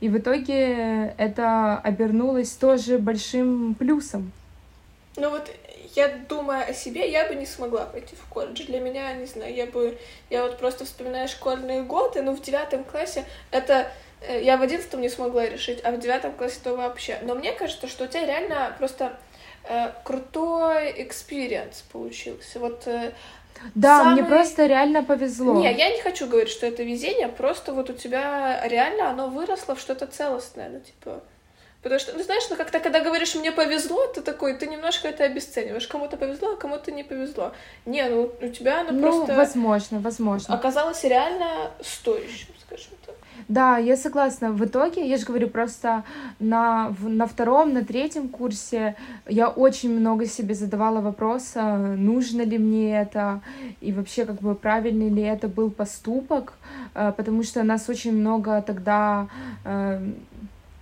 И 0.00 0.08
в 0.08 0.16
итоге 0.16 1.14
это 1.18 1.76
обернулось 1.76 2.52
тоже 2.52 2.98
большим 2.98 3.74
плюсом. 3.74 4.32
Ну 5.16 5.30
вот 5.30 5.50
я 5.96 6.08
думаю 6.08 6.68
о 6.68 6.72
себе, 6.72 7.10
я 7.10 7.26
бы 7.26 7.34
не 7.34 7.46
смогла 7.46 7.84
пойти 7.84 8.14
в 8.14 8.32
колледж. 8.32 8.64
Для 8.64 8.80
меня, 8.80 9.12
не 9.14 9.26
знаю, 9.26 9.54
я 9.54 9.66
бы... 9.66 9.98
Я 10.30 10.44
вот 10.44 10.58
просто 10.58 10.84
вспоминаю 10.84 11.28
школьные 11.28 11.82
годы, 11.82 12.22
ну, 12.22 12.32
в 12.34 12.40
девятом 12.40 12.84
классе 12.84 13.24
это... 13.50 13.90
Э, 14.20 14.40
я 14.40 14.56
в 14.56 14.62
одиннадцатом 14.62 15.00
не 15.00 15.08
смогла 15.08 15.46
решить, 15.46 15.80
а 15.82 15.90
в 15.90 15.98
девятом 15.98 16.32
классе 16.32 16.60
то 16.62 16.76
вообще. 16.76 17.18
Но 17.22 17.34
мне 17.34 17.52
кажется, 17.52 17.88
что 17.88 18.04
у 18.04 18.06
тебя 18.06 18.24
реально 18.24 18.74
просто 18.78 19.18
э, 19.68 19.90
крутой 20.04 20.94
experience 21.02 21.82
получился. 21.92 22.60
Вот 22.60 22.86
э, 22.86 23.12
да, 23.74 23.98
самый... 23.98 24.22
мне 24.22 24.24
просто 24.24 24.66
реально 24.66 25.02
повезло. 25.02 25.54
Не, 25.54 25.72
я 25.72 25.90
не 25.90 26.00
хочу 26.00 26.28
говорить, 26.28 26.50
что 26.50 26.66
это 26.66 26.84
везение, 26.84 27.28
просто 27.28 27.72
вот 27.72 27.90
у 27.90 27.94
тебя 27.94 28.64
реально 28.66 29.10
оно 29.10 29.28
выросло 29.28 29.74
в 29.74 29.80
что-то 29.80 30.06
целостное, 30.06 30.68
ну, 30.68 30.80
типа... 30.80 31.20
Потому 31.82 31.98
что, 31.98 32.12
ну, 32.12 32.22
знаешь, 32.22 32.42
ну, 32.50 32.56
как-то, 32.56 32.78
когда 32.78 33.00
говоришь 33.00 33.34
«мне 33.34 33.52
повезло», 33.52 34.06
ты 34.06 34.20
такой, 34.20 34.54
ты 34.54 34.66
немножко 34.66 35.08
это 35.08 35.24
обесцениваешь. 35.24 35.86
Кому-то 35.86 36.18
повезло, 36.18 36.52
а 36.52 36.56
кому-то 36.56 36.92
не 36.92 37.04
повезло. 37.04 37.52
Не, 37.86 38.06
ну, 38.08 38.30
у 38.42 38.48
тебя 38.48 38.80
оно 38.80 38.92
ну, 38.92 39.00
просто... 39.00 39.34
возможно, 39.34 40.00
возможно. 40.00 40.54
Оказалось 40.54 41.04
реально 41.04 41.70
стоящим, 41.80 42.48
скажем 42.66 42.92
так. 43.06 43.14
Да, 43.48 43.78
я 43.78 43.96
согласна. 43.96 44.52
В 44.52 44.64
итоге, 44.64 45.08
я 45.08 45.16
же 45.16 45.24
говорю, 45.24 45.48
просто 45.48 46.04
на, 46.38 46.94
на 47.00 47.26
втором, 47.26 47.72
на 47.72 47.82
третьем 47.82 48.28
курсе 48.28 48.94
я 49.26 49.48
очень 49.48 49.98
много 49.98 50.26
себе 50.26 50.54
задавала 50.54 51.00
вопроса, 51.00 51.76
нужно 51.76 52.42
ли 52.42 52.58
мне 52.58 53.00
это, 53.00 53.40
и 53.80 53.92
вообще, 53.92 54.26
как 54.26 54.36
бы, 54.40 54.54
правильный 54.54 55.08
ли 55.08 55.22
это 55.22 55.48
был 55.48 55.70
поступок, 55.70 56.52
э, 56.94 57.12
потому 57.16 57.42
что 57.42 57.62
нас 57.62 57.88
очень 57.88 58.12
много 58.12 58.62
тогда 58.62 59.28
э, 59.64 60.12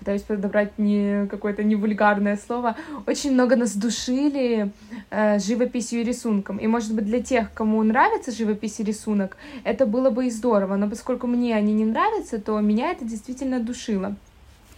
пытаюсь 0.09 0.23
подобрать 0.23 0.79
не 0.79 1.27
какое-то 1.27 1.63
не 1.63 1.77
вульгарное 1.77 2.39
слово, 2.39 2.77
очень 3.07 3.33
много 3.33 3.57
нас 3.57 3.77
душили 3.77 4.71
э, 5.11 5.39
живописью 5.39 6.01
и 6.01 6.05
рисунком. 6.05 6.57
И, 6.57 6.67
может 6.67 6.95
быть, 6.95 7.05
для 7.05 7.21
тех, 7.21 7.53
кому 7.53 7.83
нравится 7.83 8.33
живопись 8.33 8.81
и 8.81 8.85
рисунок, 8.85 9.37
это 9.65 9.85
было 9.85 10.09
бы 10.09 10.27
и 10.27 10.31
здорово, 10.31 10.77
но 10.77 10.89
поскольку 10.89 11.27
мне 11.27 11.55
они 11.55 11.75
не 11.75 11.85
нравятся, 11.85 12.39
то 12.39 12.59
меня 12.61 12.91
это 12.91 13.05
действительно 13.05 13.61
душило. 13.61 14.17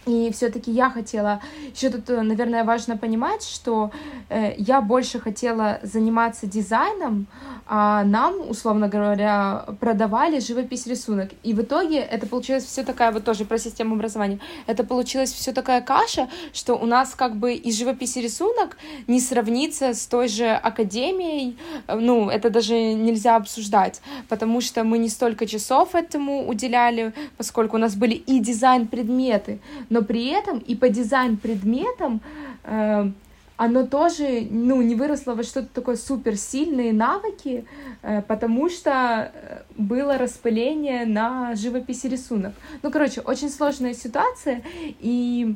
И 0.07 0.31
все-таки 0.31 0.71
я 0.71 0.89
хотела, 0.89 1.41
еще 1.75 1.89
тут, 1.91 2.09
э, 2.09 2.21
наверное, 2.21 2.63
важно 2.63 2.97
понимать, 2.97 3.43
что 3.43 3.91
э, 4.29 4.55
я 4.57 4.81
больше 4.81 5.19
хотела 5.19 5.79
заниматься 5.83 6.47
дизайном, 6.47 7.27
а 7.67 8.03
нам, 8.03 8.49
условно 8.49 8.87
говоря, 8.87 9.65
продавали 9.79 10.39
живопись, 10.39 10.87
рисунок. 10.87 11.29
И 11.43 11.53
в 11.53 11.61
итоге 11.61 11.99
это 11.99 12.25
получилось 12.25 12.65
все 12.65 12.83
такая, 12.83 13.11
вот 13.11 13.25
тоже 13.25 13.45
про 13.45 13.59
систему 13.59 13.93
образования, 13.93 14.39
это 14.65 14.83
получилось 14.83 15.31
все 15.31 15.51
такая 15.51 15.81
каша, 15.81 16.27
что 16.51 16.75
у 16.75 16.87
нас 16.87 17.13
как 17.13 17.35
бы 17.35 17.53
и 17.53 17.71
живопись, 17.71 18.15
рисунок 18.15 18.77
не 19.05 19.19
сравнится 19.19 19.93
с 19.93 20.07
той 20.07 20.27
же 20.27 20.47
академией, 20.49 21.59
э, 21.85 21.95
ну, 21.95 22.27
это 22.31 22.49
даже 22.49 22.73
нельзя 22.73 23.35
обсуждать, 23.35 24.01
потому 24.29 24.61
что 24.61 24.83
мы 24.83 24.97
не 24.97 25.09
столько 25.09 25.45
часов 25.45 25.93
этому 25.93 26.47
уделяли, 26.47 27.13
поскольку 27.37 27.75
у 27.75 27.79
нас 27.79 27.95
были 27.95 28.15
и 28.15 28.39
дизайн-предметы, 28.39 29.59
но 29.91 30.01
при 30.01 30.27
этом 30.27 30.57
и 30.57 30.73
по 30.73 30.89
дизайн-предметам 30.89 32.21
э, 32.63 33.11
оно 33.57 33.85
тоже, 33.85 34.47
ну, 34.49 34.81
не 34.81 34.95
выросло 34.95 35.35
во 35.35 35.43
что-то 35.43 35.67
такое 35.73 35.97
суперсильные 35.97 36.93
навыки, 36.93 37.65
э, 38.01 38.21
потому 38.21 38.69
что 38.69 39.31
э, 39.33 39.61
было 39.77 40.17
распыление 40.17 41.05
на 41.05 41.55
живопись 41.55 42.05
и 42.05 42.09
рисунок. 42.09 42.53
Ну, 42.81 42.89
короче, 42.89 43.19
очень 43.19 43.49
сложная 43.49 43.93
ситуация, 43.93 44.63
и 44.99 45.55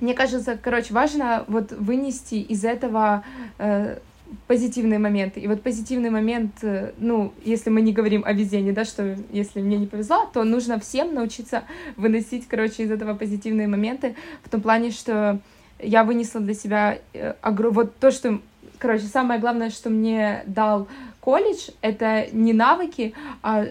мне 0.00 0.14
кажется, 0.14 0.58
короче, 0.60 0.92
важно 0.92 1.44
вот 1.46 1.70
вынести 1.70 2.34
из 2.34 2.64
этого 2.64 3.22
э, 3.58 3.98
позитивные 4.46 4.98
моменты. 4.98 5.40
И 5.40 5.48
вот 5.48 5.62
позитивный 5.62 6.10
момент, 6.10 6.52
э, 6.62 6.92
ну, 6.98 7.32
если 7.44 7.70
мы 7.70 7.80
не 7.80 7.92
говорим 7.92 8.22
о 8.24 8.32
везении, 8.32 8.72
да, 8.72 8.84
что 8.84 9.16
если 9.30 9.60
мне 9.60 9.76
не 9.76 9.86
повезло, 9.86 10.28
то 10.32 10.44
нужно 10.44 10.78
всем 10.78 11.14
научиться 11.14 11.64
выносить, 11.96 12.46
короче, 12.48 12.84
из 12.84 12.90
этого 12.90 13.14
позитивные 13.14 13.68
моменты 13.68 14.16
в 14.42 14.48
том 14.48 14.60
плане, 14.60 14.90
что 14.90 15.40
я 15.78 16.04
вынесла 16.04 16.40
для 16.40 16.54
себя 16.54 16.98
э, 17.12 17.34
вот 17.42 17.96
то, 17.96 18.10
что, 18.10 18.40
короче, 18.78 19.04
самое 19.04 19.40
главное, 19.40 19.70
что 19.70 19.90
мне 19.90 20.42
дал 20.46 20.88
колледж, 21.20 21.70
это 21.80 22.26
не 22.32 22.52
навыки, 22.52 23.14
а 23.42 23.66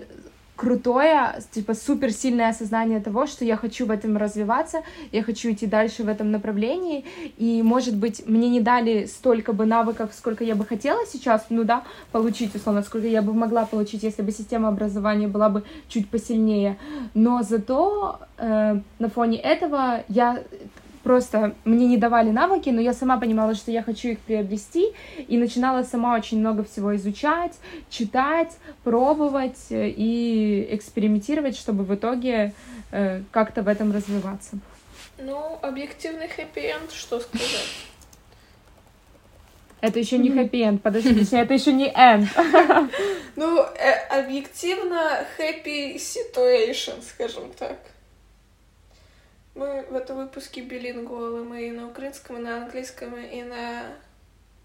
крутое, 0.59 1.41
типа 1.51 1.73
супер 1.73 2.11
сильное 2.11 2.49
осознание 2.49 2.99
того, 2.99 3.27
что 3.27 3.45
я 3.45 3.55
хочу 3.55 3.85
в 3.85 3.91
этом 3.91 4.17
развиваться, 4.17 4.83
я 5.13 5.23
хочу 5.23 5.51
идти 5.51 5.65
дальше 5.65 6.03
в 6.03 6.09
этом 6.09 6.31
направлении, 6.31 7.05
и, 7.37 7.63
может 7.63 7.95
быть, 7.95 8.27
мне 8.27 8.49
не 8.49 8.59
дали 8.59 9.05
столько 9.05 9.53
бы 9.53 9.65
навыков, 9.65 10.09
сколько 10.13 10.43
я 10.43 10.55
бы 10.55 10.65
хотела 10.65 11.05
сейчас, 11.05 11.45
ну 11.49 11.63
да, 11.63 11.83
получить, 12.11 12.53
условно, 12.53 12.83
сколько 12.83 13.07
я 13.07 13.21
бы 13.21 13.33
могла 13.33 13.65
получить, 13.65 14.03
если 14.03 14.21
бы 14.21 14.33
система 14.33 14.67
образования 14.67 15.29
была 15.29 15.47
бы 15.47 15.63
чуть 15.87 16.09
посильнее, 16.09 16.77
но 17.13 17.41
зато 17.41 18.19
э, 18.37 18.81
на 18.99 19.09
фоне 19.09 19.37
этого 19.37 20.03
я 20.09 20.43
просто 21.09 21.55
мне 21.65 21.87
не 21.87 21.97
давали 21.97 22.29
навыки, 22.29 22.69
но 22.69 22.79
я 22.79 22.93
сама 22.93 23.17
понимала, 23.17 23.55
что 23.55 23.71
я 23.71 23.81
хочу 23.81 24.09
их 24.09 24.19
приобрести, 24.19 24.93
и 25.17 25.39
начинала 25.39 25.81
сама 25.81 26.15
очень 26.15 26.39
много 26.39 26.63
всего 26.63 26.95
изучать, 26.97 27.53
читать, 27.89 28.55
пробовать 28.83 29.57
э, 29.71 29.89
и 29.89 30.67
экспериментировать, 30.69 31.57
чтобы 31.57 31.83
в 31.83 31.95
итоге 31.95 32.53
э, 32.91 33.23
как-то 33.31 33.63
в 33.63 33.67
этом 33.67 33.91
развиваться. 33.91 34.59
Ну, 35.17 35.57
объективный 35.63 36.27
хэппи-энд, 36.27 36.91
что 36.91 37.19
сказать? 37.19 37.71
Это 39.81 39.97
еще 39.97 40.19
не 40.19 40.29
хэппи-энд, 40.29 40.83
подождите, 40.83 41.37
это 41.37 41.55
еще 41.55 41.73
не 41.73 41.87
энд. 41.87 42.29
Ну, 43.35 43.63
э, 43.63 43.93
объективно 44.11 45.25
happy 45.39 45.95
situation, 45.95 47.01
скажем 47.01 47.51
так. 47.57 47.79
Мы 49.58 49.82
в 49.90 49.94
этом 49.94 50.16
выпуске 50.16 50.62
билингвалы. 50.62 51.44
Мы 51.44 51.68
и 51.68 51.70
на 51.70 51.86
украинском, 51.86 52.36
и 52.36 52.40
на 52.40 52.56
английском, 52.56 53.16
и 53.16 53.42
на, 53.42 53.82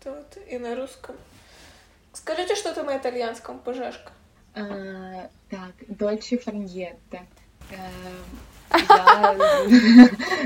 тут, 0.04 0.44
и 0.48 0.58
на 0.58 0.76
русском. 0.76 1.16
Скажите 2.14 2.56
что-то 2.56 2.84
на 2.84 2.98
итальянском, 2.98 3.60
пожашка. 3.60 4.12
А, 4.56 5.30
так, 5.50 5.74
Дольче 5.88 6.38
Фарньєтте. 6.38 7.22
Я... 7.72 7.90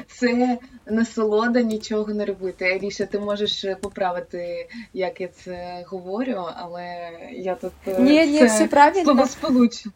Це 0.08 0.58
насолода 0.86 1.62
нічого 1.62 2.14
не 2.14 2.26
робити. 2.26 2.66
Еліша, 2.66 3.06
ти 3.06 3.20
можеш 3.20 3.66
поправити, 3.82 4.70
як 4.94 5.22
я 5.22 5.28
це 5.28 5.86
говорю, 5.88 6.46
але 6.56 7.12
я 7.32 7.56
тут 7.56 7.74
ні, 8.00 8.28
ні, 8.28 8.46
все 8.46 8.68
правильно. 8.68 9.04
словосполучу. 9.04 9.92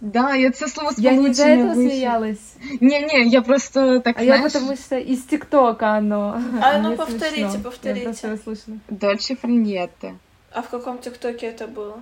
Да, 0.00 0.34
я 0.34 0.50
це 0.50 0.68
слово 0.68 0.90
Я 0.96 1.12
не 1.12 1.28
из-за 1.28 1.46
этого 1.46 1.74
смеялась. 1.74 2.56
Не-не, 2.80 3.24
я 3.24 3.42
просто 3.42 4.00
так, 4.00 4.16
А 4.18 4.24
знаешь... 4.24 4.42
я 4.42 4.48
потому 4.48 4.76
что 4.76 4.96
из 4.96 5.22
ТикТока 5.24 5.86
оно. 5.86 6.40
А 6.62 6.78
ну 6.78 6.96
повторите, 6.96 7.50
смешно. 7.50 7.60
повторите. 7.62 8.28
Я 8.28 8.36
слышно. 8.36 8.78
Дольче 8.88 9.36
Френьетте. 9.36 10.14
А 10.52 10.62
в 10.62 10.68
каком 10.68 10.98
ТикТоке 10.98 11.46
это 11.46 11.66
было? 11.66 12.00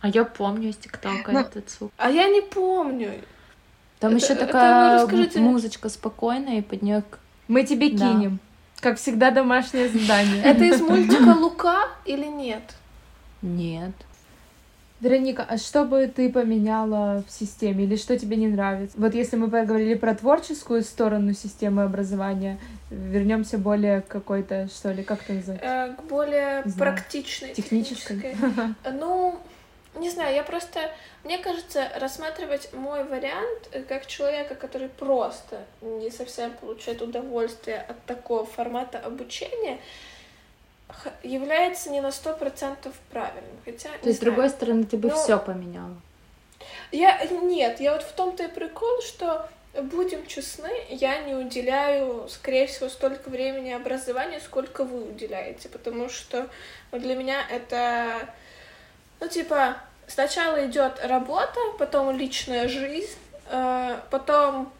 А 0.00 0.08
я 0.08 0.24
помню 0.24 0.68
из 0.68 0.76
ТикТока 0.76 1.32
ну, 1.32 1.40
этот 1.40 1.70
звук. 1.70 1.92
А 1.96 2.10
я 2.10 2.28
не 2.28 2.42
помню. 2.42 3.12
Там 3.98 4.16
еще 4.16 4.34
такая 4.34 5.06
это, 5.06 5.40
музычка 5.40 5.88
спокойная, 5.88 6.58
и 6.58 6.62
под 6.62 6.82
нее 6.82 7.02
Мы 7.48 7.62
тебе 7.64 7.90
да. 7.90 7.98
кинем. 7.98 8.40
Как 8.80 8.98
всегда, 8.98 9.30
домашнее 9.30 9.88
задание. 9.88 10.42
Это 10.44 10.64
из 10.64 10.80
мультика 10.80 11.36
Лука 11.38 11.88
или 12.04 12.26
нет? 12.26 12.62
Нет. 13.42 13.92
Вероника, 15.02 15.44
а 15.48 15.58
что 15.58 15.84
бы 15.84 16.06
ты 16.06 16.30
поменяла 16.30 17.24
в 17.26 17.32
системе 17.32 17.84
или 17.84 17.96
что 17.96 18.16
тебе 18.16 18.36
не 18.36 18.46
нравится? 18.46 18.96
Вот 18.96 19.14
если 19.14 19.34
мы 19.34 19.50
поговорили 19.50 19.94
про 19.94 20.14
творческую 20.14 20.82
сторону 20.82 21.34
системы 21.34 21.82
образования, 21.82 22.60
вернемся 22.88 23.58
более 23.58 24.02
к 24.02 24.06
какой-то, 24.06 24.68
что 24.68 24.92
ли, 24.92 25.02
как 25.02 25.24
это 25.24 25.32
называется? 25.32 25.66
Э, 25.66 25.94
к 25.94 26.04
более 26.04 26.62
практичной, 26.78 27.52
технической. 27.52 28.20
технической. 28.20 28.74
Ну, 28.92 29.40
не 29.96 30.08
знаю, 30.08 30.36
я 30.36 30.44
просто, 30.44 30.78
мне 31.24 31.38
кажется, 31.38 31.88
рассматривать 31.98 32.72
мой 32.72 33.02
вариант 33.02 33.70
э, 33.72 33.82
как 33.82 34.06
человека, 34.06 34.54
который 34.54 34.88
просто 34.88 35.64
не 35.80 36.10
совсем 36.10 36.52
получает 36.52 37.02
удовольствие 37.02 37.78
от 37.80 38.00
такого 38.04 38.46
формата 38.46 39.00
обучения, 39.00 39.80
является 41.22 41.90
не 41.90 42.00
на 42.00 42.12
сто 42.12 42.34
процентов 42.34 42.92
правильным. 43.10 43.56
Хотя, 43.64 43.90
То 44.00 44.08
есть, 44.08 44.18
с 44.18 44.22
другой 44.22 44.50
стороны, 44.50 44.84
ты 44.84 44.96
бы 44.96 45.08
ну, 45.08 45.16
все 45.16 45.38
поменяла? 45.38 45.96
Я 46.90 47.24
нет, 47.24 47.80
я 47.80 47.92
вот 47.92 48.02
в 48.02 48.12
том-то 48.12 48.44
и 48.44 48.48
прикол, 48.48 49.00
что 49.02 49.48
будем 49.80 50.26
честны, 50.26 50.70
я 50.90 51.22
не 51.22 51.34
уделяю, 51.34 52.28
скорее 52.28 52.66
всего, 52.66 52.88
столько 52.88 53.30
времени 53.30 53.70
образованию, 53.70 54.40
сколько 54.40 54.84
вы 54.84 55.08
уделяете, 55.08 55.68
потому 55.68 56.08
что 56.08 56.48
для 56.92 57.16
меня 57.16 57.42
это, 57.50 58.28
ну, 59.20 59.28
типа, 59.28 59.78
сначала 60.06 60.66
идет 60.66 61.00
работа, 61.02 61.58
потом 61.78 62.14
личная 62.14 62.68
жизнь, 62.68 63.16
э, 63.50 63.98
потом 64.10 64.70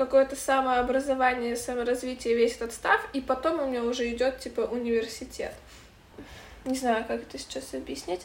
какое-то 0.00 0.34
самообразование, 0.34 1.56
саморазвитие, 1.56 2.34
весь 2.34 2.56
этот 2.56 2.72
став, 2.72 3.06
и 3.12 3.20
потом 3.20 3.60
у 3.60 3.66
меня 3.66 3.82
уже 3.82 4.08
идет 4.08 4.38
типа 4.38 4.62
университет. 4.62 5.52
Не 6.64 6.74
знаю, 6.74 7.04
как 7.06 7.20
это 7.20 7.38
сейчас 7.38 7.74
объяснить. 7.74 8.22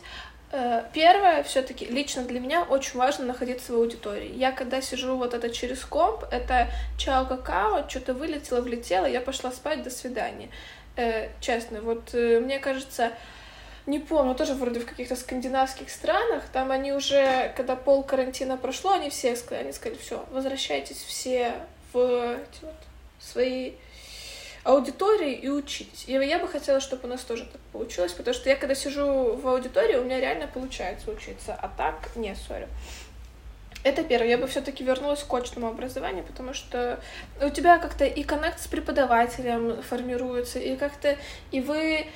Э, 0.53 0.83
первое, 0.93 1.43
все-таки 1.43 1.85
лично 1.85 2.23
для 2.23 2.39
меня 2.39 2.63
очень 2.63 2.97
важно 2.97 3.25
находиться 3.25 3.73
в 3.73 3.75
аудитории. 3.75 4.31
Я 4.33 4.53
когда 4.53 4.81
сижу 4.81 5.17
вот 5.17 5.33
это 5.33 5.49
через 5.49 5.83
комп, 5.83 6.23
это 6.31 6.69
чао 6.97 7.25
какао, 7.25 7.89
что-то 7.89 8.13
вылетело, 8.13 8.61
влетело, 8.61 9.05
я 9.05 9.19
пошла 9.19 9.51
спать, 9.51 9.83
до 9.83 9.89
свидания. 9.89 10.49
Э, 10.95 11.27
честно, 11.41 11.81
вот 11.81 12.13
э, 12.13 12.39
мне 12.39 12.59
кажется, 12.59 13.11
не 13.85 13.99
помню, 13.99 14.33
тоже 14.35 14.53
вроде 14.55 14.79
в 14.79 14.85
каких-то 14.85 15.15
скандинавских 15.15 15.89
странах, 15.89 16.43
там 16.51 16.71
они 16.71 16.91
уже, 16.91 17.53
когда 17.55 17.75
пол 17.75 18.03
карантина 18.03 18.57
прошло, 18.57 18.93
они 18.93 19.09
все 19.09 19.35
сказали, 19.35 19.65
они 19.65 19.73
сказали, 19.73 19.99
все, 19.99 20.25
возвращайтесь 20.31 20.97
все 20.97 21.53
в 21.93 22.35
эти 22.35 22.63
вот 22.63 22.75
свои 23.19 23.73
аудитории 24.63 25.33
и 25.33 25.47
учитесь. 25.49 26.05
И 26.07 26.13
я 26.13 26.39
бы 26.39 26.47
хотела, 26.47 26.79
чтобы 26.79 27.03
у 27.03 27.07
нас 27.07 27.21
тоже 27.21 27.45
так 27.45 27.61
получилось, 27.71 28.13
потому 28.13 28.33
что 28.33 28.49
я 28.49 28.55
когда 28.55 28.73
сижу 28.73 29.35
в 29.35 29.47
аудитории, 29.47 29.95
у 29.95 30.03
меня 30.03 30.19
реально 30.19 30.47
получается 30.47 31.11
учиться, 31.11 31.53
а 31.53 31.69
так 31.69 32.15
не, 32.15 32.35
сори. 32.35 32.67
Это 33.83 34.03
первое. 34.03 34.29
Я 34.29 34.39
бы 34.39 34.47
все-таки 34.47 34.83
вернулась 34.83 35.21
к 35.21 35.31
очному 35.31 35.67
образованию, 35.67 36.23
потому 36.23 36.55
что 36.55 36.99
у 37.39 37.49
тебя 37.51 37.77
как-то 37.77 38.03
и 38.03 38.23
коннект 38.23 38.59
с 38.59 38.65
преподавателем 38.65 39.83
формируется, 39.83 40.57
и 40.57 40.75
как-то 40.75 41.15
и 41.51 41.61
вы 41.61 42.07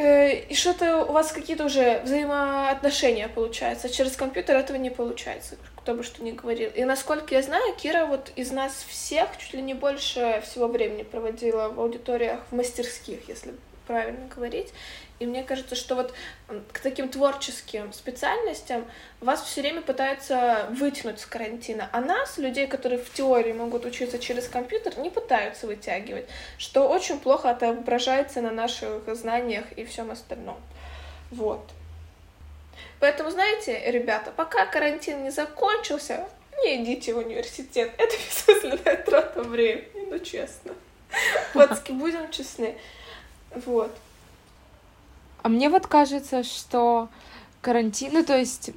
и 0.00 0.54
что-то 0.54 1.04
у 1.04 1.12
вас 1.12 1.32
какие-то 1.32 1.64
уже 1.64 2.00
взаимоотношения 2.04 3.28
получаются. 3.28 3.88
Через 3.88 4.16
компьютер 4.16 4.56
этого 4.56 4.76
не 4.76 4.90
получается. 4.90 5.56
кто 5.76 5.94
бы 5.94 6.02
что 6.02 6.22
ни 6.22 6.32
говорил. 6.32 6.70
И 6.74 6.84
насколько 6.84 7.34
я 7.34 7.42
знаю, 7.42 7.74
Кира 7.74 8.06
вот 8.06 8.32
из 8.36 8.50
нас 8.52 8.84
всех 8.88 9.28
чуть 9.38 9.54
ли 9.54 9.62
не 9.62 9.74
больше 9.74 10.42
всего 10.44 10.68
времени 10.68 11.02
проводила 11.02 11.68
в 11.68 11.80
аудиториях, 11.80 12.40
в 12.50 12.54
мастерских, 12.54 13.28
если 13.28 13.54
правильно 13.90 14.28
говорить. 14.32 14.68
И 15.18 15.26
мне 15.26 15.42
кажется, 15.42 15.74
что 15.74 15.96
вот 15.96 16.14
к 16.72 16.78
таким 16.78 17.08
творческим 17.08 17.92
специальностям 17.92 18.84
вас 19.20 19.42
все 19.42 19.62
время 19.62 19.82
пытаются 19.82 20.68
вытянуть 20.70 21.18
с 21.18 21.26
карантина, 21.26 21.88
а 21.92 22.00
нас, 22.00 22.38
людей, 22.38 22.68
которые 22.68 23.00
в 23.00 23.12
теории 23.12 23.52
могут 23.52 23.84
учиться 23.84 24.20
через 24.20 24.46
компьютер, 24.46 24.96
не 24.98 25.10
пытаются 25.10 25.66
вытягивать, 25.66 26.26
что 26.56 26.88
очень 26.88 27.18
плохо 27.18 27.50
отображается 27.50 28.40
на 28.40 28.52
наших 28.52 29.02
знаниях 29.16 29.64
и 29.72 29.84
всем 29.84 30.12
остальном. 30.12 30.60
Вот. 31.32 31.68
Поэтому, 33.00 33.30
знаете, 33.30 33.90
ребята, 33.90 34.30
пока 34.30 34.66
карантин 34.66 35.24
не 35.24 35.30
закончился, 35.30 36.28
не 36.64 36.84
идите 36.84 37.12
в 37.12 37.18
университет. 37.18 37.90
Это 37.98 38.14
бессмысленная 38.28 38.96
трата 38.98 39.42
времени, 39.42 40.06
ну 40.08 40.18
честно. 40.20 40.74
Пацки, 41.54 41.90
будем 41.90 42.30
честны. 42.30 42.76
Вот. 43.54 43.94
А 45.42 45.48
мне 45.48 45.68
вот 45.70 45.86
кажется, 45.86 46.42
что 46.42 47.08
карантин, 47.62 48.10
ну 48.12 48.24
то 48.24 48.36
есть 48.36 48.72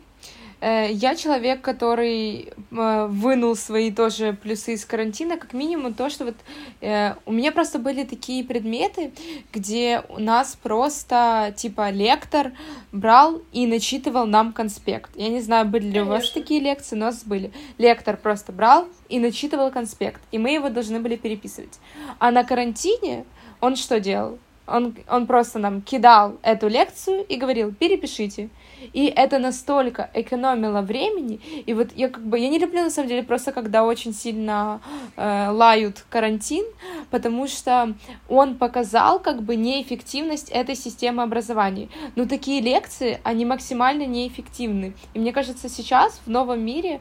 Э, 0.63 0.89
я 0.89 1.15
человек, 1.15 1.59
который 1.59 2.53
э, 2.71 3.07
вынул 3.09 3.53
свои 3.57 3.91
тоже 3.91 4.31
плюсы 4.31 4.75
из 4.75 4.85
карантина, 4.85 5.35
как 5.35 5.51
минимум 5.51 5.93
то, 5.93 6.09
что 6.09 6.23
вот 6.23 6.35
э, 6.79 7.15
у 7.25 7.33
меня 7.33 7.51
просто 7.51 7.79
были 7.79 8.05
такие 8.05 8.45
предметы, 8.45 9.11
где 9.51 10.03
у 10.07 10.19
нас 10.19 10.57
просто 10.63 11.53
типа 11.57 11.89
лектор 11.89 12.53
брал 12.93 13.41
и 13.51 13.67
начитывал 13.67 14.25
нам 14.25 14.53
конспект. 14.53 15.11
Я 15.15 15.27
не 15.27 15.41
знаю, 15.41 15.65
были 15.65 15.87
ли 15.87 15.91
Конечно. 15.91 16.11
у 16.11 16.15
вас 16.15 16.29
такие 16.29 16.61
лекции, 16.61 16.95
но 16.95 17.07
у 17.07 17.09
нас 17.09 17.25
были. 17.25 17.51
Лектор 17.77 18.15
просто 18.15 18.53
брал 18.53 18.87
и 19.09 19.19
начитывал 19.19 19.69
конспект, 19.69 20.21
и 20.31 20.37
мы 20.37 20.51
его 20.51 20.69
должны 20.69 21.01
были 21.01 21.17
переписывать. 21.17 21.77
А 22.19 22.31
на 22.31 22.45
карантине 22.45 23.25
он 23.59 23.75
что 23.75 23.99
делал? 23.99 24.39
Он, 24.65 24.95
он 25.09 25.27
просто 25.27 25.59
нам 25.59 25.81
кидал 25.81 26.37
эту 26.41 26.67
лекцию 26.67 27.25
и 27.25 27.35
говорил, 27.35 27.73
перепишите. 27.73 28.49
И 28.91 29.05
это 29.05 29.39
настолько 29.39 30.09
экономило 30.13 30.81
времени. 30.81 31.39
И 31.65 31.73
вот 31.73 31.89
я 31.95 32.09
как 32.09 32.25
бы, 32.25 32.37
я 32.39 32.49
не 32.49 32.59
люблю 32.59 32.81
на 32.83 32.89
самом 32.89 33.09
деле 33.09 33.23
просто, 33.23 33.51
когда 33.51 33.83
очень 33.83 34.13
сильно 34.13 34.81
э, 35.15 35.49
лают 35.49 36.05
карантин, 36.09 36.65
потому 37.09 37.47
что 37.47 37.93
он 38.29 38.55
показал 38.55 39.19
как 39.19 39.43
бы 39.43 39.55
неэффективность 39.55 40.49
этой 40.49 40.75
системы 40.75 41.23
образования. 41.23 41.89
Но 42.15 42.25
такие 42.25 42.61
лекции, 42.61 43.19
они 43.23 43.45
максимально 43.45 44.05
неэффективны. 44.05 44.93
И 45.13 45.19
мне 45.19 45.31
кажется, 45.31 45.69
сейчас 45.69 46.21
в 46.25 46.29
новом 46.29 46.61
мире, 46.65 46.99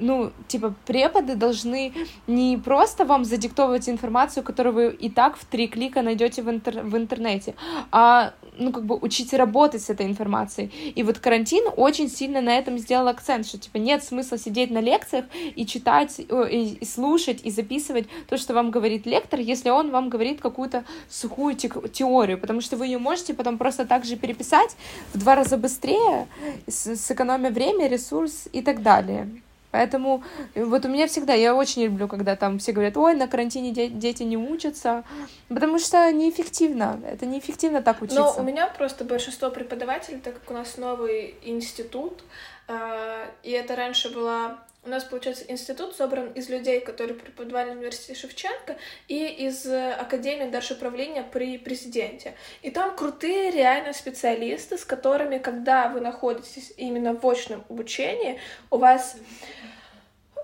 ну, 0.00 0.32
типа, 0.48 0.74
преподы 0.86 1.34
должны 1.36 1.92
не 2.26 2.56
просто 2.56 3.04
вам 3.04 3.24
задиктовывать 3.24 3.88
информацию, 3.88 4.42
которую 4.42 4.74
вы 4.74 4.88
и 4.90 5.10
так 5.10 5.36
в 5.36 5.44
три 5.44 5.68
клика 5.68 6.02
найдете 6.02 6.42
в, 6.42 6.50
интер 6.50 6.82
в 6.82 6.96
интернете, 6.96 7.54
а 7.90 8.32
ну, 8.58 8.72
как 8.72 8.84
бы 8.84 8.96
учить 8.96 9.32
работать 9.32 9.82
с 9.82 9.90
этой 9.90 10.06
информацией. 10.06 10.70
И 10.94 11.02
вот 11.02 11.18
карантин 11.18 11.64
очень 11.76 12.08
сильно 12.08 12.40
на 12.40 12.56
этом 12.56 12.78
сделал 12.78 13.08
акцент, 13.08 13.46
что, 13.46 13.58
типа, 13.58 13.78
нет 13.78 14.04
смысла 14.04 14.38
сидеть 14.38 14.70
на 14.70 14.80
лекциях 14.80 15.24
и 15.54 15.66
читать, 15.66 16.18
и, 16.18 16.78
и 16.80 16.84
слушать, 16.84 17.40
и 17.44 17.50
записывать 17.50 18.06
то, 18.28 18.36
что 18.36 18.54
вам 18.54 18.70
говорит 18.70 19.06
лектор, 19.06 19.40
если 19.40 19.70
он 19.70 19.90
вам 19.90 20.08
говорит 20.08 20.40
какую-то 20.40 20.84
сухую 21.08 21.54
те 21.54 21.70
теорию, 21.92 22.38
потому 22.38 22.60
что 22.60 22.76
вы 22.76 22.86
ее 22.86 22.98
можете 22.98 23.34
потом 23.34 23.58
просто 23.58 23.84
так 23.84 24.04
же 24.04 24.16
переписать 24.16 24.76
в 25.12 25.18
два 25.18 25.34
раза 25.34 25.56
быстрее, 25.56 26.26
сэкономя 26.68 27.50
время, 27.50 27.88
ресурс 27.88 28.48
и 28.52 28.62
так 28.62 28.82
далее. 28.82 29.28
Поэтому 29.74 30.22
э, 30.54 30.64
вот 30.64 30.84
у 30.84 30.88
меня 30.88 31.08
всегда, 31.08 31.34
я 31.34 31.52
очень 31.52 31.82
люблю, 31.82 32.06
когда 32.06 32.36
там 32.36 32.60
все 32.60 32.70
говорят, 32.70 32.96
ой, 32.96 33.14
на 33.14 33.26
карантине 33.26 33.72
де- 33.72 33.88
дети 33.88 34.22
не 34.22 34.36
учатся, 34.36 35.02
потому 35.48 35.80
что 35.80 36.12
неэффективно, 36.12 37.00
это 37.04 37.26
неэффективно 37.26 37.82
так 37.82 38.00
учиться. 38.00 38.20
Но 38.20 38.36
у 38.38 38.42
меня 38.44 38.68
просто 38.68 39.04
большинство 39.04 39.50
преподавателей, 39.50 40.20
так 40.20 40.34
как 40.34 40.48
у 40.48 40.54
нас 40.54 40.76
новый 40.76 41.34
институт, 41.42 42.22
э, 42.68 43.26
и 43.42 43.50
это 43.50 43.74
раньше 43.74 44.14
была 44.14 44.60
у 44.86 44.90
нас, 44.90 45.04
получается, 45.04 45.44
институт 45.48 45.96
собран 45.96 46.28
из 46.32 46.50
людей, 46.50 46.80
которые 46.80 47.16
преподавали 47.16 47.70
в 47.70 47.78
университете 47.78 48.14
Шевченко, 48.20 48.76
и 49.08 49.26
из 49.26 49.66
Академии 49.66 50.74
управления 50.74 51.22
при 51.22 51.58
президенте. 51.58 52.34
И 52.62 52.70
там 52.70 52.94
крутые 52.94 53.50
реально 53.50 53.92
специалисты, 53.92 54.76
с 54.76 54.84
которыми, 54.84 55.38
когда 55.38 55.88
вы 55.88 56.00
находитесь 56.00 56.72
именно 56.76 57.14
в 57.14 57.26
очном 57.26 57.64
обучении, 57.70 58.38
у 58.70 58.76
вас 58.76 59.16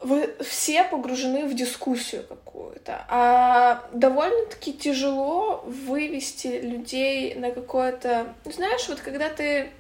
вы 0.01 0.35
все 0.41 0.85
погружены 0.85 1.47
в 1.47 1.55
дискуссию 1.55 2.25
какую-то. 2.27 3.05
А 3.09 3.85
довольно-таки 3.93 4.73
тяжело 4.73 5.63
вывести 5.67 6.47
людей 6.61 7.35
на 7.35 7.51
какое-то... 7.51 8.35
Знаешь, 8.45 8.89
вот 8.89 9.01
когда 9.01 9.29
ты 9.29 9.71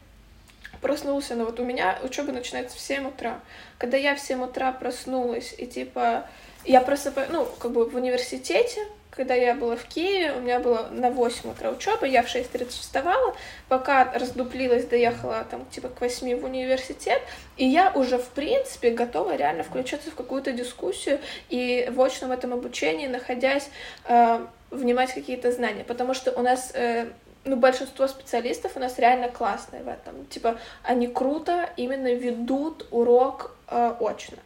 проснулся, 0.81 1.35
но 1.35 1.45
вот 1.45 1.61
у 1.61 1.65
меня 1.65 1.99
учеба 2.03 2.33
начинается 2.33 2.77
в 2.77 2.81
7 2.81 3.09
утра. 3.09 3.41
Когда 3.79 3.97
я 3.97 4.15
в 4.15 4.21
7 4.21 4.43
утра 4.43 4.73
проснулась, 4.73 5.55
и 5.57 5.67
типа, 5.67 6.27
я 6.65 6.81
просто, 6.81 7.13
ну, 7.31 7.47
как 7.59 7.73
бы 7.73 7.89
в 7.89 7.95
университете, 7.95 8.87
когда 9.21 9.35
я 9.35 9.55
была 9.55 9.77
в 9.77 9.85
Киеве, 9.85 10.33
у 10.33 10.41
меня 10.41 10.61
было 10.61 10.89
на 10.91 11.11
8 11.11 11.51
утра 11.51 11.69
учеба, 11.69 12.07
я 12.07 12.23
в 12.23 12.35
6.30 12.35 12.69
вставала, 12.71 13.37
пока 13.69 14.11
раздуплилась, 14.15 14.87
доехала 14.87 15.45
там 15.51 15.67
типа 15.67 15.91
к 15.91 16.01
8 16.01 16.41
в 16.41 16.45
университет, 16.47 17.21
и 17.59 17.67
я 17.67 17.93
уже 17.95 18.17
в 18.17 18.29
принципе 18.29 18.89
готова 18.93 19.37
реально 19.37 19.63
включаться 19.63 20.11
в 20.11 20.15
какую-то 20.15 20.53
дискуссию 20.53 21.19
и 21.51 21.87
в 21.93 22.01
очном 22.01 22.33
этом 22.33 22.55
обучении, 22.55 23.09
находясь, 23.09 23.69
э, 24.09 24.41
внимать 24.71 25.13
какие-то 25.13 25.53
знания, 25.53 25.85
потому 25.85 26.15
что 26.15 26.33
у 26.33 26.41
нас 26.41 26.71
э, 26.73 27.11
ну, 27.45 27.57
большинство 27.57 28.09
специалистов 28.09 28.73
у 28.77 28.81
нас 28.81 28.99
реально 28.99 29.29
классные 29.29 29.83
в 29.83 29.89
этом. 29.89 30.25
Типа, 30.31 30.57
они 30.83 31.09
круто 31.09 31.69
именно 31.77 32.15
ведут 32.15 32.87
урок 32.91 33.55
э, 33.69 33.93
очно. 34.01 34.39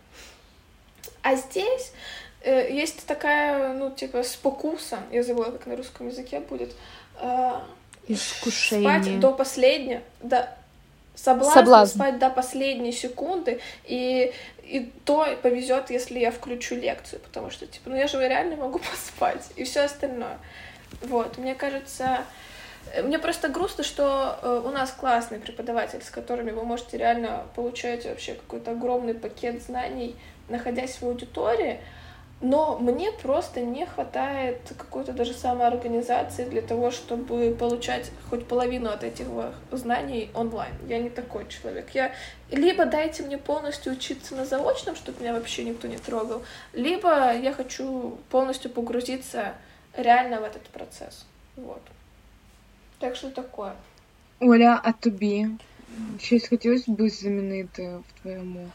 А 1.22 1.36
здесь 1.36 1.92
есть 2.50 3.06
такая, 3.06 3.72
ну, 3.72 3.90
типа, 3.90 4.22
спокуса, 4.22 4.98
я 5.10 5.22
забыла, 5.22 5.50
как 5.50 5.66
на 5.66 5.76
русском 5.76 6.08
языке 6.08 6.40
будет. 6.40 6.74
Э, 7.20 7.60
Искушение. 8.06 9.02
Спать 9.02 9.20
до 9.20 9.32
последнего, 9.32 10.02
да, 10.20 10.54
соблазн, 11.14 11.54
соблазн 11.54 11.94
спать 11.96 12.18
до 12.18 12.30
последней 12.30 12.92
секунды, 12.92 13.60
и, 13.84 14.32
и 14.62 14.92
то 15.04 15.26
повезет, 15.42 15.90
если 15.90 16.18
я 16.18 16.30
включу 16.30 16.74
лекцию, 16.74 17.20
потому 17.20 17.50
что, 17.50 17.66
типа, 17.66 17.90
ну 17.90 17.96
я 17.96 18.06
же 18.06 18.18
реально 18.18 18.56
могу 18.56 18.78
поспать, 18.90 19.44
и 19.56 19.64
все 19.64 19.80
остальное. 19.80 20.38
Вот, 21.02 21.38
мне 21.38 21.54
кажется, 21.54 22.24
мне 23.02 23.18
просто 23.18 23.48
грустно, 23.48 23.82
что 23.82 24.38
э, 24.42 24.62
у 24.64 24.70
нас 24.70 24.92
классный 24.92 25.38
преподаватель, 25.38 26.02
с 26.02 26.10
которыми 26.10 26.50
вы 26.50 26.64
можете 26.64 26.98
реально 26.98 27.44
получать 27.56 28.04
вообще 28.04 28.34
какой-то 28.34 28.72
огромный 28.72 29.14
пакет 29.14 29.62
знаний, 29.62 30.14
находясь 30.48 31.00
в 31.00 31.02
аудитории, 31.04 31.80
но 32.43 32.77
мне 32.77 33.11
просто 33.11 33.61
не 33.61 33.85
хватает 33.85 34.61
какой-то 34.77 35.11
даже 35.11 35.33
самоорганизации 35.33 36.45
для 36.45 36.61
того, 36.61 36.89
чтобы 36.89 37.53
получать 37.53 38.11
хоть 38.29 38.47
половину 38.47 38.89
от 38.89 39.03
этих 39.03 39.27
знаний 39.71 40.29
онлайн. 40.33 40.73
Я 40.87 40.99
не 40.99 41.09
такой 41.09 41.47
человек. 41.49 41.89
Я 41.93 42.13
либо 42.49 42.85
дайте 42.85 43.23
мне 43.23 43.37
полностью 43.37 43.93
учиться 43.93 44.35
на 44.35 44.45
заочном, 44.45 44.95
чтобы 44.95 45.21
меня 45.21 45.33
вообще 45.33 45.65
никто 45.65 45.87
не 45.87 45.97
трогал, 45.97 46.41
либо 46.73 47.33
я 47.33 47.51
хочу 47.51 48.17
полностью 48.29 48.71
погрузиться 48.71 49.53
реально 49.97 50.39
в 50.39 50.43
этот 50.43 50.63
процесс. 50.71 51.25
Вот. 51.57 51.81
Так 52.99 53.15
що 53.15 53.29
таке. 53.29 53.71
Оля, 54.39 54.81
а 54.83 54.91
тобі 54.91 55.47
щось 56.19 56.47
хотілося 56.47 56.91
б 56.91 57.09
замінити 57.09 57.97
в 58.07 58.21
твоєму 58.21 58.69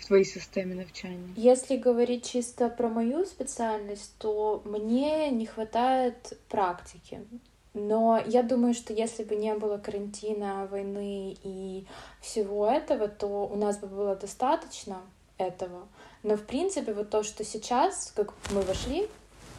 в 0.00 0.06
твоей 0.06 0.24
системе 0.24 0.74
навчания? 0.74 1.28
Если 1.36 1.76
говорить 1.76 2.28
чисто 2.28 2.68
про 2.68 2.88
мою 2.88 3.24
специальность, 3.24 4.14
то 4.18 4.62
мне 4.64 5.30
не 5.30 5.46
хватает 5.46 6.38
практики. 6.48 7.24
Но 7.72 8.20
я 8.26 8.42
думаю, 8.42 8.74
что 8.74 8.92
если 8.92 9.22
бы 9.22 9.36
не 9.36 9.54
было 9.54 9.78
карантина, 9.78 10.66
войны 10.70 11.36
и 11.44 11.86
всего 12.20 12.66
этого, 12.66 13.06
то 13.06 13.46
у 13.46 13.56
нас 13.56 13.78
бы 13.78 13.86
было 13.86 14.16
достаточно 14.16 15.00
этого. 15.38 15.86
Но 16.24 16.36
в 16.36 16.42
принципе 16.42 16.92
вот 16.92 17.10
то, 17.10 17.22
что 17.22 17.44
сейчас, 17.44 18.12
как 18.16 18.34
мы 18.50 18.62
вошли 18.62 19.08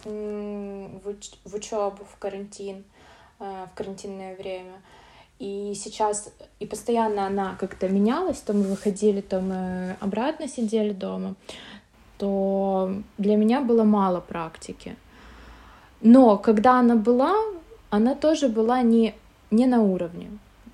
в 0.03 1.55
учебу, 1.55 2.03
в 2.03 2.17
карантин, 2.19 2.83
Э, 3.41 3.65
в 3.71 3.75
карантинное 3.75 4.35
время. 4.35 4.81
И 5.41 5.73
сейчас, 5.73 6.31
и 6.59 6.67
постоянно 6.67 7.25
она 7.25 7.55
как-то 7.59 7.89
менялась, 7.89 8.37
то 8.37 8.53
мы 8.53 8.61
выходили, 8.61 9.21
то 9.21 9.41
мы 9.41 9.97
обратно 9.99 10.47
сидели 10.47 10.93
дома, 10.93 11.33
то 12.19 12.93
для 13.17 13.37
меня 13.37 13.61
было 13.61 13.83
мало 13.83 14.19
практики. 14.19 14.95
Но 15.99 16.37
когда 16.37 16.79
она 16.79 16.95
была, 16.95 17.33
она 17.89 18.13
тоже 18.13 18.49
была 18.49 18.83
не, 18.83 19.15
не 19.49 19.65
на 19.65 19.81
уровне. 19.81 20.29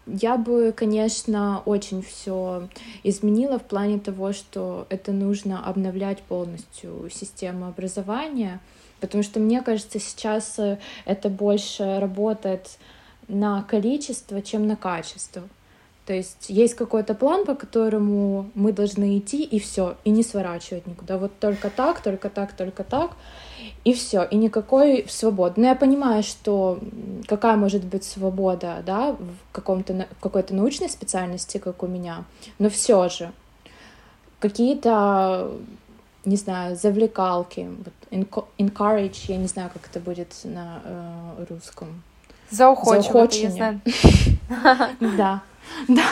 я 0.06 0.36
бы, 0.36 0.74
конечно, 0.76 1.62
очень 1.64 2.02
все 2.02 2.68
изменила 3.04 3.60
в 3.60 3.64
плане 3.64 4.00
того, 4.00 4.34
что 4.34 4.86
это 4.90 5.14
нужно 5.14 5.66
обновлять 5.66 6.22
полностью 6.24 7.10
систему 7.10 7.68
образования, 7.68 8.60
потому 9.00 9.24
что 9.24 9.40
мне 9.40 9.62
кажется, 9.62 9.98
сейчас 9.98 10.60
э, 10.60 10.78
это 11.06 11.30
больше 11.30 12.00
работает 12.02 12.78
на 13.28 13.64
количество, 13.64 14.42
чем 14.42 14.68
на 14.68 14.76
качество. 14.76 15.44
То 16.06 16.14
есть 16.14 16.46
есть 16.50 16.76
какой-то 16.76 17.14
план, 17.14 17.46
по 17.46 17.54
которому 17.54 18.50
мы 18.56 18.72
должны 18.72 19.18
идти, 19.18 19.44
и 19.44 19.60
все, 19.60 19.98
и 20.06 20.10
не 20.10 20.24
сворачивать 20.24 20.88
никуда. 20.88 21.18
Вот 21.18 21.38
только 21.40 21.70
так, 21.70 22.02
только 22.02 22.30
так, 22.30 22.54
только 22.54 22.86
так, 22.86 23.12
и 23.84 23.94
все, 23.94 24.24
и 24.24 24.38
никакой 24.38 25.06
свободы. 25.10 25.60
Но 25.60 25.68
я 25.68 25.76
понимаю, 25.76 26.24
что 26.24 26.80
какая 27.28 27.58
может 27.58 27.84
быть 27.84 28.06
свобода, 28.06 28.82
да, 28.86 29.12
в 29.12 29.52
каком-то 29.52 30.08
в 30.18 30.24
какой-то 30.24 30.56
научной 30.56 30.90
специальности, 30.90 31.58
как 31.58 31.84
у 31.84 31.88
меня, 31.88 32.24
но 32.58 32.70
все 32.70 33.10
же 33.10 33.34
какие-то 34.40 35.52
не 36.24 36.36
знаю, 36.36 36.76
завлекалки, 36.76 37.70
encourage, 38.12 39.26
я 39.28 39.38
не 39.38 39.48
знаю, 39.48 39.70
как 39.74 39.90
это 39.90 40.00
будет 40.02 40.36
на 40.44 40.82
э, 40.84 41.46
русском. 41.50 42.04
Заохочивание. 42.50 43.82
Да. 45.00 45.44
Да. 45.88 46.06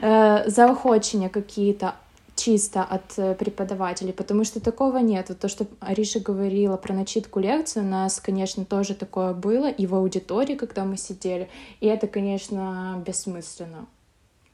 Э, 0.00 0.48
заохочения 0.48 1.28
какие-то 1.28 1.94
чисто 2.34 2.82
от 2.82 3.18
э, 3.18 3.34
преподавателей, 3.34 4.12
потому 4.12 4.44
что 4.44 4.60
такого 4.60 4.98
нет. 4.98 5.28
Вот 5.28 5.38
то, 5.38 5.48
что 5.48 5.66
Ариша 5.80 6.20
говорила 6.20 6.76
про 6.76 6.94
начитку 6.94 7.40
лекции, 7.40 7.80
у 7.80 7.84
нас, 7.84 8.20
конечно, 8.20 8.64
тоже 8.64 8.94
такое 8.94 9.32
было 9.32 9.70
и 9.70 9.86
в 9.86 9.94
аудитории, 9.94 10.54
когда 10.54 10.84
мы 10.84 10.96
сидели, 10.96 11.48
и 11.80 11.86
это, 11.86 12.06
конечно, 12.06 13.02
бессмысленно, 13.06 13.86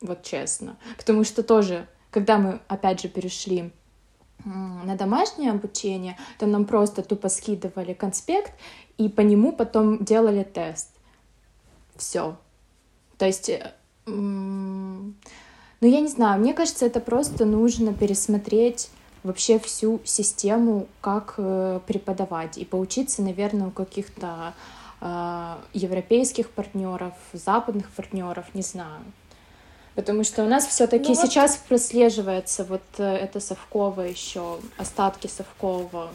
вот 0.01 0.23
честно. 0.23 0.77
Потому 0.97 1.25
что 1.25 1.43
тоже, 1.43 1.87
когда 2.11 2.39
мы, 2.39 2.61
опять 2.69 3.01
же, 3.01 3.09
перешли 3.09 3.71
на 4.45 4.95
домашнее 4.95 5.51
обучение, 5.51 6.17
то 6.39 6.47
нам 6.47 6.65
просто 6.65 7.03
тупо 7.03 7.29
скидывали 7.29 7.93
конспект, 7.93 8.53
и 8.99 9.09
по 9.09 9.23
нему 9.23 9.53
потом 9.53 10.05
делали 10.05 10.43
тест. 10.43 10.91
Все. 11.97 12.37
То 13.17 13.27
есть 13.27 13.49
э, 13.49 13.73
ну, 14.07 15.15
я 15.81 16.01
не 16.01 16.09
знаю, 16.09 16.41
мне 16.41 16.53
кажется, 16.53 16.85
это 16.85 17.01
просто 17.01 17.45
нужно 17.45 17.95
пересмотреть 17.95 18.91
вообще 19.23 19.59
всю 19.59 20.01
систему, 20.05 20.87
как 21.01 21.35
э, 21.39 21.81
преподавать, 21.87 22.59
и 22.59 22.65
поучиться, 22.65 23.23
наверное, 23.23 23.69
у 23.69 23.71
каких-то 23.71 24.55
э, 25.01 25.55
европейских 25.73 26.51
партнеров, 26.51 27.15
западных 27.33 27.91
партнеров, 27.91 28.47
не 28.55 28.63
знаю. 28.63 29.03
Потому 29.95 30.23
что 30.23 30.45
у 30.45 30.49
нас 30.49 30.67
все-таки 30.67 31.09
ну, 31.09 31.15
сейчас 31.15 31.59
вот... 31.59 31.69
прослеживается 31.69 32.65
вот 32.65 32.83
это 32.97 33.41
совковое 33.41 34.11
еще, 34.11 34.59
остатки 34.77 35.27
совкового 35.27 36.11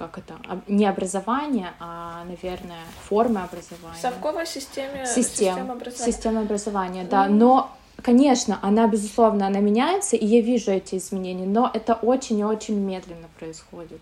как 0.00 0.16
это, 0.16 0.40
не 0.66 0.86
образование, 0.86 1.74
а, 1.78 2.24
наверное, 2.24 2.84
формы 3.06 3.42
образования. 3.42 3.98
В 3.98 4.00
совковой 4.00 4.46
системе, 4.46 5.04
Систем, 5.04 5.24
система 5.24 5.72
образования. 5.74 6.12
Система 6.12 6.40
образования, 6.40 7.04
да. 7.04 7.26
Mm. 7.26 7.32
Но, 7.32 7.70
конечно, 8.02 8.58
она, 8.62 8.88
безусловно, 8.88 9.46
она 9.46 9.60
меняется, 9.60 10.16
и 10.16 10.24
я 10.24 10.40
вижу 10.40 10.70
эти 10.70 10.94
изменения, 10.94 11.44
но 11.44 11.70
это 11.74 11.92
очень 11.92 12.38
и 12.38 12.44
очень 12.44 12.80
медленно 12.80 13.28
происходит. 13.38 14.00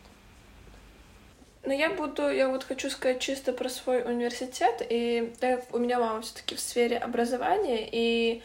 Но 1.65 1.73
я 1.73 1.91
буду, 1.91 2.31
я 2.31 2.49
вот 2.49 2.63
хочу 2.63 2.91
сказать 2.91 3.19
чисто 3.19 3.53
про 3.53 3.69
свой 3.69 4.03
университет, 4.03 4.87
и 4.89 5.35
так 5.41 5.65
у 5.73 5.79
меня 5.79 5.99
мама 5.99 6.21
все-таки 6.21 6.55
в 6.55 6.61
сфере 6.61 6.97
образования, 6.97 7.89
и, 7.91 8.41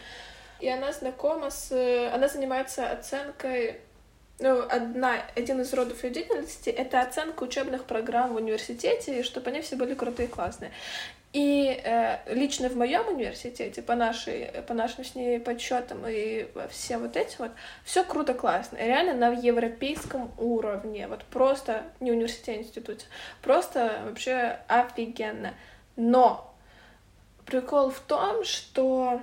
и 0.59 0.67
она 0.67 0.91
знакома 0.91 1.51
с, 1.51 1.71
она 2.11 2.27
занимается 2.27 2.89
оценкой 2.89 3.79
ну, 4.39 4.61
одна, 4.69 5.21
один 5.35 5.61
из 5.61 5.73
родов 5.73 6.03
ее 6.03 6.09
деятельности— 6.09 6.69
это 6.71 7.01
оценка 7.01 7.43
учебных 7.43 7.85
программ 7.85 8.33
в 8.33 8.37
университете, 8.37 9.23
чтобы 9.23 9.49
они 9.51 9.61
все 9.61 9.75
были 9.75 9.93
крутые 9.93 10.27
и 10.27 10.31
классные. 10.31 10.71
И 11.33 11.81
э, 11.83 12.19
лично 12.31 12.69
в 12.69 12.75
моем 12.75 13.07
университете, 13.07 13.81
по, 13.81 13.95
нашей, 13.95 14.51
по 14.67 14.75
нашим 14.75 15.03
с 15.03 15.15
ней 15.15 15.39
подсчетам 15.39 16.05
и 16.07 16.47
все 16.69 16.99
вот 16.99 17.17
эти 17.17 17.35
вот, 17.39 17.51
все 17.83 18.03
круто, 18.03 18.35
классно. 18.35 18.77
И 18.77 18.85
реально 18.85 19.13
на 19.13 19.33
европейском 19.33 20.31
уровне. 20.37 21.07
Вот 21.07 21.23
просто 21.25 21.83
не 21.99 22.11
университете, 22.11 22.51
а 22.51 22.57
институте. 22.57 23.05
Просто 23.41 24.01
вообще 24.05 24.59
офигенно. 24.67 25.55
Но 25.95 26.53
прикол 27.45 27.89
в 27.89 27.99
том, 27.99 28.43
что 28.43 29.19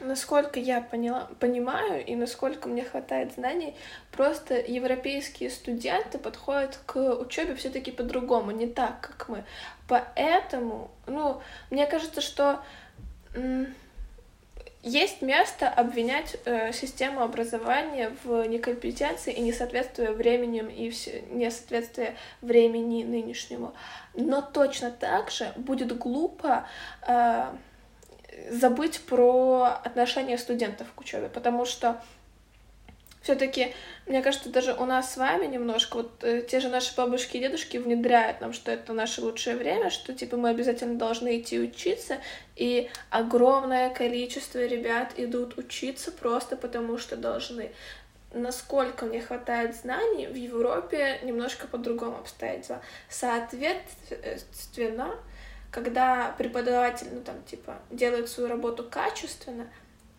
насколько 0.00 0.60
я 0.60 0.80
поняла, 0.80 1.28
понимаю 1.40 2.04
и 2.04 2.14
насколько 2.14 2.68
мне 2.68 2.84
хватает 2.84 3.32
знаний, 3.34 3.74
просто 4.12 4.54
европейские 4.54 5.50
студенты 5.50 6.18
подходят 6.18 6.78
к 6.86 6.96
учебе 6.96 7.54
все-таки 7.54 7.90
по-другому, 7.90 8.50
не 8.50 8.66
так, 8.66 9.00
как 9.00 9.28
мы. 9.28 9.44
Поэтому, 9.88 10.90
ну, 11.06 11.40
мне 11.70 11.86
кажется, 11.86 12.20
что 12.20 12.60
есть 14.82 15.22
место 15.22 15.68
обвинять 15.68 16.36
э, 16.44 16.72
систему 16.72 17.22
образования 17.22 18.12
в 18.22 18.44
некомпетенции 18.44 19.32
и 19.32 19.40
несоответствие 19.40 20.12
временем 20.12 20.68
и 20.68 20.90
все, 20.90 21.24
несоответствие 21.30 22.14
времени 22.40 23.02
нынешнему. 23.02 23.74
Но 24.14 24.40
точно 24.40 24.90
так 24.90 25.30
же 25.30 25.52
будет 25.56 25.96
глупо 25.98 26.66
э, 27.06 27.46
забыть 28.50 29.00
про 29.00 29.80
отношения 29.84 30.38
студентов 30.38 30.86
к 30.94 31.00
учебе, 31.00 31.28
потому 31.28 31.64
что 31.64 32.00
все-таки, 33.28 33.74
мне 34.06 34.22
кажется, 34.22 34.48
даже 34.48 34.72
у 34.72 34.86
нас 34.86 35.12
с 35.12 35.16
вами 35.16 35.46
немножко, 35.46 35.98
вот 35.98 36.24
э, 36.24 36.42
те 36.48 36.60
же 36.60 36.68
наши 36.68 36.94
бабушки 36.96 37.36
и 37.36 37.40
дедушки 37.40 37.76
внедряют 37.76 38.40
нам, 38.40 38.52
что 38.52 38.70
это 38.70 38.92
наше 38.92 39.20
лучшее 39.20 39.56
время, 39.56 39.90
что 39.90 40.14
типа 40.14 40.36
мы 40.36 40.50
обязательно 40.50 40.94
должны 40.94 41.38
идти 41.38 41.60
учиться, 41.60 42.18
и 42.56 42.88
огромное 43.10 43.90
количество 43.90 44.64
ребят 44.64 45.12
идут 45.16 45.58
учиться 45.58 46.12
просто 46.12 46.56
потому, 46.56 46.96
что 46.96 47.16
должны. 47.16 47.72
Насколько 48.32 49.06
мне 49.06 49.20
хватает 49.20 49.74
знаний, 49.74 50.26
в 50.26 50.34
Европе 50.34 51.18
немножко 51.22 51.66
по-другому 51.66 52.18
обстоят 52.18 52.66
дела. 52.66 52.82
Соответственно, 53.08 55.16
когда 55.70 56.34
преподаватель, 56.38 57.08
ну 57.12 57.20
там, 57.20 57.42
типа, 57.44 57.76
делает 57.90 58.28
свою 58.28 58.48
работу 58.48 58.84
качественно, 58.88 59.68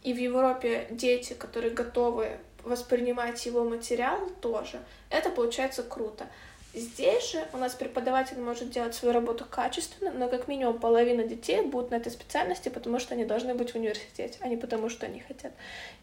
и 0.03 0.13
в 0.13 0.17
Европе 0.17 0.87
дети, 0.91 1.33
которые 1.33 1.73
готовы 1.73 2.37
воспринимать 2.63 3.45
его 3.45 3.63
материал 3.63 4.19
тоже, 4.41 4.79
это 5.09 5.29
получается 5.29 5.83
круто. 5.83 6.27
Здесь 6.73 7.31
же 7.31 7.47
у 7.51 7.57
нас 7.57 7.73
преподаватель 7.73 8.39
может 8.39 8.69
делать 8.69 8.93
свою 8.93 9.11
работу 9.11 9.43
качественно, 9.49 10.11
но 10.11 10.27
как 10.27 10.47
минимум 10.47 10.77
половина 10.77 11.23
детей 11.23 11.61
будут 11.61 11.89
на 11.89 11.95
этой 11.95 12.11
специальности, 12.11 12.69
потому 12.69 12.99
что 12.99 13.15
они 13.15 13.25
должны 13.25 13.55
быть 13.55 13.71
в 13.71 13.75
университете, 13.75 14.37
а 14.41 14.47
не 14.47 14.55
потому 14.55 14.87
что 14.89 15.07
они 15.07 15.19
хотят. 15.19 15.51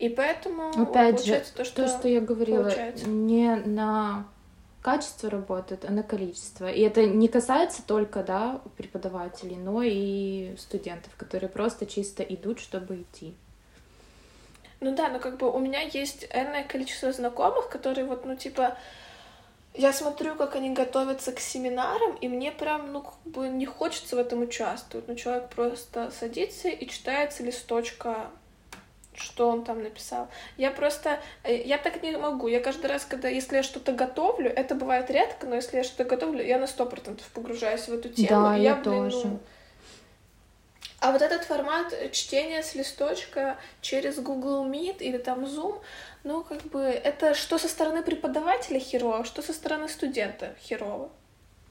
И 0.00 0.08
поэтому 0.08 0.70
Опять 0.70 1.24
же, 1.24 1.40
то, 1.54 1.64
что, 1.64 1.82
то, 1.82 1.88
что 1.88 2.08
я 2.08 2.20
говорила, 2.20 2.64
получается. 2.64 3.08
не 3.08 3.54
на 3.54 4.26
качество 4.86 5.28
работает, 5.28 5.84
а 5.84 5.90
на 5.90 6.04
количество. 6.04 6.70
И 6.70 6.80
это 6.80 7.04
не 7.06 7.26
касается 7.26 7.82
только 7.84 8.22
да, 8.22 8.60
преподавателей, 8.76 9.56
но 9.56 9.82
и 9.82 10.54
студентов, 10.58 11.12
которые 11.16 11.50
просто 11.50 11.86
чисто 11.86 12.22
идут, 12.22 12.60
чтобы 12.60 13.02
идти. 13.02 13.34
Ну 14.78 14.94
да, 14.94 15.08
но 15.08 15.18
как 15.18 15.38
бы 15.38 15.50
у 15.50 15.58
меня 15.58 15.80
есть 15.80 16.28
энное 16.32 16.62
количество 16.62 17.10
знакомых, 17.10 17.68
которые 17.68 18.04
вот, 18.04 18.24
ну, 18.24 18.36
типа, 18.36 18.78
я 19.74 19.92
смотрю, 19.92 20.36
как 20.36 20.54
они 20.54 20.70
готовятся 20.70 21.32
к 21.32 21.40
семинарам, 21.40 22.14
и 22.20 22.28
мне 22.28 22.52
прям, 22.52 22.92
ну, 22.92 23.02
как 23.02 23.20
бы 23.24 23.48
не 23.48 23.66
хочется 23.66 24.14
в 24.14 24.20
этом 24.20 24.42
участвовать. 24.42 25.08
Ну, 25.08 25.16
человек 25.16 25.48
просто 25.48 26.12
садится 26.12 26.68
и 26.68 26.86
читает 26.86 27.32
с 27.32 27.40
листочка 27.40 28.30
что 29.16 29.48
он 29.48 29.64
там 29.64 29.82
написал. 29.82 30.28
Я 30.56 30.70
просто, 30.70 31.20
э, 31.42 31.62
я 31.62 31.78
так 31.78 32.02
не 32.02 32.16
могу. 32.16 32.48
Я 32.48 32.60
каждый 32.60 32.86
раз, 32.86 33.04
когда, 33.04 33.28
если 33.28 33.56
я 33.56 33.62
что-то 33.62 33.92
готовлю, 33.92 34.50
это 34.50 34.74
бывает 34.74 35.10
редко, 35.10 35.46
но 35.46 35.56
если 35.56 35.78
я 35.78 35.84
что-то 35.84 36.04
готовлю, 36.04 36.44
я 36.44 36.58
на 36.58 36.66
сто 36.66 36.86
процентов 36.86 37.26
погружаюсь 37.34 37.88
в 37.88 37.92
эту 37.92 38.08
тему. 38.08 38.28
Да, 38.28 38.56
я, 38.56 38.62
я 38.62 38.74
блин, 38.74 38.84
тоже. 38.84 39.26
Ну... 39.26 39.38
А 41.00 41.12
вот 41.12 41.22
этот 41.22 41.44
формат 41.44 41.94
чтения 42.12 42.62
с 42.62 42.74
листочка 42.74 43.58
через 43.80 44.18
Google 44.18 44.66
Meet 44.66 44.98
или 44.98 45.18
там 45.18 45.44
Zoom, 45.44 45.80
ну, 46.24 46.42
как 46.42 46.62
бы, 46.64 46.80
это 46.80 47.34
что 47.34 47.58
со 47.58 47.68
стороны 47.68 48.02
преподавателя 48.02 48.80
херово, 48.80 49.24
что 49.24 49.42
со 49.42 49.52
стороны 49.52 49.88
студента 49.88 50.54
херово. 50.60 51.10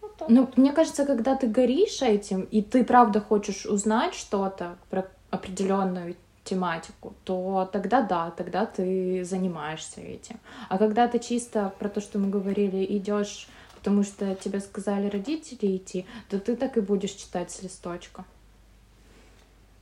Вот 0.01 0.29
ну, 0.29 0.41
вот. 0.41 0.57
мне 0.57 0.71
кажется, 0.71 1.05
когда 1.05 1.35
ты 1.35 1.47
горишь 1.47 2.01
этим, 2.01 2.41
и 2.41 2.61
ты 2.61 2.83
правда 2.83 3.19
хочешь 3.19 3.65
узнать 3.65 4.13
что-то 4.13 4.77
про 4.89 5.07
определенную 5.31 6.15
тематику, 6.45 7.13
то 7.25 7.69
тогда 7.73 8.01
да, 8.01 8.31
тогда 8.31 8.65
ты 8.65 9.25
занимаешься 9.25 9.99
этим. 9.99 10.39
А 10.69 10.77
когда 10.77 11.07
ты 11.07 11.19
чисто 11.19 11.73
про 11.79 11.89
то, 11.89 11.99
что 11.99 12.19
мы 12.19 12.29
говорили, 12.29 12.85
идешь, 12.97 13.49
потому 13.75 14.03
что 14.03 14.35
тебе 14.35 14.61
сказали 14.61 15.09
родители 15.09 15.75
идти, 15.75 16.05
то 16.29 16.39
ты 16.39 16.55
так 16.55 16.77
и 16.77 16.81
будешь 16.81 17.11
читать 17.11 17.51
с 17.51 17.61
листочка. 17.63 18.23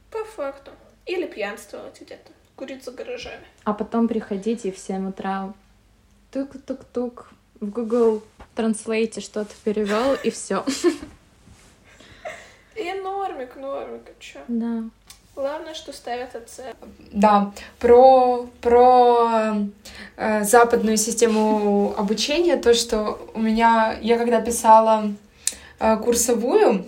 По 0.10 0.24
факту. 0.24 0.72
Или 1.06 1.28
пьянствовать 1.28 2.00
где-то, 2.02 2.32
курить 2.56 2.86
за 2.86 2.92
гаражами. 2.92 3.46
А 3.66 3.74
потом 3.74 4.08
приходить 4.08 4.66
и 4.66 4.72
в 4.72 4.78
7 4.80 5.10
утра 5.10 5.54
тук-тук-тук 6.32 7.30
в 7.60 7.70
Google 7.70 8.24
Translate 8.56 9.20
что-то 9.20 9.54
перевел 9.64 10.16
и 10.24 10.30
все. 10.30 10.64
И 12.76 12.92
нормик, 12.94 13.56
нормик, 13.56 14.02
а 14.08 14.14
чё? 14.20 14.40
Да. 14.48 14.84
Главное, 15.36 15.74
что 15.74 15.92
ставят 15.94 16.36
оценки. 16.36 16.76
Да, 17.12 17.52
про, 17.80 18.48
про 18.62 19.56
э, 20.16 20.44
западную 20.44 20.98
систему 20.98 21.96
обучения, 21.98 22.56
то, 22.56 22.76
что 22.76 23.20
у 23.34 23.40
меня, 23.40 23.98
я 24.02 24.20
когда 24.20 24.42
писала 24.42 25.12
э, 25.80 25.98
курсовую, 25.98 26.86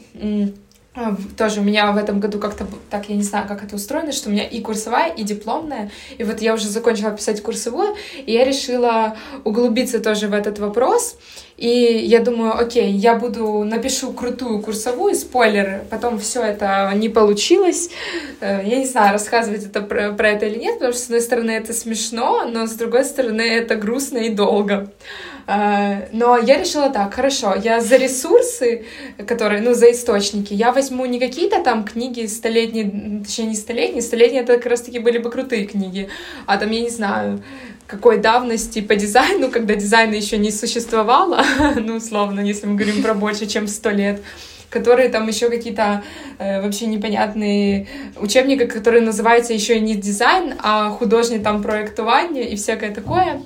а, 0.97 1.13
тоже 1.37 1.59
у 1.59 1.63
меня 1.63 1.91
в 1.91 1.97
этом 1.97 2.21
году 2.21 2.39
как-то 2.39 2.65
так, 2.89 3.09
я 3.09 3.15
не 3.15 3.23
знаю, 3.23 3.47
как 3.47 3.63
это 3.63 3.75
устроено, 3.75 4.13
что 4.13 4.29
у 4.29 4.31
меня 4.31 4.45
и 4.45 4.61
курсовая, 4.61 5.11
и 5.11 5.23
дипломная. 5.23 5.91
И 6.17 6.23
вот 6.23 6.39
я 6.39 6.53
уже 6.53 6.69
закончила 6.69 7.11
писать 7.11 7.43
курсовую, 7.43 7.95
и 8.25 8.31
я 8.31 8.45
решила 8.45 9.17
углубиться 9.43 9.99
тоже 9.99 10.29
в 10.29 10.33
этот 10.33 10.59
вопрос. 10.59 11.17
И 11.57 11.69
я 11.69 12.19
думаю, 12.19 12.59
окей, 12.59 12.91
я 12.91 13.15
буду, 13.15 13.63
напишу 13.63 14.11
крутую 14.11 14.61
курсовую, 14.61 15.15
спойлер, 15.15 15.83
потом 15.89 16.19
все 16.19 16.41
это 16.41 16.91
не 16.95 17.07
получилось. 17.07 17.89
Э, 18.41 18.61
я 18.65 18.77
не 18.77 18.85
знаю, 18.85 19.13
рассказывать 19.13 19.63
это 19.63 19.81
про, 19.81 20.11
про 20.11 20.31
это 20.31 20.47
или 20.47 20.59
нет, 20.59 20.75
потому 20.75 20.91
что, 20.91 21.01
с 21.01 21.05
одной 21.05 21.21
стороны, 21.21 21.51
это 21.51 21.71
смешно, 21.71 22.45
но 22.45 22.67
с 22.67 22.73
другой 22.73 23.05
стороны, 23.05 23.41
это 23.41 23.75
грустно 23.75 24.17
и 24.17 24.29
долго. 24.29 24.91
Э, 25.47 26.09
но 26.11 26.37
я 26.37 26.59
решила 26.59 26.89
так, 26.89 27.13
хорошо, 27.13 27.55
я 27.55 27.79
за 27.79 27.95
ресурсы, 27.95 28.83
которые, 29.25 29.61
ну, 29.61 29.73
за 29.73 29.91
источники, 29.91 30.53
я 30.53 30.73
возьму 30.73 31.05
не 31.05 31.21
какие-то 31.21 31.63
там 31.63 31.85
книги 31.85 32.25
столетние, 32.25 33.21
точнее, 33.23 33.45
не 33.45 33.55
столетние, 33.55 34.01
столетние 34.01 34.41
это 34.41 34.57
как 34.57 34.65
раз-таки 34.65 34.99
были 34.99 35.19
бы 35.19 35.31
крутые 35.31 35.67
книги, 35.67 36.09
а 36.47 36.57
там, 36.57 36.69
я 36.71 36.81
не 36.81 36.89
знаю, 36.89 37.41
какой 37.87 38.17
давности 38.17 38.81
по 38.81 38.95
дизайну, 38.95 39.51
когда 39.51 39.75
дизайна 39.75 40.15
еще 40.15 40.37
не 40.37 40.51
существовало, 40.51 41.43
ну, 41.75 41.95
условно, 41.95 42.39
если 42.39 42.67
мы 42.67 42.75
говорим 42.75 43.03
про 43.03 43.13
больше, 43.13 43.45
чем 43.45 43.67
сто 43.67 43.91
лет, 43.91 44.21
которые 44.69 45.09
там 45.09 45.27
еще 45.27 45.49
какие-то 45.49 46.03
э, 46.37 46.61
вообще 46.61 46.87
непонятные 46.87 47.87
учебники, 48.17 48.65
которые 48.65 49.01
называются 49.01 49.53
еще 49.53 49.79
не 49.79 49.95
дизайн, 49.95 50.55
а 50.61 50.89
художник 50.89 51.43
там 51.43 51.61
проектование 51.61 52.49
и 52.49 52.55
всякое 52.55 52.93
такое. 52.93 53.41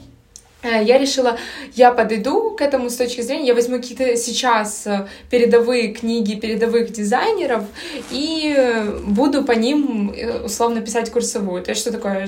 Э, 0.61 0.83
я 0.83 0.97
решила, 0.97 1.37
я 1.73 1.91
подойду 1.91 2.51
к 2.51 2.61
этому 2.61 2.89
с 2.89 2.95
точки 2.97 3.21
зрения, 3.21 3.47
я 3.47 3.55
возьму 3.55 3.77
какие-то 3.77 4.17
сейчас 4.17 4.85
э, 4.87 5.07
передовые 5.29 5.93
книги 5.93 6.35
передовых 6.35 6.91
дизайнеров 6.91 7.63
и 8.11 8.53
э, 8.57 8.99
буду 9.05 9.45
по 9.45 9.53
ним 9.53 10.13
условно 10.43 10.81
писать 10.81 11.11
курсовую. 11.11 11.63
То 11.63 11.71
есть 11.71 11.81
что 11.81 11.91
такое 11.91 12.27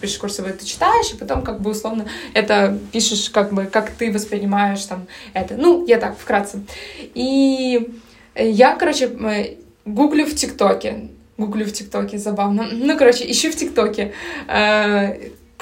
пишешь 0.00 0.18
курсовую, 0.18 0.54
ты 0.54 0.64
читаешь, 0.64 1.12
и 1.12 1.16
потом 1.16 1.42
как 1.42 1.60
бы 1.60 1.70
условно 1.70 2.06
это 2.34 2.78
пишешь 2.92 3.30
как 3.30 3.52
бы, 3.52 3.64
как 3.64 3.90
ты 3.90 4.12
воспринимаешь 4.12 4.84
там 4.84 5.06
это. 5.32 5.54
Ну, 5.56 5.84
я 5.86 5.98
так, 5.98 6.16
вкратце. 6.16 6.62
И 7.14 7.88
я, 8.36 8.76
короче, 8.76 9.10
гуглю 9.84 10.26
в 10.26 10.34
ТикТоке, 10.36 11.08
гуглю 11.36 11.66
в 11.66 11.72
ТикТоке, 11.72 12.18
забавно. 12.18 12.68
Ну, 12.70 12.96
короче, 12.96 13.28
ищу 13.28 13.50
в 13.50 13.56
ТикТоке 13.56 14.14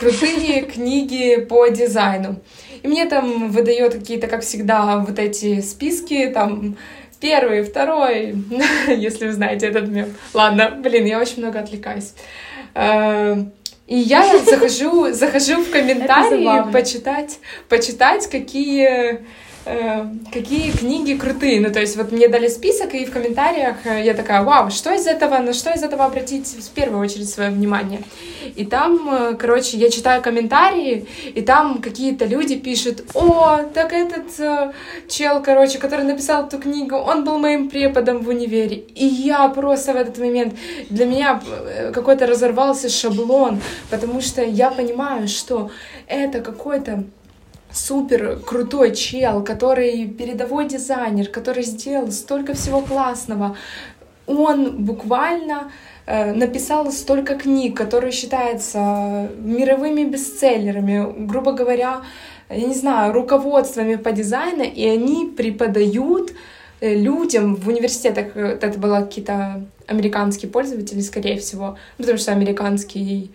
крутые 0.01 0.63
книги 0.63 1.37
по 1.37 1.69
дизайну. 1.69 2.37
И 2.83 2.89
мне 2.89 3.05
там 3.05 3.51
выдает 3.51 3.95
какие-то, 3.95 4.27
как 4.27 4.41
всегда, 4.43 4.99
вот 4.99 5.19
эти 5.19 5.61
списки, 5.61 6.31
там, 6.33 6.79
первый, 7.21 7.63
второй, 7.63 8.35
если 8.89 9.27
вы 9.27 9.33
знаете 9.33 9.67
этот 9.67 9.89
мем. 9.89 10.15
Ладно, 10.33 10.79
блин, 10.83 11.05
я 11.05 11.21
очень 11.21 11.39
много 11.39 11.61
отвлекаюсь. 11.61 12.15
Э, 12.75 13.37
и 13.87 13.97
я 13.97 14.39
захожу, 14.39 15.13
захожу 15.13 15.63
в 15.63 15.71
комментарии 15.71 16.73
почитать, 16.73 17.39
почитать, 17.69 18.27
какие 18.31 19.27
Э, 19.73 20.05
какие 20.33 20.73
книги 20.73 21.15
крутые. 21.15 21.61
Ну, 21.61 21.71
то 21.73 21.79
есть 21.79 21.97
вот 21.97 22.11
мне 22.11 22.27
дали 22.27 22.49
список, 22.49 22.93
и 22.93 23.05
в 23.05 23.13
комментариях 23.13 23.77
э, 23.85 24.03
я 24.05 24.15
такая, 24.15 24.43
вау, 24.43 24.69
что 24.71 24.93
из 24.93 25.07
этого, 25.07 25.39
на 25.39 25.53
что 25.53 25.71
из 25.71 25.85
этого 25.85 26.07
обратить 26.07 26.49
в 26.49 26.71
первую 26.71 27.01
очередь 27.01 27.29
свое 27.29 27.51
внимание. 27.51 28.03
И 28.57 28.65
там, 28.65 29.09
э, 29.09 29.37
короче, 29.37 29.77
я 29.77 29.89
читаю 29.89 30.23
комментарии, 30.23 31.07
и 31.37 31.41
там 31.43 31.81
какие-то 31.81 32.25
люди 32.25 32.57
пишут, 32.57 33.05
о, 33.15 33.61
так 33.73 33.93
этот 33.93 34.41
э, 34.41 34.73
чел, 35.09 35.41
короче, 35.41 35.79
который 35.79 36.05
написал 36.05 36.47
эту 36.47 36.59
книгу, 36.59 36.97
он 36.97 37.25
был 37.25 37.39
моим 37.39 37.71
преподом 37.71 38.25
в 38.25 38.29
универе. 38.29 38.77
И 38.77 39.07
я 39.07 39.49
просто 39.49 39.93
в 39.93 39.97
этот 39.97 40.19
момент, 40.19 40.55
для 40.89 41.07
меня 41.07 41.41
какой-то 41.95 42.27
разорвался 42.27 42.89
шаблон, 42.89 43.61
потому 43.89 44.21
что 44.21 44.43
я 44.43 44.71
понимаю, 44.71 45.29
что 45.29 45.71
это 46.09 46.41
какой-то 46.41 47.05
супер 47.73 48.39
крутой 48.45 48.95
чел, 48.95 49.43
который 49.45 50.07
передовой 50.07 50.67
дизайнер, 50.69 51.29
который 51.29 51.63
сделал 51.63 52.11
столько 52.11 52.55
всего 52.55 52.81
классного. 52.81 53.57
Он 54.27 54.85
буквально 54.85 55.71
э, 56.07 56.33
написал 56.33 56.91
столько 56.93 57.37
книг, 57.37 57.77
которые 57.77 58.13
считаются 58.13 59.31
мировыми 59.39 60.05
бестселлерами, 60.05 61.27
грубо 61.27 61.53
говоря, 61.53 62.03
я 62.49 62.67
не 62.67 62.75
знаю, 62.75 63.13
руководствами 63.13 63.97
по 63.97 64.13
дизайну, 64.13 64.65
и 64.65 64.87
они 64.87 65.33
преподают 65.37 66.33
э, 66.81 66.95
людям 66.95 67.55
в 67.57 67.69
университетах, 67.69 68.37
это 68.37 68.79
были 68.79 69.05
какие-то 69.05 69.65
американские 69.87 70.51
пользователи, 70.51 71.01
скорее 71.01 71.39
всего, 71.39 71.77
потому 71.97 72.19
что 72.19 72.33
американский 72.33 73.33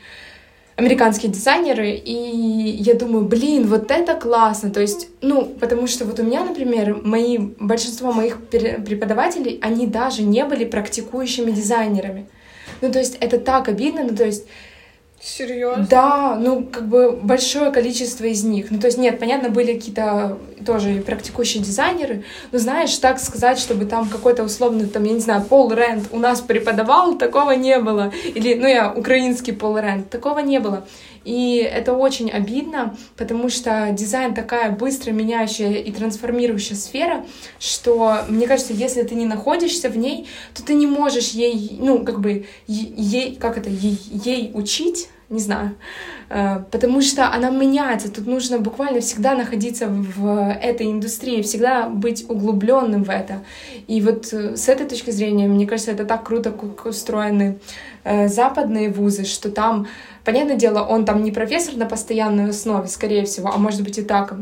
американские 0.75 1.31
дизайнеры, 1.31 1.91
и 1.91 2.13
я 2.13 2.95
думаю, 2.95 3.25
блин, 3.25 3.67
вот 3.67 3.91
это 3.91 4.15
классно, 4.15 4.71
то 4.71 4.81
есть, 4.81 5.07
ну, 5.21 5.45
потому 5.45 5.87
что 5.87 6.03
вот 6.05 6.19
у 6.19 6.23
меня, 6.23 6.43
например, 6.43 6.99
мои, 7.01 7.37
большинство 7.37 8.11
моих 8.11 8.41
преподавателей, 8.47 9.59
они 9.61 9.87
даже 9.87 10.23
не 10.23 10.43
были 10.43 10.65
практикующими 10.65 11.51
дизайнерами. 11.51 12.27
Ну, 12.81 12.91
то 12.91 12.99
есть, 12.99 13.17
это 13.21 13.39
так 13.39 13.69
обидно, 13.69 14.03
ну, 14.03 14.15
то 14.15 14.25
есть, 14.25 14.45
Серьезно? 15.25 15.87
Да, 15.89 16.35
ну, 16.39 16.63
как 16.63 16.87
бы 16.87 17.11
большое 17.11 17.71
количество 17.71 18.25
из 18.25 18.43
них. 18.43 18.69
Ну, 18.69 18.79
то 18.79 18.85
есть, 18.85 18.99
нет, 18.99 19.17
понятно, 19.17 19.49
были 19.49 19.73
какие-то 19.73 20.37
тоже 20.63 21.01
практикующие 21.01 21.63
дизайнеры, 21.63 22.23
но, 22.51 22.59
знаешь, 22.59 22.95
так 22.97 23.19
сказать, 23.19 23.57
чтобы 23.57 23.85
там 23.85 24.07
какой-то 24.07 24.43
условный, 24.43 24.85
там, 24.85 25.03
я 25.03 25.13
не 25.13 25.19
знаю, 25.19 25.41
Пол 25.41 25.73
Рэнд 25.73 26.09
у 26.11 26.19
нас 26.19 26.41
преподавал, 26.41 27.17
такого 27.17 27.51
не 27.51 27.79
было. 27.79 28.13
Или, 28.35 28.53
ну, 28.53 28.67
я 28.67 28.93
украинский 28.93 29.53
Пол 29.53 29.77
Рэнд, 29.79 30.11
такого 30.11 30.39
не 30.39 30.59
было. 30.59 30.85
И 31.23 31.57
это 31.57 31.93
очень 31.93 32.29
обидно, 32.29 32.95
потому 33.17 33.49
что 33.49 33.89
дизайн 33.93 34.35
такая 34.35 34.69
быстро 34.69 35.09
меняющая 35.11 35.71
и 35.73 35.91
трансформирующая 35.91 36.77
сфера, 36.77 37.25
что, 37.57 38.19
мне 38.29 38.45
кажется, 38.45 38.73
если 38.73 39.01
ты 39.01 39.15
не 39.15 39.25
находишься 39.25 39.89
в 39.89 39.97
ней, 39.97 40.27
то 40.53 40.63
ты 40.63 40.75
не 40.75 40.85
можешь 40.85 41.29
ей, 41.29 41.79
ну, 41.81 42.05
как 42.05 42.19
бы, 42.19 42.45
ей, 42.67 43.35
как 43.37 43.57
это, 43.57 43.71
ей, 43.71 43.99
ей 44.23 44.51
учить, 44.53 45.09
не 45.29 45.39
знаю, 45.39 45.75
э, 46.29 46.59
потому 46.71 47.01
что 47.01 47.31
она 47.31 47.49
меняется. 47.49 48.11
Тут 48.11 48.27
нужно 48.27 48.59
буквально 48.59 48.99
всегда 48.99 49.35
находиться 49.35 49.87
в 49.87 50.51
этой 50.61 50.91
индустрии, 50.91 51.41
всегда 51.41 51.89
быть 51.89 52.25
углубленным 52.29 53.03
в 53.03 53.09
это. 53.09 53.41
И 53.87 54.01
вот 54.01 54.31
э, 54.33 54.55
с 54.55 54.69
этой 54.69 54.87
точки 54.87 55.11
зрения, 55.11 55.47
мне 55.47 55.65
кажется, 55.65 55.91
это 55.91 56.05
так 56.05 56.23
круто, 56.23 56.51
как 56.51 56.85
устроены 56.85 57.57
э, 58.03 58.27
западные 58.27 58.89
вузы, 58.89 59.25
что 59.25 59.49
там, 59.49 59.87
понятное 60.23 60.57
дело, 60.57 60.81
он 60.81 61.05
там 61.05 61.23
не 61.23 61.31
профессор 61.31 61.75
на 61.75 61.85
постоянной 61.85 62.49
основе, 62.49 62.87
скорее 62.87 63.25
всего, 63.25 63.51
а 63.53 63.57
может 63.57 63.83
быть 63.83 63.97
и 63.97 64.03
так 64.03 64.35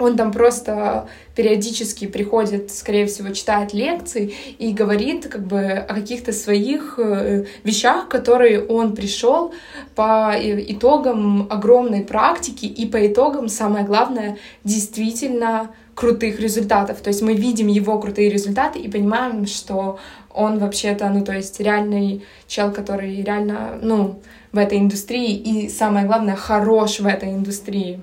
он 0.00 0.16
там 0.16 0.32
просто 0.32 1.08
периодически 1.34 2.06
приходит, 2.06 2.70
скорее 2.70 3.06
всего, 3.06 3.30
читает 3.30 3.72
лекции 3.72 4.34
и 4.58 4.72
говорит 4.72 5.28
как 5.28 5.46
бы 5.46 5.60
о 5.60 5.94
каких-то 5.94 6.32
своих 6.32 6.98
э, 6.98 7.44
вещах, 7.64 8.08
которые 8.08 8.64
он 8.64 8.94
пришел 8.94 9.52
по 9.94 10.34
итогам 10.36 11.46
огромной 11.50 12.02
практики 12.02 12.66
и 12.66 12.86
по 12.86 13.06
итогам, 13.06 13.48
самое 13.48 13.84
главное, 13.84 14.38
действительно 14.64 15.70
крутых 15.94 16.40
результатов. 16.40 17.00
То 17.00 17.08
есть 17.08 17.22
мы 17.22 17.34
видим 17.34 17.68
его 17.68 17.98
крутые 17.98 18.30
результаты 18.30 18.78
и 18.78 18.90
понимаем, 18.90 19.46
что 19.46 19.98
он 20.32 20.58
вообще-то, 20.58 21.08
ну, 21.10 21.24
то 21.24 21.32
есть 21.32 21.60
реальный 21.60 22.24
чел, 22.46 22.72
который 22.72 23.22
реально, 23.22 23.78
ну, 23.82 24.20
в 24.52 24.58
этой 24.58 24.78
индустрии 24.78 25.34
и, 25.34 25.68
самое 25.68 26.06
главное, 26.06 26.36
хорош 26.36 27.00
в 27.00 27.06
этой 27.06 27.30
индустрии. 27.30 28.00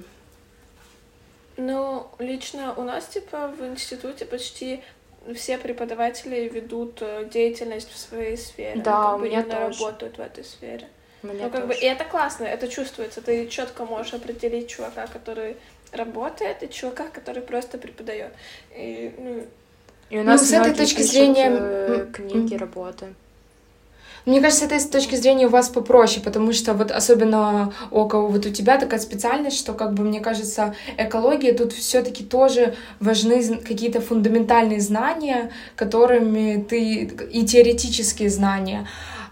Ну, 1.58 2.08
лично 2.20 2.74
у 2.76 2.84
нас, 2.84 3.08
типа, 3.08 3.48
в 3.48 3.66
институте 3.66 4.26
почти 4.26 4.82
все 5.36 5.58
преподаватели 5.58 6.48
ведут 6.48 7.00
э, 7.02 7.28
деятельность 7.32 7.92
в 7.92 7.98
своей 7.98 8.38
сфере. 8.38 8.82
Да, 8.82 9.12
ну, 9.12 9.18
как 9.18 9.18
у 9.18 9.26
меня 9.26 9.42
бы 9.42 9.50
тоже. 9.50 9.62
работают 9.80 10.18
в 10.18 10.22
этой 10.22 10.44
сфере. 10.44 10.88
У 11.24 11.28
меня 11.28 11.46
ну, 11.46 11.50
как 11.50 11.62
тоже. 11.62 11.68
бы, 11.68 11.74
и 11.74 11.86
это 11.86 12.06
классно, 12.06 12.46
это 12.46 12.68
чувствуется. 12.68 13.22
Ты 13.22 13.48
четко 13.48 13.86
можешь 13.86 14.14
определить 14.14 14.70
чувака, 14.70 15.08
который 15.08 15.58
работает, 15.92 16.64
и 16.64 16.70
чувака, 16.70 17.08
который 17.10 17.42
просто 17.42 17.78
преподает. 17.78 18.34
И, 18.76 19.14
ну, 19.18 19.46
И 20.10 20.20
у 20.20 20.24
нас 20.24 20.42
Ну, 20.42 20.48
с 20.48 20.54
этой 20.54 20.74
точки 20.74 21.02
зрения, 21.02 21.50
э, 21.52 22.08
книги, 22.14 22.54
м. 22.54 22.60
работы. 22.60 23.14
Мне 24.28 24.42
кажется, 24.42 24.66
это 24.66 24.78
с 24.78 24.86
точки 24.86 25.16
зрения 25.16 25.48
у 25.48 25.50
вас 25.50 25.70
попроще, 25.70 26.22
потому 26.22 26.52
что 26.52 26.74
вот 26.74 26.92
особенно 26.92 27.74
у 27.92 28.06
кого 28.10 28.28
вот 28.28 28.46
у 28.46 28.50
тебя 28.50 28.78
такая 28.78 29.00
специальность, 29.00 29.58
что 29.58 29.72
как 29.72 29.94
бы 29.94 30.04
мне 30.04 30.20
кажется, 30.20 30.76
экология 30.98 31.54
тут 31.54 31.72
все-таки 31.72 32.26
тоже 32.26 32.76
важны 33.00 33.42
какие-то 33.56 34.02
фундаментальные 34.02 34.82
знания, 34.82 35.52
которыми 35.78 36.62
ты 36.68 37.04
и 37.32 37.46
теоретические 37.46 38.30
знания. 38.30 38.86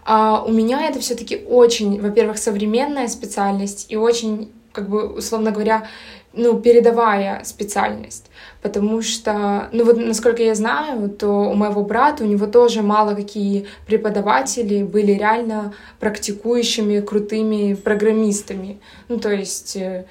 А 0.06 0.42
у 0.42 0.50
меня 0.50 0.88
это 0.88 0.98
все-таки 1.00 1.44
очень, 1.46 2.00
во-первых, 2.00 2.38
современная 2.38 3.08
специальность 3.08 3.86
и 3.90 3.96
очень, 3.96 4.50
как 4.72 4.88
бы, 4.88 5.08
условно 5.08 5.50
говоря, 5.50 5.88
ну, 6.36 6.60
передовая 6.60 7.42
специальность. 7.44 8.30
Потому 8.62 9.02
что, 9.02 9.68
ну 9.72 9.84
вот, 9.84 9.96
насколько 9.96 10.42
я 10.42 10.54
знаю, 10.54 11.08
то 11.08 11.28
у 11.28 11.54
моего 11.54 11.82
брата, 11.82 12.24
у 12.24 12.26
него 12.26 12.46
тоже 12.46 12.82
мало 12.82 13.14
какие 13.14 13.66
преподаватели 13.86 14.82
были 14.82 15.12
реально 15.12 15.74
практикующими, 16.00 17.00
крутыми 17.00 17.74
программистами. 17.74 18.78
Ну, 19.08 19.18
то 19.18 19.30
есть, 19.30 19.76
э, 19.76 20.06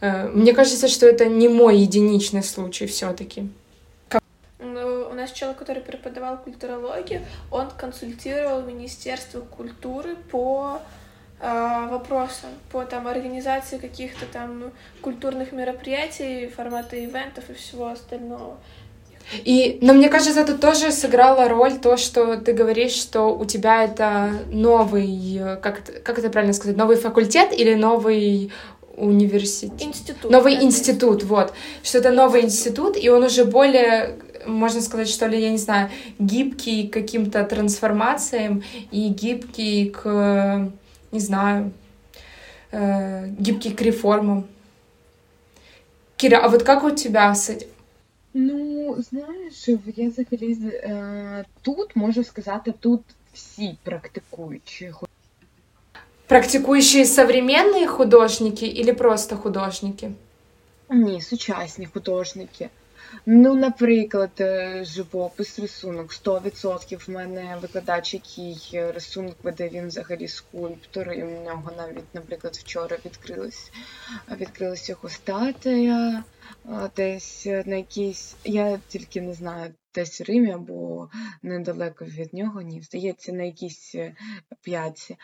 э, 0.00 0.28
мне 0.28 0.52
кажется, 0.52 0.88
что 0.88 1.06
это 1.06 1.26
не 1.26 1.48
мой 1.48 1.78
единичный 1.78 2.42
случай 2.42 2.86
все 2.86 3.12
таки 3.12 3.48
ну, 4.62 5.08
у 5.10 5.14
нас 5.14 5.32
человек, 5.32 5.58
который 5.58 5.82
преподавал 5.82 6.38
культурологию, 6.38 7.22
он 7.50 7.70
консультировал 7.70 8.62
Министерство 8.62 9.40
культуры 9.40 10.16
по 10.30 10.80
вопросам, 11.40 12.50
по 12.70 12.84
там 12.84 13.06
организации 13.08 13.78
каких-то 13.78 14.26
там 14.26 14.72
культурных 15.00 15.52
мероприятий, 15.52 16.48
формата 16.48 17.02
ивентов 17.02 17.48
и 17.48 17.54
всего 17.54 17.88
остального. 17.88 18.58
И, 19.44 19.78
но 19.80 19.92
мне 19.92 20.08
кажется, 20.08 20.40
это 20.40 20.58
тоже 20.58 20.90
сыграло 20.90 21.48
роль 21.48 21.78
то, 21.78 21.96
что 21.96 22.36
ты 22.36 22.52
говоришь, 22.52 22.92
что 22.92 23.28
у 23.28 23.44
тебя 23.44 23.84
это 23.84 24.30
новый, 24.50 25.40
как, 25.62 25.82
как 26.02 26.18
это 26.18 26.30
правильно 26.30 26.52
сказать, 26.52 26.76
новый 26.76 26.96
факультет 26.96 27.52
или 27.52 27.74
новый 27.74 28.50
университет? 28.96 29.80
Институт. 29.80 30.30
Новый 30.30 30.62
институт, 30.62 31.22
вот. 31.22 31.52
Что 31.82 31.98
это 31.98 32.10
новый 32.10 32.42
институт, 32.42 32.96
и 32.96 33.08
он 33.08 33.22
уже 33.22 33.44
более 33.44 34.18
можно 34.46 34.80
сказать, 34.80 35.08
что 35.08 35.26
ли, 35.26 35.40
я 35.40 35.50
не 35.50 35.58
знаю, 35.58 35.90
гибкий 36.18 36.88
к 36.88 36.92
каким-то 36.94 37.44
трансформациям 37.44 38.62
и 38.90 39.08
гибкий 39.08 39.90
к, 39.90 40.70
не 41.11 41.19
знаю, 41.19 41.71
э, 42.71 43.27
гибкий 43.39 43.71
к 43.71 43.81
реформам. 43.81 44.47
Кира, 46.17 46.37
а 46.37 46.49
вот 46.49 46.63
как 46.63 46.83
у 46.83 46.91
тебя 46.91 47.33
с 47.35 47.49
этим? 47.49 47.67
Ну, 48.33 48.95
знаєш, 49.09 49.67
я 49.95 50.09
взагалі 50.09 50.57
е, 50.63 51.45
тут 51.61 51.95
можу 51.95 52.23
сказати, 52.23 52.73
тут 52.79 53.01
всі 53.33 53.77
практикуючі. 53.83 54.91
Практикующие 56.27 57.05
современные 57.05 57.87
художники 57.87 58.65
или 58.65 58.93
просто 58.93 59.37
художники? 59.37 60.11
Ні, 60.89 61.21
сучасні 61.21 61.85
художники. 61.85 62.69
Ну, 63.26 63.54
наприклад, 63.54 64.30
е, 64.40 64.84
живопис, 64.84 65.58
рисунок 65.58 66.12
100% 66.12 67.08
в 67.08 67.10
мене 67.10 67.58
викладач, 67.62 68.14
який 68.14 68.60
рисунок 68.72 69.36
веде, 69.42 69.68
він 69.68 69.88
взагалі 69.88 70.28
скульптор, 70.28 71.12
і 71.12 71.22
у 71.22 71.44
нього 71.44 71.72
навіть, 71.76 72.14
наприклад, 72.14 72.56
вчора 72.56 72.98
відкрилась 73.04 73.70
відкрилась 74.30 74.88
його 74.88 75.08
статуя 75.08 76.24
десь 76.96 77.46
на 77.46 77.76
якійсь. 77.76 78.36
Я 78.44 78.80
тільки 78.88 79.20
не 79.20 79.34
знаю, 79.34 79.74
десь 79.94 80.20
в 80.20 80.24
Римі 80.24 80.52
або 80.52 81.08
недалеко 81.42 82.04
від 82.04 82.34
нього, 82.34 82.62
ні, 82.62 82.82
здається, 82.82 83.32
на 83.32 83.42
якійсь 83.42 83.94
е, 83.94 84.14
п'ятці. 84.62 85.16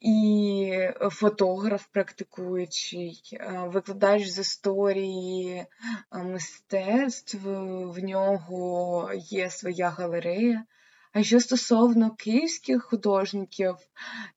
І 0.00 0.88
фотограф 1.10 1.86
практикуючий, 1.86 3.22
е, 3.32 3.68
викладач 3.72 4.28
з 4.28 4.38
історії 4.38 5.66
е, 6.12 6.22
мистецтв, 6.22 7.38
в 7.88 7.98
нього 7.98 9.10
є 9.14 9.50
своя 9.50 9.90
галерея. 9.90 10.64
А 11.12 11.22
що 11.22 11.40
стосовно 11.40 12.10
київських 12.10 12.84
художників, 12.84 13.76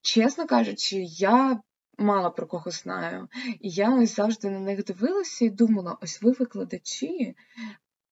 чесно 0.01 0.47
кажучи, 0.47 0.97
я 1.03 1.61
мало 1.97 2.31
про 2.31 2.47
кого 2.47 2.71
знаю. 2.71 3.27
І 3.59 3.69
я 3.69 3.95
ось 3.95 4.15
завжди 4.15 4.49
на 4.49 4.59
них 4.59 4.85
дивилася 4.85 5.45
і 5.45 5.49
думала: 5.49 5.97
ось 6.01 6.21
ви 6.21 6.31
викладачі, 6.31 7.35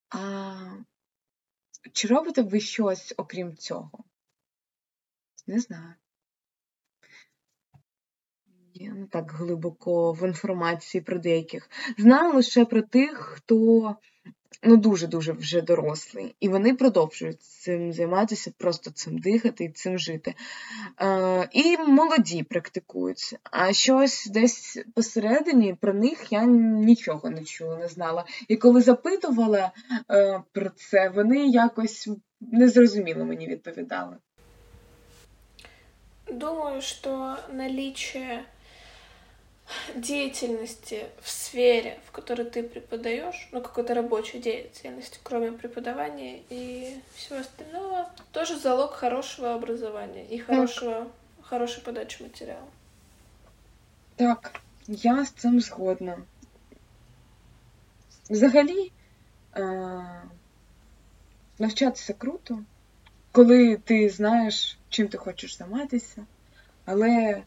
а 0.10 0.56
чи 1.92 2.08
робите 2.08 2.42
ви 2.42 2.60
щось 2.60 3.14
окрім 3.18 3.58
цього? 3.58 4.04
Не 5.48 5.60
знаю. 5.60 5.94
Не 8.80 9.06
так 9.06 9.32
глибоко 9.32 10.12
в 10.12 10.28
інформації 10.28 11.02
про 11.02 11.20
деяких. 11.20 11.70
Знаю 11.98 12.34
лише 12.34 12.66
про 12.66 12.82
тих, 12.82 13.18
хто 13.18 13.96
ну 14.64 14.78
дуже-дуже 14.78 15.32
вже 15.32 15.62
дорослий, 15.62 16.36
і 16.40 16.50
вони 16.50 16.74
продовжують 16.74 17.42
цим 17.42 17.94
займатися, 17.94 18.52
просто 18.58 18.92
цим 18.92 19.18
дихати 19.18 19.64
і 19.64 19.70
цим 19.70 20.00
жити. 20.00 20.34
Е, 21.02 21.50
І 21.52 21.78
молоді 21.78 22.44
практикуються. 22.44 23.38
А 23.44 23.74
щось 23.74 24.28
десь 24.34 24.84
посередині 24.96 25.74
про 25.82 25.94
них 25.94 26.32
я 26.32 26.46
нічого 26.46 27.30
не 27.30 27.44
чула, 27.44 27.78
не 27.78 27.88
знала. 27.88 28.26
І 28.48 28.56
коли 28.56 28.82
запитувала 28.82 29.72
е, 30.12 30.42
про 30.52 30.70
це, 30.70 31.10
вони 31.10 31.48
якось 31.48 32.10
незрозуміло 32.42 33.26
мені 33.26 33.48
відповідали. 33.48 34.18
Думаю, 36.32 36.82
що 36.82 37.36
наличие 37.54 38.44
деятельности 39.96 41.06
в 41.22 41.30
сфере, 41.30 42.00
в 42.08 42.12
которой 42.12 42.46
ты 42.46 42.64
преподаешь, 42.64 43.50
ну, 43.52 43.62
какой-то 43.62 43.94
рабочей 43.94 44.40
деятельности, 44.40 45.20
кроме 45.24 45.52
преподавания 45.52 46.42
и 46.50 47.00
всего 47.16 47.40
остального, 47.40 48.10
тоже 48.32 48.60
залог 48.60 48.94
хорошего 48.94 49.54
образования 49.54 50.26
и 50.26 50.38
хорошего, 50.40 50.94
так. 50.94 51.46
хорошей 51.46 51.84
подачи 51.84 52.22
материала. 52.22 52.68
Так, 54.16 54.62
я 54.88 55.26
з 55.26 55.32
цим 55.32 55.62
згодна. 55.62 56.18
Взагалі, 58.30 58.92
навчатися 61.60 62.14
круто, 62.14 62.60
коли 63.32 63.78
ти 63.78 64.10
знаєш, 64.10 64.78
чим 64.90 65.08
ти 65.08 65.18
хочеш 65.18 65.58
займатися, 65.58 66.26
але 66.86 67.44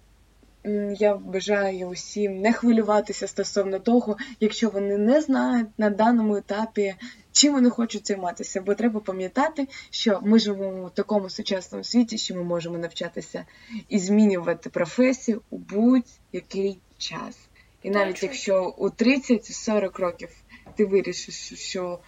я 0.99 1.15
бажаю 1.15 1.89
усім 1.89 2.41
не 2.41 2.53
хвилюватися 2.53 3.29
стосовно 3.29 3.79
того, 3.79 4.17
якщо 4.41 4.69
вони 4.69 4.99
не 4.99 5.21
знають 5.21 5.69
на 5.79 5.91
даному 5.91 6.37
етапі, 6.37 6.95
чим 7.33 7.53
вони 7.53 7.71
хочуть 7.71 8.07
займатися. 8.07 8.61
Бо 8.61 8.75
треба 8.75 9.01
пам'ятати, 9.01 9.69
що 9.91 10.21
ми 10.23 10.39
живемо 10.39 10.87
в 10.87 10.91
такому 10.91 11.31
сучасному 11.31 11.85
світі, 11.85 12.19
що 12.19 12.35
ми 12.35 12.45
можемо 12.45 12.79
навчатися 12.79 13.45
і 13.89 13.99
змінювати 13.99 14.71
професію 14.71 15.43
у 15.51 15.59
будь-який 15.59 16.79
час. 16.99 17.39
І 17.83 17.91
навіть 17.91 18.23
якщо 18.23 18.75
у 18.79 18.89
30-40 18.89 20.01
років 20.01 20.29
ти 20.75 20.85
вирішиш, 20.85 21.53
що 21.55 21.99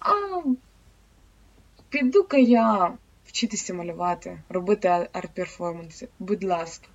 а, 0.00 0.12
піду-ка 1.88 2.36
я 2.36 2.92
вчитися 3.26 3.74
малювати, 3.74 4.42
робити 4.48 4.88
арт-перформанси, 4.88 6.08
будь 6.18 6.44
ласка. 6.44 6.86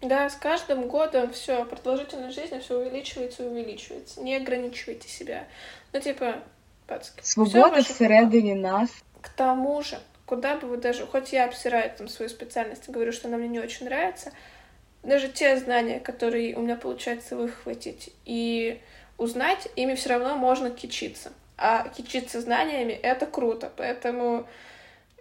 Да, 0.00 0.30
с 0.30 0.34
каждым 0.34 0.88
годом 0.88 1.30
все, 1.32 1.64
продолжительность 1.66 2.34
жизни 2.34 2.58
все 2.60 2.78
увеличивается 2.78 3.42
и 3.42 3.46
увеличивается. 3.46 4.22
Не 4.22 4.36
ограничивайте 4.36 5.08
себя. 5.08 5.44
Ну, 5.92 6.00
типа, 6.00 6.36
пацки. 6.86 7.20
Свобода 7.22 7.82
всередине 7.82 8.54
нас. 8.54 8.90
К 9.20 9.28
тому 9.28 9.82
же, 9.82 9.98
куда 10.24 10.56
бы 10.56 10.68
вы 10.68 10.78
даже, 10.78 11.06
хоть 11.06 11.32
я 11.32 11.44
обсираю 11.44 11.90
там 11.96 12.08
свою 12.08 12.30
специальность 12.30 12.88
и 12.88 12.92
говорю, 12.92 13.12
что 13.12 13.28
она 13.28 13.36
мне 13.36 13.48
не 13.48 13.60
очень 13.60 13.86
нравится, 13.86 14.32
даже 15.02 15.28
те 15.28 15.56
знания, 15.58 16.00
которые 16.00 16.56
у 16.56 16.62
меня 16.62 16.76
получается 16.76 17.36
выхватить 17.36 18.10
и 18.24 18.80
узнать, 19.18 19.68
ими 19.76 19.94
все 19.94 20.10
равно 20.10 20.36
можно 20.36 20.70
кичиться. 20.70 21.32
А 21.58 21.88
кичиться 21.88 22.40
знаниями— 22.40 22.92
это 23.02 23.26
круто. 23.26 23.70
Поэтому 23.76 24.46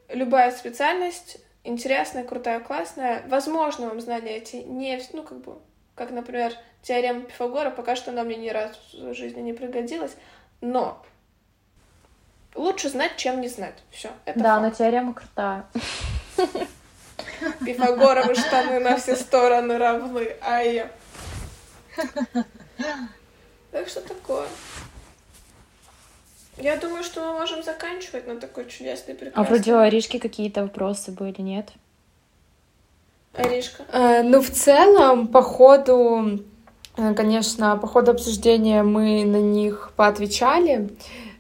любая 0.07 0.51
специальность 0.51 1.37
интересная, 1.63 2.23
крутая, 2.23 2.59
классная. 2.59 3.23
Возможно, 3.27 3.87
вам 3.89 4.01
знания 4.01 4.37
эти 4.37 4.57
не... 4.57 5.01
Ну, 5.13 5.23
как 5.23 5.39
бы, 5.41 5.57
как, 5.95 6.11
например, 6.11 6.53
теорема 6.81 7.21
Пифагора, 7.21 7.69
пока 7.69 7.95
что 7.95 8.11
она 8.11 8.23
мне 8.23 8.35
ни 8.37 8.49
разу 8.49 8.77
в 8.93 9.13
жизни 9.13 9.41
не 9.41 9.53
пригодилась, 9.53 10.15
но 10.61 11.03
лучше 12.55 12.89
знать, 12.89 13.17
чем 13.17 13.41
не 13.41 13.47
знать. 13.47 13.75
Все, 13.91 14.09
это 14.25 14.39
Да, 14.39 14.59
факт. 14.59 14.61
но 14.63 14.71
теорема 14.71 15.13
крутая. 15.13 15.65
Пифагоровы 17.65 18.35
штаны 18.35 18.79
на 18.79 18.97
все 18.97 19.15
стороны 19.15 19.77
равны, 19.77 20.35
а 20.41 20.61
я... 20.61 20.89
Так 23.71 23.87
что 23.87 24.01
такое. 24.01 24.47
Я 26.59 26.75
думаю, 26.77 27.03
что 27.03 27.21
мы 27.21 27.39
можем 27.39 27.63
заканчивать 27.63 28.27
на 28.27 28.35
такой 28.35 28.65
чудесной 28.65 29.15
прекрасной. 29.15 29.45
А 29.45 29.47
вроде 29.47 29.73
у 29.73 29.77
Аришки 29.77 30.19
какие-то 30.19 30.63
вопросы 30.63 31.11
были, 31.11 31.41
нет? 31.41 31.69
Аришка? 33.33 33.83
Э, 33.91 34.23
ну, 34.23 34.41
в 34.41 34.49
целом, 34.49 35.27
по 35.27 35.41
ходу, 35.41 36.39
э, 36.97 37.13
конечно, 37.13 37.77
по 37.77 37.87
ходу 37.87 38.11
обсуждения 38.11 38.83
мы 38.83 39.23
на 39.23 39.41
них 39.41 39.91
поотвечали, 39.95 40.89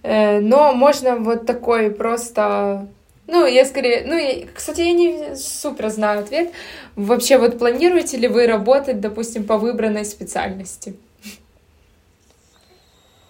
э, 0.03 0.39
но 0.39 0.73
можно 0.73 1.17
вот 1.17 1.45
такой 1.45 1.91
просто... 1.91 2.87
Ну, 3.27 3.45
я 3.45 3.65
скорее... 3.65 4.05
Ну, 4.07 4.15
я, 4.15 4.47
кстати, 4.53 4.81
я 4.81 4.93
не 4.93 5.35
супер 5.35 5.89
знаю 5.89 6.21
ответ. 6.21 6.51
Вообще, 6.95 7.37
вот 7.37 7.59
планируете 7.59 8.17
ли 8.17 8.27
вы 8.27 8.47
работать, 8.47 9.01
допустим, 9.01 9.43
по 9.43 9.57
выбранной 9.57 10.05
специальности? 10.05 10.95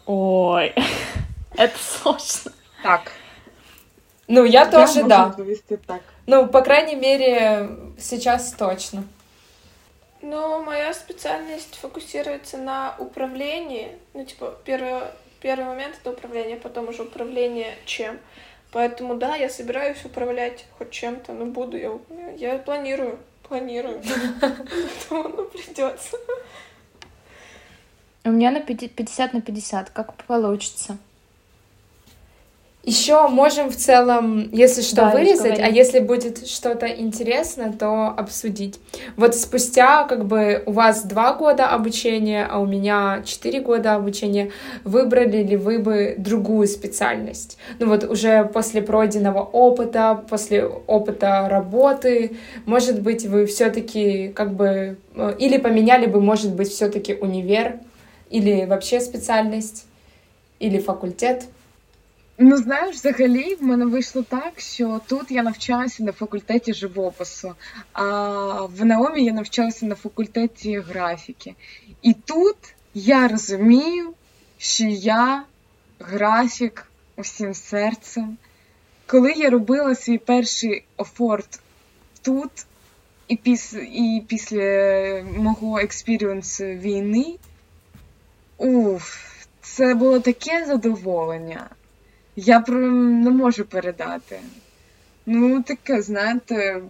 Ой, 0.05 0.73
это 1.59 1.77
сложно. 1.77 2.53
Так. 2.81 3.11
Ну, 4.27 4.45
я 4.45 4.65
тоже, 4.65 5.03
можу 5.03 5.07
да. 5.07 5.35
так. 5.85 6.01
Ну, 6.25 6.47
по 6.47 6.61
крайней 6.61 6.95
мере, 6.95 7.69
сейчас 7.99 8.53
точно. 8.53 9.03
Ну, 10.21 10.63
моя 10.63 10.93
специальность 10.93 11.75
фокусируется 11.75 12.57
на 12.57 12.95
управлении. 12.97 13.97
Ну, 14.13 14.23
типа, 14.23 14.57
первый, 14.63 15.01
первый 15.41 15.65
момент 15.65 15.97
это 15.99 16.11
управление, 16.11 16.55
потом 16.55 16.87
уже 16.87 17.03
управление 17.03 17.75
чем. 17.85 18.19
Поэтому, 18.71 19.15
да, 19.15 19.35
я 19.35 19.49
собираюсь 19.49 20.05
управлять 20.05 20.65
хоть 20.77 20.91
чем-то, 20.91 21.33
но 21.33 21.45
буду 21.45 21.77
я, 21.77 21.91
я 22.37 22.57
планирую, 22.59 23.19
планирую. 23.43 24.01
Поэтому, 24.41 25.27
ну, 25.35 25.43
придется. 25.45 26.17
У 28.23 28.29
меня 28.29 28.51
на 28.51 28.61
50 28.61 29.33
на 29.33 29.41
50, 29.41 29.89
как 29.89 30.13
получится. 30.23 30.97
Еще 32.89 33.27
можем 33.27 33.69
в 33.69 33.75
целом, 33.75 34.49
если 34.51 34.81
что, 34.81 34.95
Да, 34.95 35.11
вырезать, 35.11 35.59
а 35.59 35.67
если 35.67 35.99
будет 35.99 36.47
что-то 36.47 36.87
интересно, 36.87 37.71
то 37.71 38.07
обсудить. 38.07 38.79
Вот 39.15 39.35
спустя 39.35 40.05
как 40.05 40.25
бы 40.25 40.63
у 40.65 40.71
вас 40.71 41.03
два 41.03 41.35
года 41.35 41.67
обучения, 41.67 42.47
а 42.49 42.57
у 42.57 42.65
меня 42.65 43.21
четыре 43.27 43.61
года 43.61 43.93
обучения, 43.93 44.49
выбрали 44.83 45.43
ли 45.43 45.55
вы 45.55 45.77
бы 45.77 46.15
другую 46.17 46.67
специальность? 46.67 47.59
Ну 47.77 47.89
вот 47.89 48.05
уже 48.05 48.43
после 48.45 48.81
пройденного 48.81 49.43
опыта, 49.43 50.25
после 50.27 50.65
опыта 50.65 51.47
работы, 51.47 52.37
может 52.65 53.03
быть, 53.03 53.23
вы 53.27 53.45
все-таки 53.45 54.29
как 54.29 54.53
бы 54.55 54.97
э, 55.13 55.35
или 55.37 55.59
поменяли 55.59 56.07
бы, 56.07 56.21
может 56.21 56.55
быть, 56.55 56.69
все-таки 56.69 57.13
универ 57.13 57.75
или 58.31 58.65
вообще 58.65 58.99
специальность 58.99 59.85
или 60.59 60.79
факультет? 60.79 61.43
Ну, 62.41 62.57
знаєш, 62.57 62.95
взагалі 62.95 63.55
в 63.55 63.63
мене 63.63 63.85
вийшло 63.85 64.23
так, 64.23 64.59
що 64.59 65.01
тут 65.07 65.31
я 65.31 65.43
навчалася 65.43 66.03
на 66.03 66.11
факультеті 66.11 66.73
живопису, 66.73 67.55
а 67.93 68.05
в 68.65 68.85
Наомі 68.85 69.23
я 69.23 69.33
навчалася 69.33 69.85
на 69.85 69.95
факультеті 69.95 70.79
графіки. 70.79 71.55
І 72.01 72.13
тут 72.13 72.55
я 72.93 73.27
розумію, 73.27 74.13
що 74.57 74.83
я 74.85 75.43
графік 75.99 76.85
усім 77.15 77.53
серцем. 77.53 78.37
Коли 79.05 79.31
я 79.31 79.49
робила 79.49 79.95
свій 79.95 80.17
перший 80.17 80.83
офорт 80.97 81.59
тут, 82.21 82.51
і 83.27 83.35
після, 83.35 83.79
і 83.79 84.23
після 84.27 84.63
мого 85.37 85.79
експіріенсу 85.79 86.63
війни, 86.63 87.35
уф, 88.57 89.17
це 89.61 89.93
було 89.93 90.19
таке 90.19 90.65
задоволення. 90.65 91.69
Я 92.41 92.59
про 92.59 92.77
не 92.77 93.29
можу 93.29 93.65
передати. 93.65 94.39
Ну, 95.25 95.63
таке, 95.63 96.01
знаєте, 96.01 96.81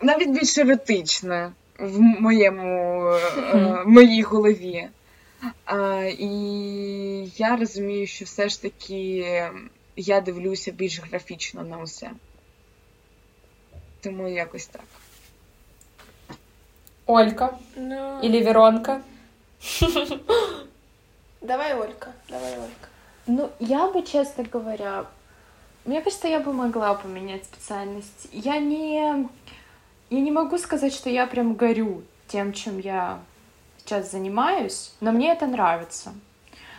навіть 0.00 0.30
більш 0.30 0.58
еротичне 0.58 1.52
в 1.78 2.00
моєму 2.00 3.04
е, 3.12 3.84
моїй 3.86 4.22
голові. 4.22 4.88
А, 5.64 6.02
і 6.18 6.28
я 7.36 7.56
розумію, 7.56 8.06
що 8.06 8.24
все 8.24 8.48
ж 8.48 8.62
таки 8.62 9.26
я 9.96 10.20
дивлюся 10.20 10.70
більш 10.70 11.00
графічно 11.00 11.62
на 11.62 11.78
усе. 11.78 12.10
Тому 14.00 14.28
якось 14.28 14.66
так. 14.66 14.84
Олька 17.06 17.58
Ну, 17.76 18.20
или 18.24 18.42
Веронка? 18.42 19.00
давай, 21.40 21.74
Олька, 21.74 22.12
давай, 22.28 22.52
Олька. 22.52 22.89
Ну, 23.32 23.48
я 23.60 23.86
бы, 23.86 24.02
честно 24.02 24.42
говоря, 24.42 25.06
мне 25.84 26.00
кажется, 26.00 26.26
я 26.26 26.40
бы 26.40 26.52
могла 26.52 26.94
поменять 26.94 27.44
специальность. 27.44 28.26
Я 28.32 28.58
не, 28.58 28.96
я 30.10 30.20
не 30.20 30.32
могу 30.32 30.58
сказать, 30.58 30.92
что 30.92 31.08
я 31.10 31.28
прям 31.28 31.54
горю 31.54 32.02
тем, 32.26 32.52
чем 32.52 32.80
я 32.80 33.20
сейчас 33.78 34.10
занимаюсь, 34.10 34.92
но 35.00 35.12
мне 35.12 35.30
это 35.30 35.46
нравится. 35.46 36.12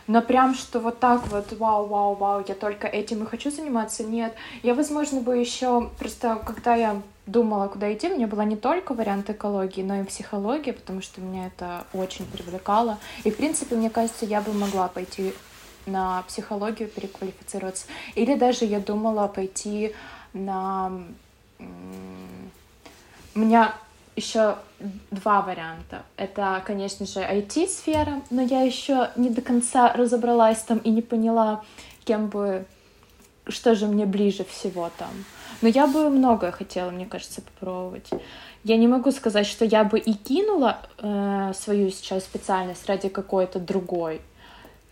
Но 0.06 0.20
прям, 0.20 0.54
что 0.54 0.78
вот 0.80 1.00
так 1.00 1.26
вот, 1.28 1.50
вау, 1.54 1.86
вау, 1.86 2.14
вау, 2.16 2.44
я 2.46 2.54
только 2.54 2.86
этим 2.86 3.22
и 3.22 3.26
хочу 3.26 3.50
заниматься, 3.50 4.04
нет. 4.04 4.34
Я, 4.62 4.74
возможно, 4.74 5.22
бы 5.22 5.38
еще, 5.38 5.88
просто 5.98 6.38
когда 6.44 6.74
я 6.74 7.00
думала, 7.24 7.68
куда 7.68 7.90
идти, 7.90 8.08
у 8.10 8.16
меня 8.16 8.26
была 8.26 8.44
не 8.44 8.56
только 8.56 8.92
вариант 8.92 9.30
экологии, 9.30 9.80
но 9.80 10.02
и 10.02 10.04
психология, 10.04 10.74
потому 10.74 11.00
что 11.00 11.22
меня 11.22 11.46
это 11.46 11.86
очень 11.94 12.26
привлекало. 12.26 12.98
И, 13.24 13.30
в 13.30 13.38
принципе, 13.38 13.74
мне 13.74 13.88
кажется, 13.88 14.26
я 14.26 14.42
бы 14.42 14.52
могла 14.52 14.88
пойти 14.88 15.32
на 15.86 16.22
психологию, 16.22 16.88
переквалифицироваться. 16.88 17.86
Или 18.14 18.34
даже 18.34 18.64
я 18.64 18.80
думала 18.80 19.28
пойти 19.28 19.94
на... 20.32 20.92
У 23.34 23.38
меня 23.38 23.74
еще 24.16 24.56
два 25.10 25.40
варианта. 25.42 26.02
Это, 26.16 26.62
конечно 26.66 27.06
же, 27.06 27.20
IT-сфера, 27.20 28.22
но 28.30 28.42
я 28.42 28.62
еще 28.62 29.10
не 29.16 29.30
до 29.30 29.40
конца 29.40 29.92
разобралась 29.92 30.58
там 30.58 30.78
и 30.78 30.90
не 30.90 31.02
поняла, 31.02 31.64
кем 32.04 32.28
бы, 32.28 32.66
что 33.48 33.74
же 33.74 33.86
мне 33.86 34.04
ближе 34.04 34.44
всего 34.44 34.90
там. 34.98 35.10
Но 35.62 35.68
я 35.68 35.86
бы 35.86 36.10
многое 36.10 36.50
хотела, 36.50 36.90
мне 36.90 37.06
кажется, 37.06 37.40
попробовать. 37.40 38.10
Я 38.64 38.76
не 38.76 38.88
могу 38.88 39.12
сказать, 39.12 39.46
что 39.46 39.64
я 39.64 39.84
бы 39.84 39.98
и 39.98 40.12
кинула 40.12 40.78
э, 40.98 41.52
свою 41.54 41.90
сейчас 41.90 42.24
специальность 42.24 42.86
ради 42.86 43.08
какой-то 43.08 43.60
другой, 43.60 44.20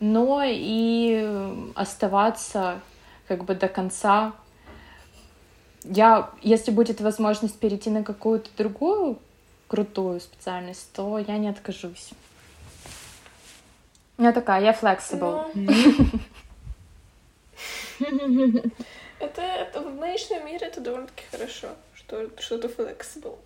но 0.01 0.43
и 0.45 1.21
э, 1.23 1.57
оставаться 1.75 2.81
как 3.29 3.45
бы 3.45 3.55
до 3.55 3.69
конца. 3.69 4.33
Я, 5.85 6.31
если 6.43 6.71
будет 6.73 7.01
возможность 7.01 7.59
перейти 7.59 7.91
на 7.91 8.03
какую-то 8.03 8.51
другую 8.57 9.19
крутую 9.69 10.21
специальность, 10.21 10.93
то 10.93 11.19
я 11.19 11.39
не 11.39 11.49
откажусь. 11.49 12.11
Я 14.19 14.33
такая, 14.33 14.63
я 14.63 14.73
flexible. 14.73 15.51
Ну, 15.55 15.73
это, 19.21 19.81
в 19.81 19.95
нынешнем 19.95 20.45
мире 20.45 20.67
это 20.67 20.81
довольно-таки 20.81 21.23
хорошо, 21.31 21.69
что 21.95 22.29
что-то 22.39 22.69
flexible. 22.69 23.39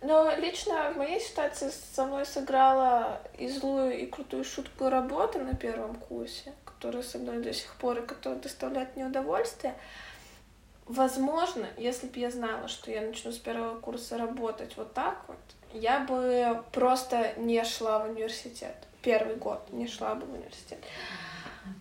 Но 0.00 0.32
лично 0.36 0.92
в 0.92 0.96
моей 0.96 1.20
ситуации 1.20 1.70
со 1.70 2.04
мной 2.04 2.24
сыграла 2.24 3.20
и 3.36 3.48
злую, 3.48 3.98
и 3.98 4.06
крутую 4.06 4.44
шутку 4.44 4.88
работа 4.88 5.40
на 5.40 5.54
первом 5.54 5.96
курсе, 5.96 6.52
которая 6.64 7.02
со 7.02 7.18
мной 7.18 7.42
до 7.42 7.52
сих 7.52 7.74
пор 7.76 7.98
и 7.98 8.06
которая 8.06 8.38
доставляет 8.38 8.94
мне 8.94 9.06
удовольствие. 9.06 9.74
Возможно, 10.86 11.66
если 11.76 12.06
бы 12.06 12.18
я 12.18 12.30
знала, 12.30 12.68
что 12.68 12.90
я 12.90 13.02
начну 13.02 13.32
с 13.32 13.38
первого 13.38 13.78
курса 13.80 14.16
работать 14.16 14.76
вот 14.76 14.94
так 14.94 15.24
вот, 15.26 15.36
я 15.72 16.00
бы 16.00 16.62
просто 16.72 17.34
не 17.36 17.62
шла 17.64 17.98
в 17.98 18.10
университет. 18.10 18.76
Первый 19.02 19.34
год 19.34 19.60
не 19.72 19.88
шла 19.88 20.14
бы 20.14 20.26
в 20.26 20.32
университет. 20.32 20.78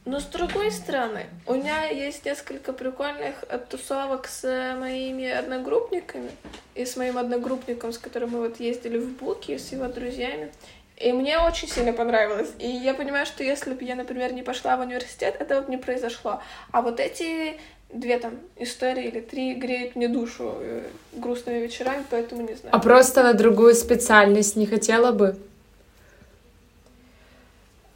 Но 0.05 0.19
с 0.19 0.25
другой 0.25 0.71
стороны, 0.71 1.25
у 1.45 1.55
меня 1.55 1.85
есть 1.89 2.25
несколько 2.25 2.73
прикольных 2.73 3.43
тусовок 3.69 4.27
с 4.27 4.75
моими 4.79 5.29
одногруппниками 5.29 6.31
и 6.75 6.85
с 6.85 6.95
моим 6.95 7.17
одногруппником, 7.17 7.91
с 7.91 7.97
которым 7.97 8.31
мы 8.31 8.39
вот 8.39 8.59
ездили 8.59 8.97
в 8.97 9.17
Буки, 9.17 9.57
с 9.57 9.71
его 9.71 9.87
друзьями. 9.87 10.51
И 10.97 11.11
мне 11.11 11.37
очень 11.39 11.67
сильно 11.67 11.93
понравилось. 11.93 12.49
И 12.57 12.67
я 12.67 12.93
понимаю, 12.93 13.25
что 13.25 13.43
если 13.43 13.73
бы 13.73 13.83
я, 13.83 13.95
например, 13.95 14.33
не 14.33 14.41
пошла 14.41 14.77
в 14.77 14.81
университет, 14.81 15.35
этого 15.39 15.61
бы 15.61 15.71
не 15.71 15.77
произошло. 15.77 16.41
А 16.71 16.81
вот 16.81 16.99
эти 16.99 17.59
две 17.91 18.17
там 18.17 18.33
истории 18.57 19.05
или 19.05 19.19
три 19.19 19.53
греют 19.53 19.95
мне 19.95 20.07
душу 20.07 20.55
э, 20.59 20.83
грустными 21.13 21.59
вечерами, 21.59 22.03
поэтому 22.09 22.41
не 22.41 22.55
знаю. 22.55 22.75
А 22.75 22.79
просто 22.79 23.23
на 23.23 23.33
другую 23.33 23.75
специальность 23.75 24.55
не 24.55 24.65
хотела 24.65 25.11
бы? 25.11 25.37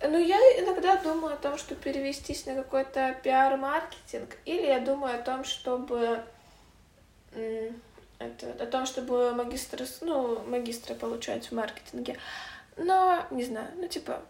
Ну, 0.04 0.18
я 0.18 0.38
иногда 0.60 0.96
думаю 0.98 1.36
о 1.36 1.38
том, 1.38 1.58
чтобы 1.58 1.82
перевестись 1.82 2.46
на 2.46 2.56
какой-то 2.56 3.16
пиар-маркетинг, 3.24 4.36
или 4.46 4.66
я 4.66 4.80
думаю 4.80 5.16
о 5.16 5.22
том, 5.22 5.44
чтобы 5.44 6.24
это, 7.32 8.52
о 8.60 8.66
том, 8.66 8.86
чтобы 8.86 9.34
магистр, 9.34 9.84
ну, 10.02 10.40
магистры 10.48 10.96
получать 10.96 11.48
в 11.48 11.52
маркетинге. 11.54 12.18
Но, 12.78 13.26
не 13.30 13.44
знаю, 13.44 13.68
ну, 13.76 13.88
типа, 13.88 14.22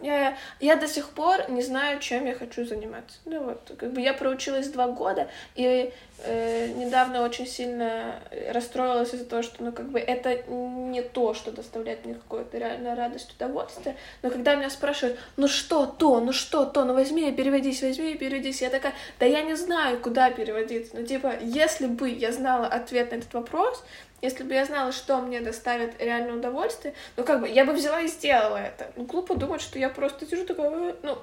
Я, 0.00 0.36
я 0.60 0.76
до 0.76 0.86
сих 0.86 1.10
пор 1.10 1.50
не 1.50 1.62
знаю, 1.62 2.00
чем 2.00 2.26
я 2.26 2.34
хочу 2.34 2.64
заниматься. 2.64 3.18
Ну 3.24 3.44
вот, 3.44 3.72
как 3.78 3.92
бы 3.92 4.00
я 4.00 4.12
проучилась 4.14 4.68
два 4.68 4.88
года, 4.88 5.28
и 5.54 5.92
э, 6.24 6.68
недавно 6.68 7.22
очень 7.22 7.46
сильно 7.46 8.20
расстроилась 8.50 9.12
из-за 9.14 9.24
того, 9.24 9.42
что, 9.42 9.62
ну, 9.62 9.72
как 9.72 9.88
бы 9.90 9.98
это 9.98 10.42
не 10.48 11.02
то, 11.02 11.34
что 11.34 11.50
доставляет 11.50 12.04
мне 12.04 12.14
какую-то 12.14 12.58
реальную 12.58 12.96
радость, 12.96 13.34
удовольствие. 13.34 13.96
Но 14.22 14.30
когда 14.30 14.54
меня 14.54 14.70
спрашивают, 14.70 15.18
ну 15.36 15.48
что 15.48 15.86
то, 15.86 16.20
ну 16.20 16.32
что 16.32 16.64
то, 16.64 16.84
ну 16.84 16.94
возьми 16.94 17.28
и 17.28 17.32
переводись, 17.32 17.82
возьми 17.82 18.12
и 18.12 18.18
переводись, 18.18 18.62
я 18.62 18.70
такая, 18.70 18.94
да 19.18 19.26
я 19.26 19.42
не 19.42 19.54
знаю, 19.54 20.00
куда 20.00 20.30
переводиться. 20.30 20.96
Ну, 20.96 21.04
типа, 21.04 21.34
если 21.40 21.86
бы 21.86 22.08
я 22.08 22.32
знала 22.32 22.66
ответ 22.66 23.10
на 23.10 23.16
этот 23.16 23.32
вопрос, 23.34 23.84
если 24.20 24.42
бы 24.42 24.54
я 24.54 24.64
знала, 24.64 24.92
что 24.92 25.18
мне 25.20 25.40
доставит 25.40 26.00
реальное 26.00 26.34
удовольствие, 26.34 26.94
ну, 27.16 27.24
как 27.24 27.40
бы, 27.40 27.48
я 27.48 27.64
бы 27.64 27.72
взяла 27.72 28.00
и 28.00 28.08
сделала 28.08 28.56
это. 28.56 28.90
Ну, 28.96 29.04
глупо 29.04 29.34
думать, 29.34 29.60
что 29.60 29.78
я 29.78 29.88
просто 29.88 30.26
сижу 30.26 30.44
такая, 30.44 30.70
«Э, 30.70 30.94
ну, 31.02 31.18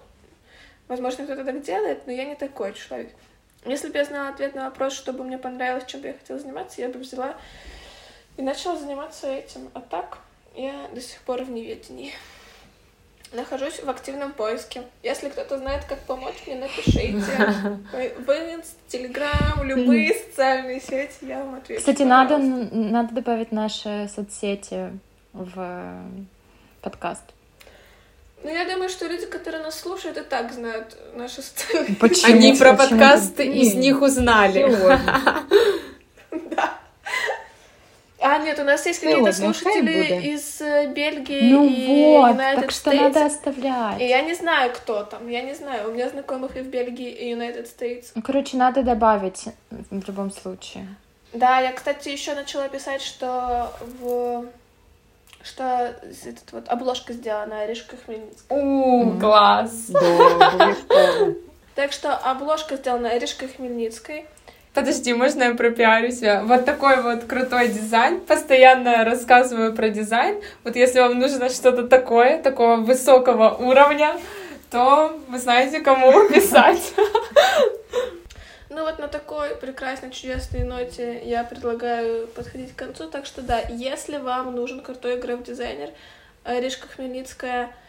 возможно, 0.87 1.25
кто-то 1.25 1.43
так 1.43 1.61
делает, 1.61 2.05
но 2.07 2.13
я 2.13 2.25
не 2.25 2.35
такой 2.35 2.73
человек. 2.73 3.11
Если 3.65 3.89
бы 3.89 3.97
я 3.97 4.05
знала 4.05 4.29
ответ 4.29 4.55
на 4.55 4.65
вопрос, 4.65 4.93
что 4.93 5.11
бы 5.11 5.23
мне 5.23 5.37
понравилось, 5.37 5.85
чем 5.87 6.01
бы 6.01 6.07
я 6.07 6.13
хотела 6.13 6.39
заниматься, 6.39 6.81
я 6.81 6.89
бы 6.89 6.99
взяла 6.99 7.35
и 8.37 8.41
начала 8.41 8.77
заниматься 8.77 9.27
этим. 9.27 9.69
А 9.73 9.81
так 9.81 10.19
я 10.55 10.87
до 10.93 11.01
сих 11.01 11.19
пор 11.21 11.43
в 11.43 11.49
неведении. 11.49 12.13
Нахожусь 13.35 13.81
в 13.83 13.89
активном 13.89 14.31
поиске. 14.31 14.83
Если 15.03 15.29
кто-то 15.29 15.57
знает, 15.57 15.83
как 15.85 15.99
помочь 15.99 16.35
мне, 16.47 16.55
напишите. 16.55 17.19
В 17.91 18.63
Телеграм, 18.87 19.63
любые 19.63 20.13
социальные 20.13 20.79
сети, 20.79 21.17
я 21.21 21.43
вам 21.43 21.55
отвечу. 21.55 21.79
Кстати, 21.79 22.03
надо, 22.03 22.37
надо 22.37 23.13
добавить 23.13 23.51
наши 23.51 24.09
соцсети 24.13 24.91
в 25.33 26.05
подкаст. 26.81 27.23
Ну, 28.43 28.51
я 28.51 28.63
думаю, 28.65 28.89
что 28.89 29.07
люди, 29.07 29.25
которые 29.25 29.63
нас 29.63 29.79
слушают, 29.79 30.17
и 30.17 30.21
так 30.21 30.53
знают 30.53 30.95
наши 31.15 31.41
социальные 31.41 31.95
Почему? 31.95 32.33
Они 32.33 32.53
про 32.53 32.73
подкасты 32.73 33.45
из 33.47 33.73
них 33.73 34.01
узнали. 34.01 34.63
А, 38.25 38.37
нет, 38.39 38.59
у 38.59 38.63
нас 38.63 38.85
есть 38.85 38.99
какие-то 38.99 39.33
слушатели 39.33 40.33
из 40.33 40.61
э, 40.61 40.87
Бельгии 40.87 41.51
ну 41.51 41.67
и 41.67 42.17
вот, 42.17 42.35
United 42.35 42.61
так 42.61 42.71
что 42.71 42.91
States. 42.91 43.01
надо 43.01 43.25
оставлять. 43.25 44.01
И 44.01 44.07
я 44.07 44.21
не 44.21 44.33
знаю, 44.33 44.71
кто 44.73 45.03
там, 45.03 45.29
я 45.29 45.41
не 45.41 45.53
знаю. 45.53 45.89
У 45.89 45.93
меня 45.93 46.09
знакомых 46.09 46.57
и 46.57 46.61
в 46.61 46.67
Бельгии, 46.67 47.09
и 47.09 47.33
United 47.33 47.65
States. 47.65 48.07
Ну, 48.15 48.21
короче, 48.21 48.57
надо 48.57 48.83
добавить 48.83 49.45
в 49.69 50.07
любом 50.07 50.31
случае. 50.31 50.87
Да, 51.33 51.59
я, 51.59 51.71
кстати, 51.73 52.09
еще 52.09 52.33
начала 52.33 52.67
писать, 52.69 53.01
что 53.01 53.71
в 53.99 54.45
что 55.43 55.95
этот 56.25 56.51
вот 56.51 56.69
обложка 56.69 57.13
сделана 57.13 57.61
Аришка 57.61 57.97
Хмельницкая. 57.97 58.59
У, 58.59 59.19
класс! 59.19 59.91
Так 61.75 61.91
что 61.91 62.15
обложка 62.15 62.77
сделана 62.77 63.11
Аришкой 63.11 63.49
Хмельницкой. 63.49 64.25
Подожди, 64.75 65.13
можно 65.13 65.43
я 65.43 65.55
пропиарю 65.55 66.11
себя? 66.11 66.43
Вот 66.43 66.65
такой 66.65 67.01
вот 67.01 67.23
крутой 67.23 67.69
дизайн. 67.69 68.19
Постоянно 68.19 69.05
рассказываю 69.05 69.73
про 69.73 69.87
дизайн. 69.87 70.41
Вот 70.65 70.75
если 70.75 70.99
вам 70.99 71.17
нужно 71.17 71.47
что-то 71.47 71.87
такое, 71.87 72.43
такого 72.43 72.75
высокого 72.75 73.51
уровня, 73.51 74.17
то 74.69 75.17
вы 75.29 75.39
знаете, 75.39 75.79
кому 75.79 76.27
писать. 76.29 76.93
Ну 78.69 78.83
вот 78.83 78.99
на 78.99 79.07
такой 79.07 79.55
прекрасной, 79.55 80.11
чудесной 80.11 80.65
ноте 80.65 81.21
я 81.23 81.45
предлагаю 81.45 82.27
подходить 82.27 82.75
к 82.75 82.77
концу. 82.77 83.09
Так 83.09 83.25
что 83.25 83.41
да, 83.41 83.61
если 83.69 84.17
вам 84.17 84.53
нужен 84.53 84.81
крутой 84.81 85.21
граф-дизайнер, 85.21 85.91
Ришка 86.43 86.89
Хмельницкая— 86.89 87.69
Э, 87.79 87.84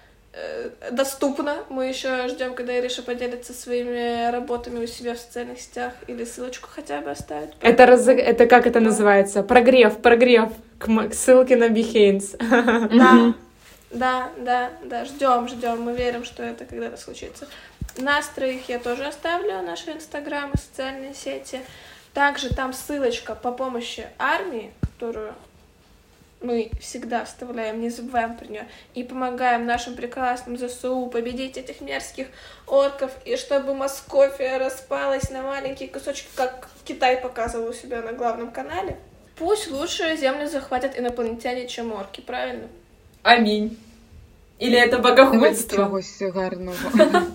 доступно. 0.91 1.65
Мы 1.69 1.87
еще 1.87 2.29
ждем, 2.29 2.55
когда 2.55 2.79
Ириша 2.79 3.03
поделится 3.03 3.53
своими 3.53 4.31
работами 4.31 4.85
у 4.85 4.87
себя 4.87 5.15
в 5.15 5.19
социальных 5.19 5.61
сетях 5.61 5.95
или 6.07 6.25
ссылочку 6.25 6.69
хотя 6.71 7.01
бы 7.01 7.11
оставит. 7.11 7.55
Это, 7.61 7.87
раз... 7.87 8.07
это 8.07 8.47
как 8.47 8.67
это 8.67 8.81
называется? 8.81 9.43
Прогрев, 9.43 9.99
прогрев 9.99 10.51
к, 10.79 10.87
к 10.87 11.15
ссылке 11.15 11.57
на 11.57 11.69
Behance. 11.69 12.37
Да, 12.39 13.35
да, 13.91 14.31
да, 14.37 14.71
да, 14.85 15.05
ждем, 15.05 15.49
ждем. 15.49 15.81
Мы 15.81 15.95
верим, 15.95 16.25
что 16.25 16.43
это 16.43 16.65
когда-то 16.65 16.97
случится. 16.97 17.49
Нас 17.99 18.29
троих 18.29 18.69
я 18.69 18.79
тоже 18.79 19.05
оставлю, 19.05 19.63
наши 19.63 19.93
инстаграмы, 19.93 20.53
социальные 20.57 21.15
сети. 21.15 21.61
Также 22.13 22.55
там 22.55 22.73
ссылочка 22.73 23.35
по 23.35 23.53
помощи 23.53 24.07
армии, 24.19 24.73
которую 24.81 25.35
мы 26.47 26.71
всегда 26.81 27.25
вставляем, 27.25 27.81
не 27.81 27.91
забываем 27.91 28.37
про 28.37 28.47
нее, 28.47 28.69
и 28.95 29.03
помогаем 29.03 29.67
нашим 29.67 29.95
прекрасным 29.97 30.57
ЗСУ 30.57 31.07
победить 31.07 31.57
этих 31.57 31.81
мерзких 31.81 32.29
орков, 32.67 33.11
и 33.25 33.37
чтобы 33.37 33.75
Московия 33.75 34.59
распалась 34.59 35.31
на 35.31 35.43
маленькие 35.43 35.89
кусочки, 35.89 36.29
как 36.37 36.69
Китай 36.85 37.17
показывал 37.17 37.71
у 37.71 37.73
себя 37.73 38.01
на 38.01 38.13
главном 38.13 38.53
канале. 38.53 38.97
Пусть 39.37 39.71
лучше 39.71 40.17
землю 40.17 40.49
захватят 40.49 40.99
инопланетяне, 40.99 41.67
чем 41.67 41.93
орки, 41.93 42.21
правильно? 42.21 42.69
Аминь. 43.23 43.79
Или 44.59 44.79
это 44.79 44.99
богохульство? 44.99 45.77
Чогось 45.77 46.17
гарного. 46.21 46.77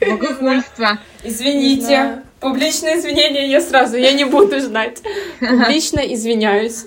Богохульство. 0.00 0.98
Извините. 1.24 2.22
Публичное 2.40 2.98
извинение 2.98 3.50
я 3.50 3.60
сразу, 3.60 3.96
я 3.96 4.12
не 4.12 4.24
буду 4.24 4.60
знать. 4.60 5.02
Публично 5.40 6.00
извиняюсь. 6.00 6.86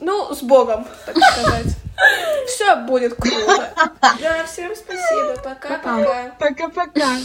Ну, 0.00 0.34
с 0.34 0.42
Богом, 0.42 0.86
так 1.06 1.16
сказать. 1.16 1.76
Все 2.46 2.76
будет 2.76 3.14
круто. 3.14 3.72
Да, 4.20 4.44
всем 4.46 4.74
спасибо. 4.74 5.36
Пока-пока. 5.42 6.34
Пока-пока. 6.38 7.16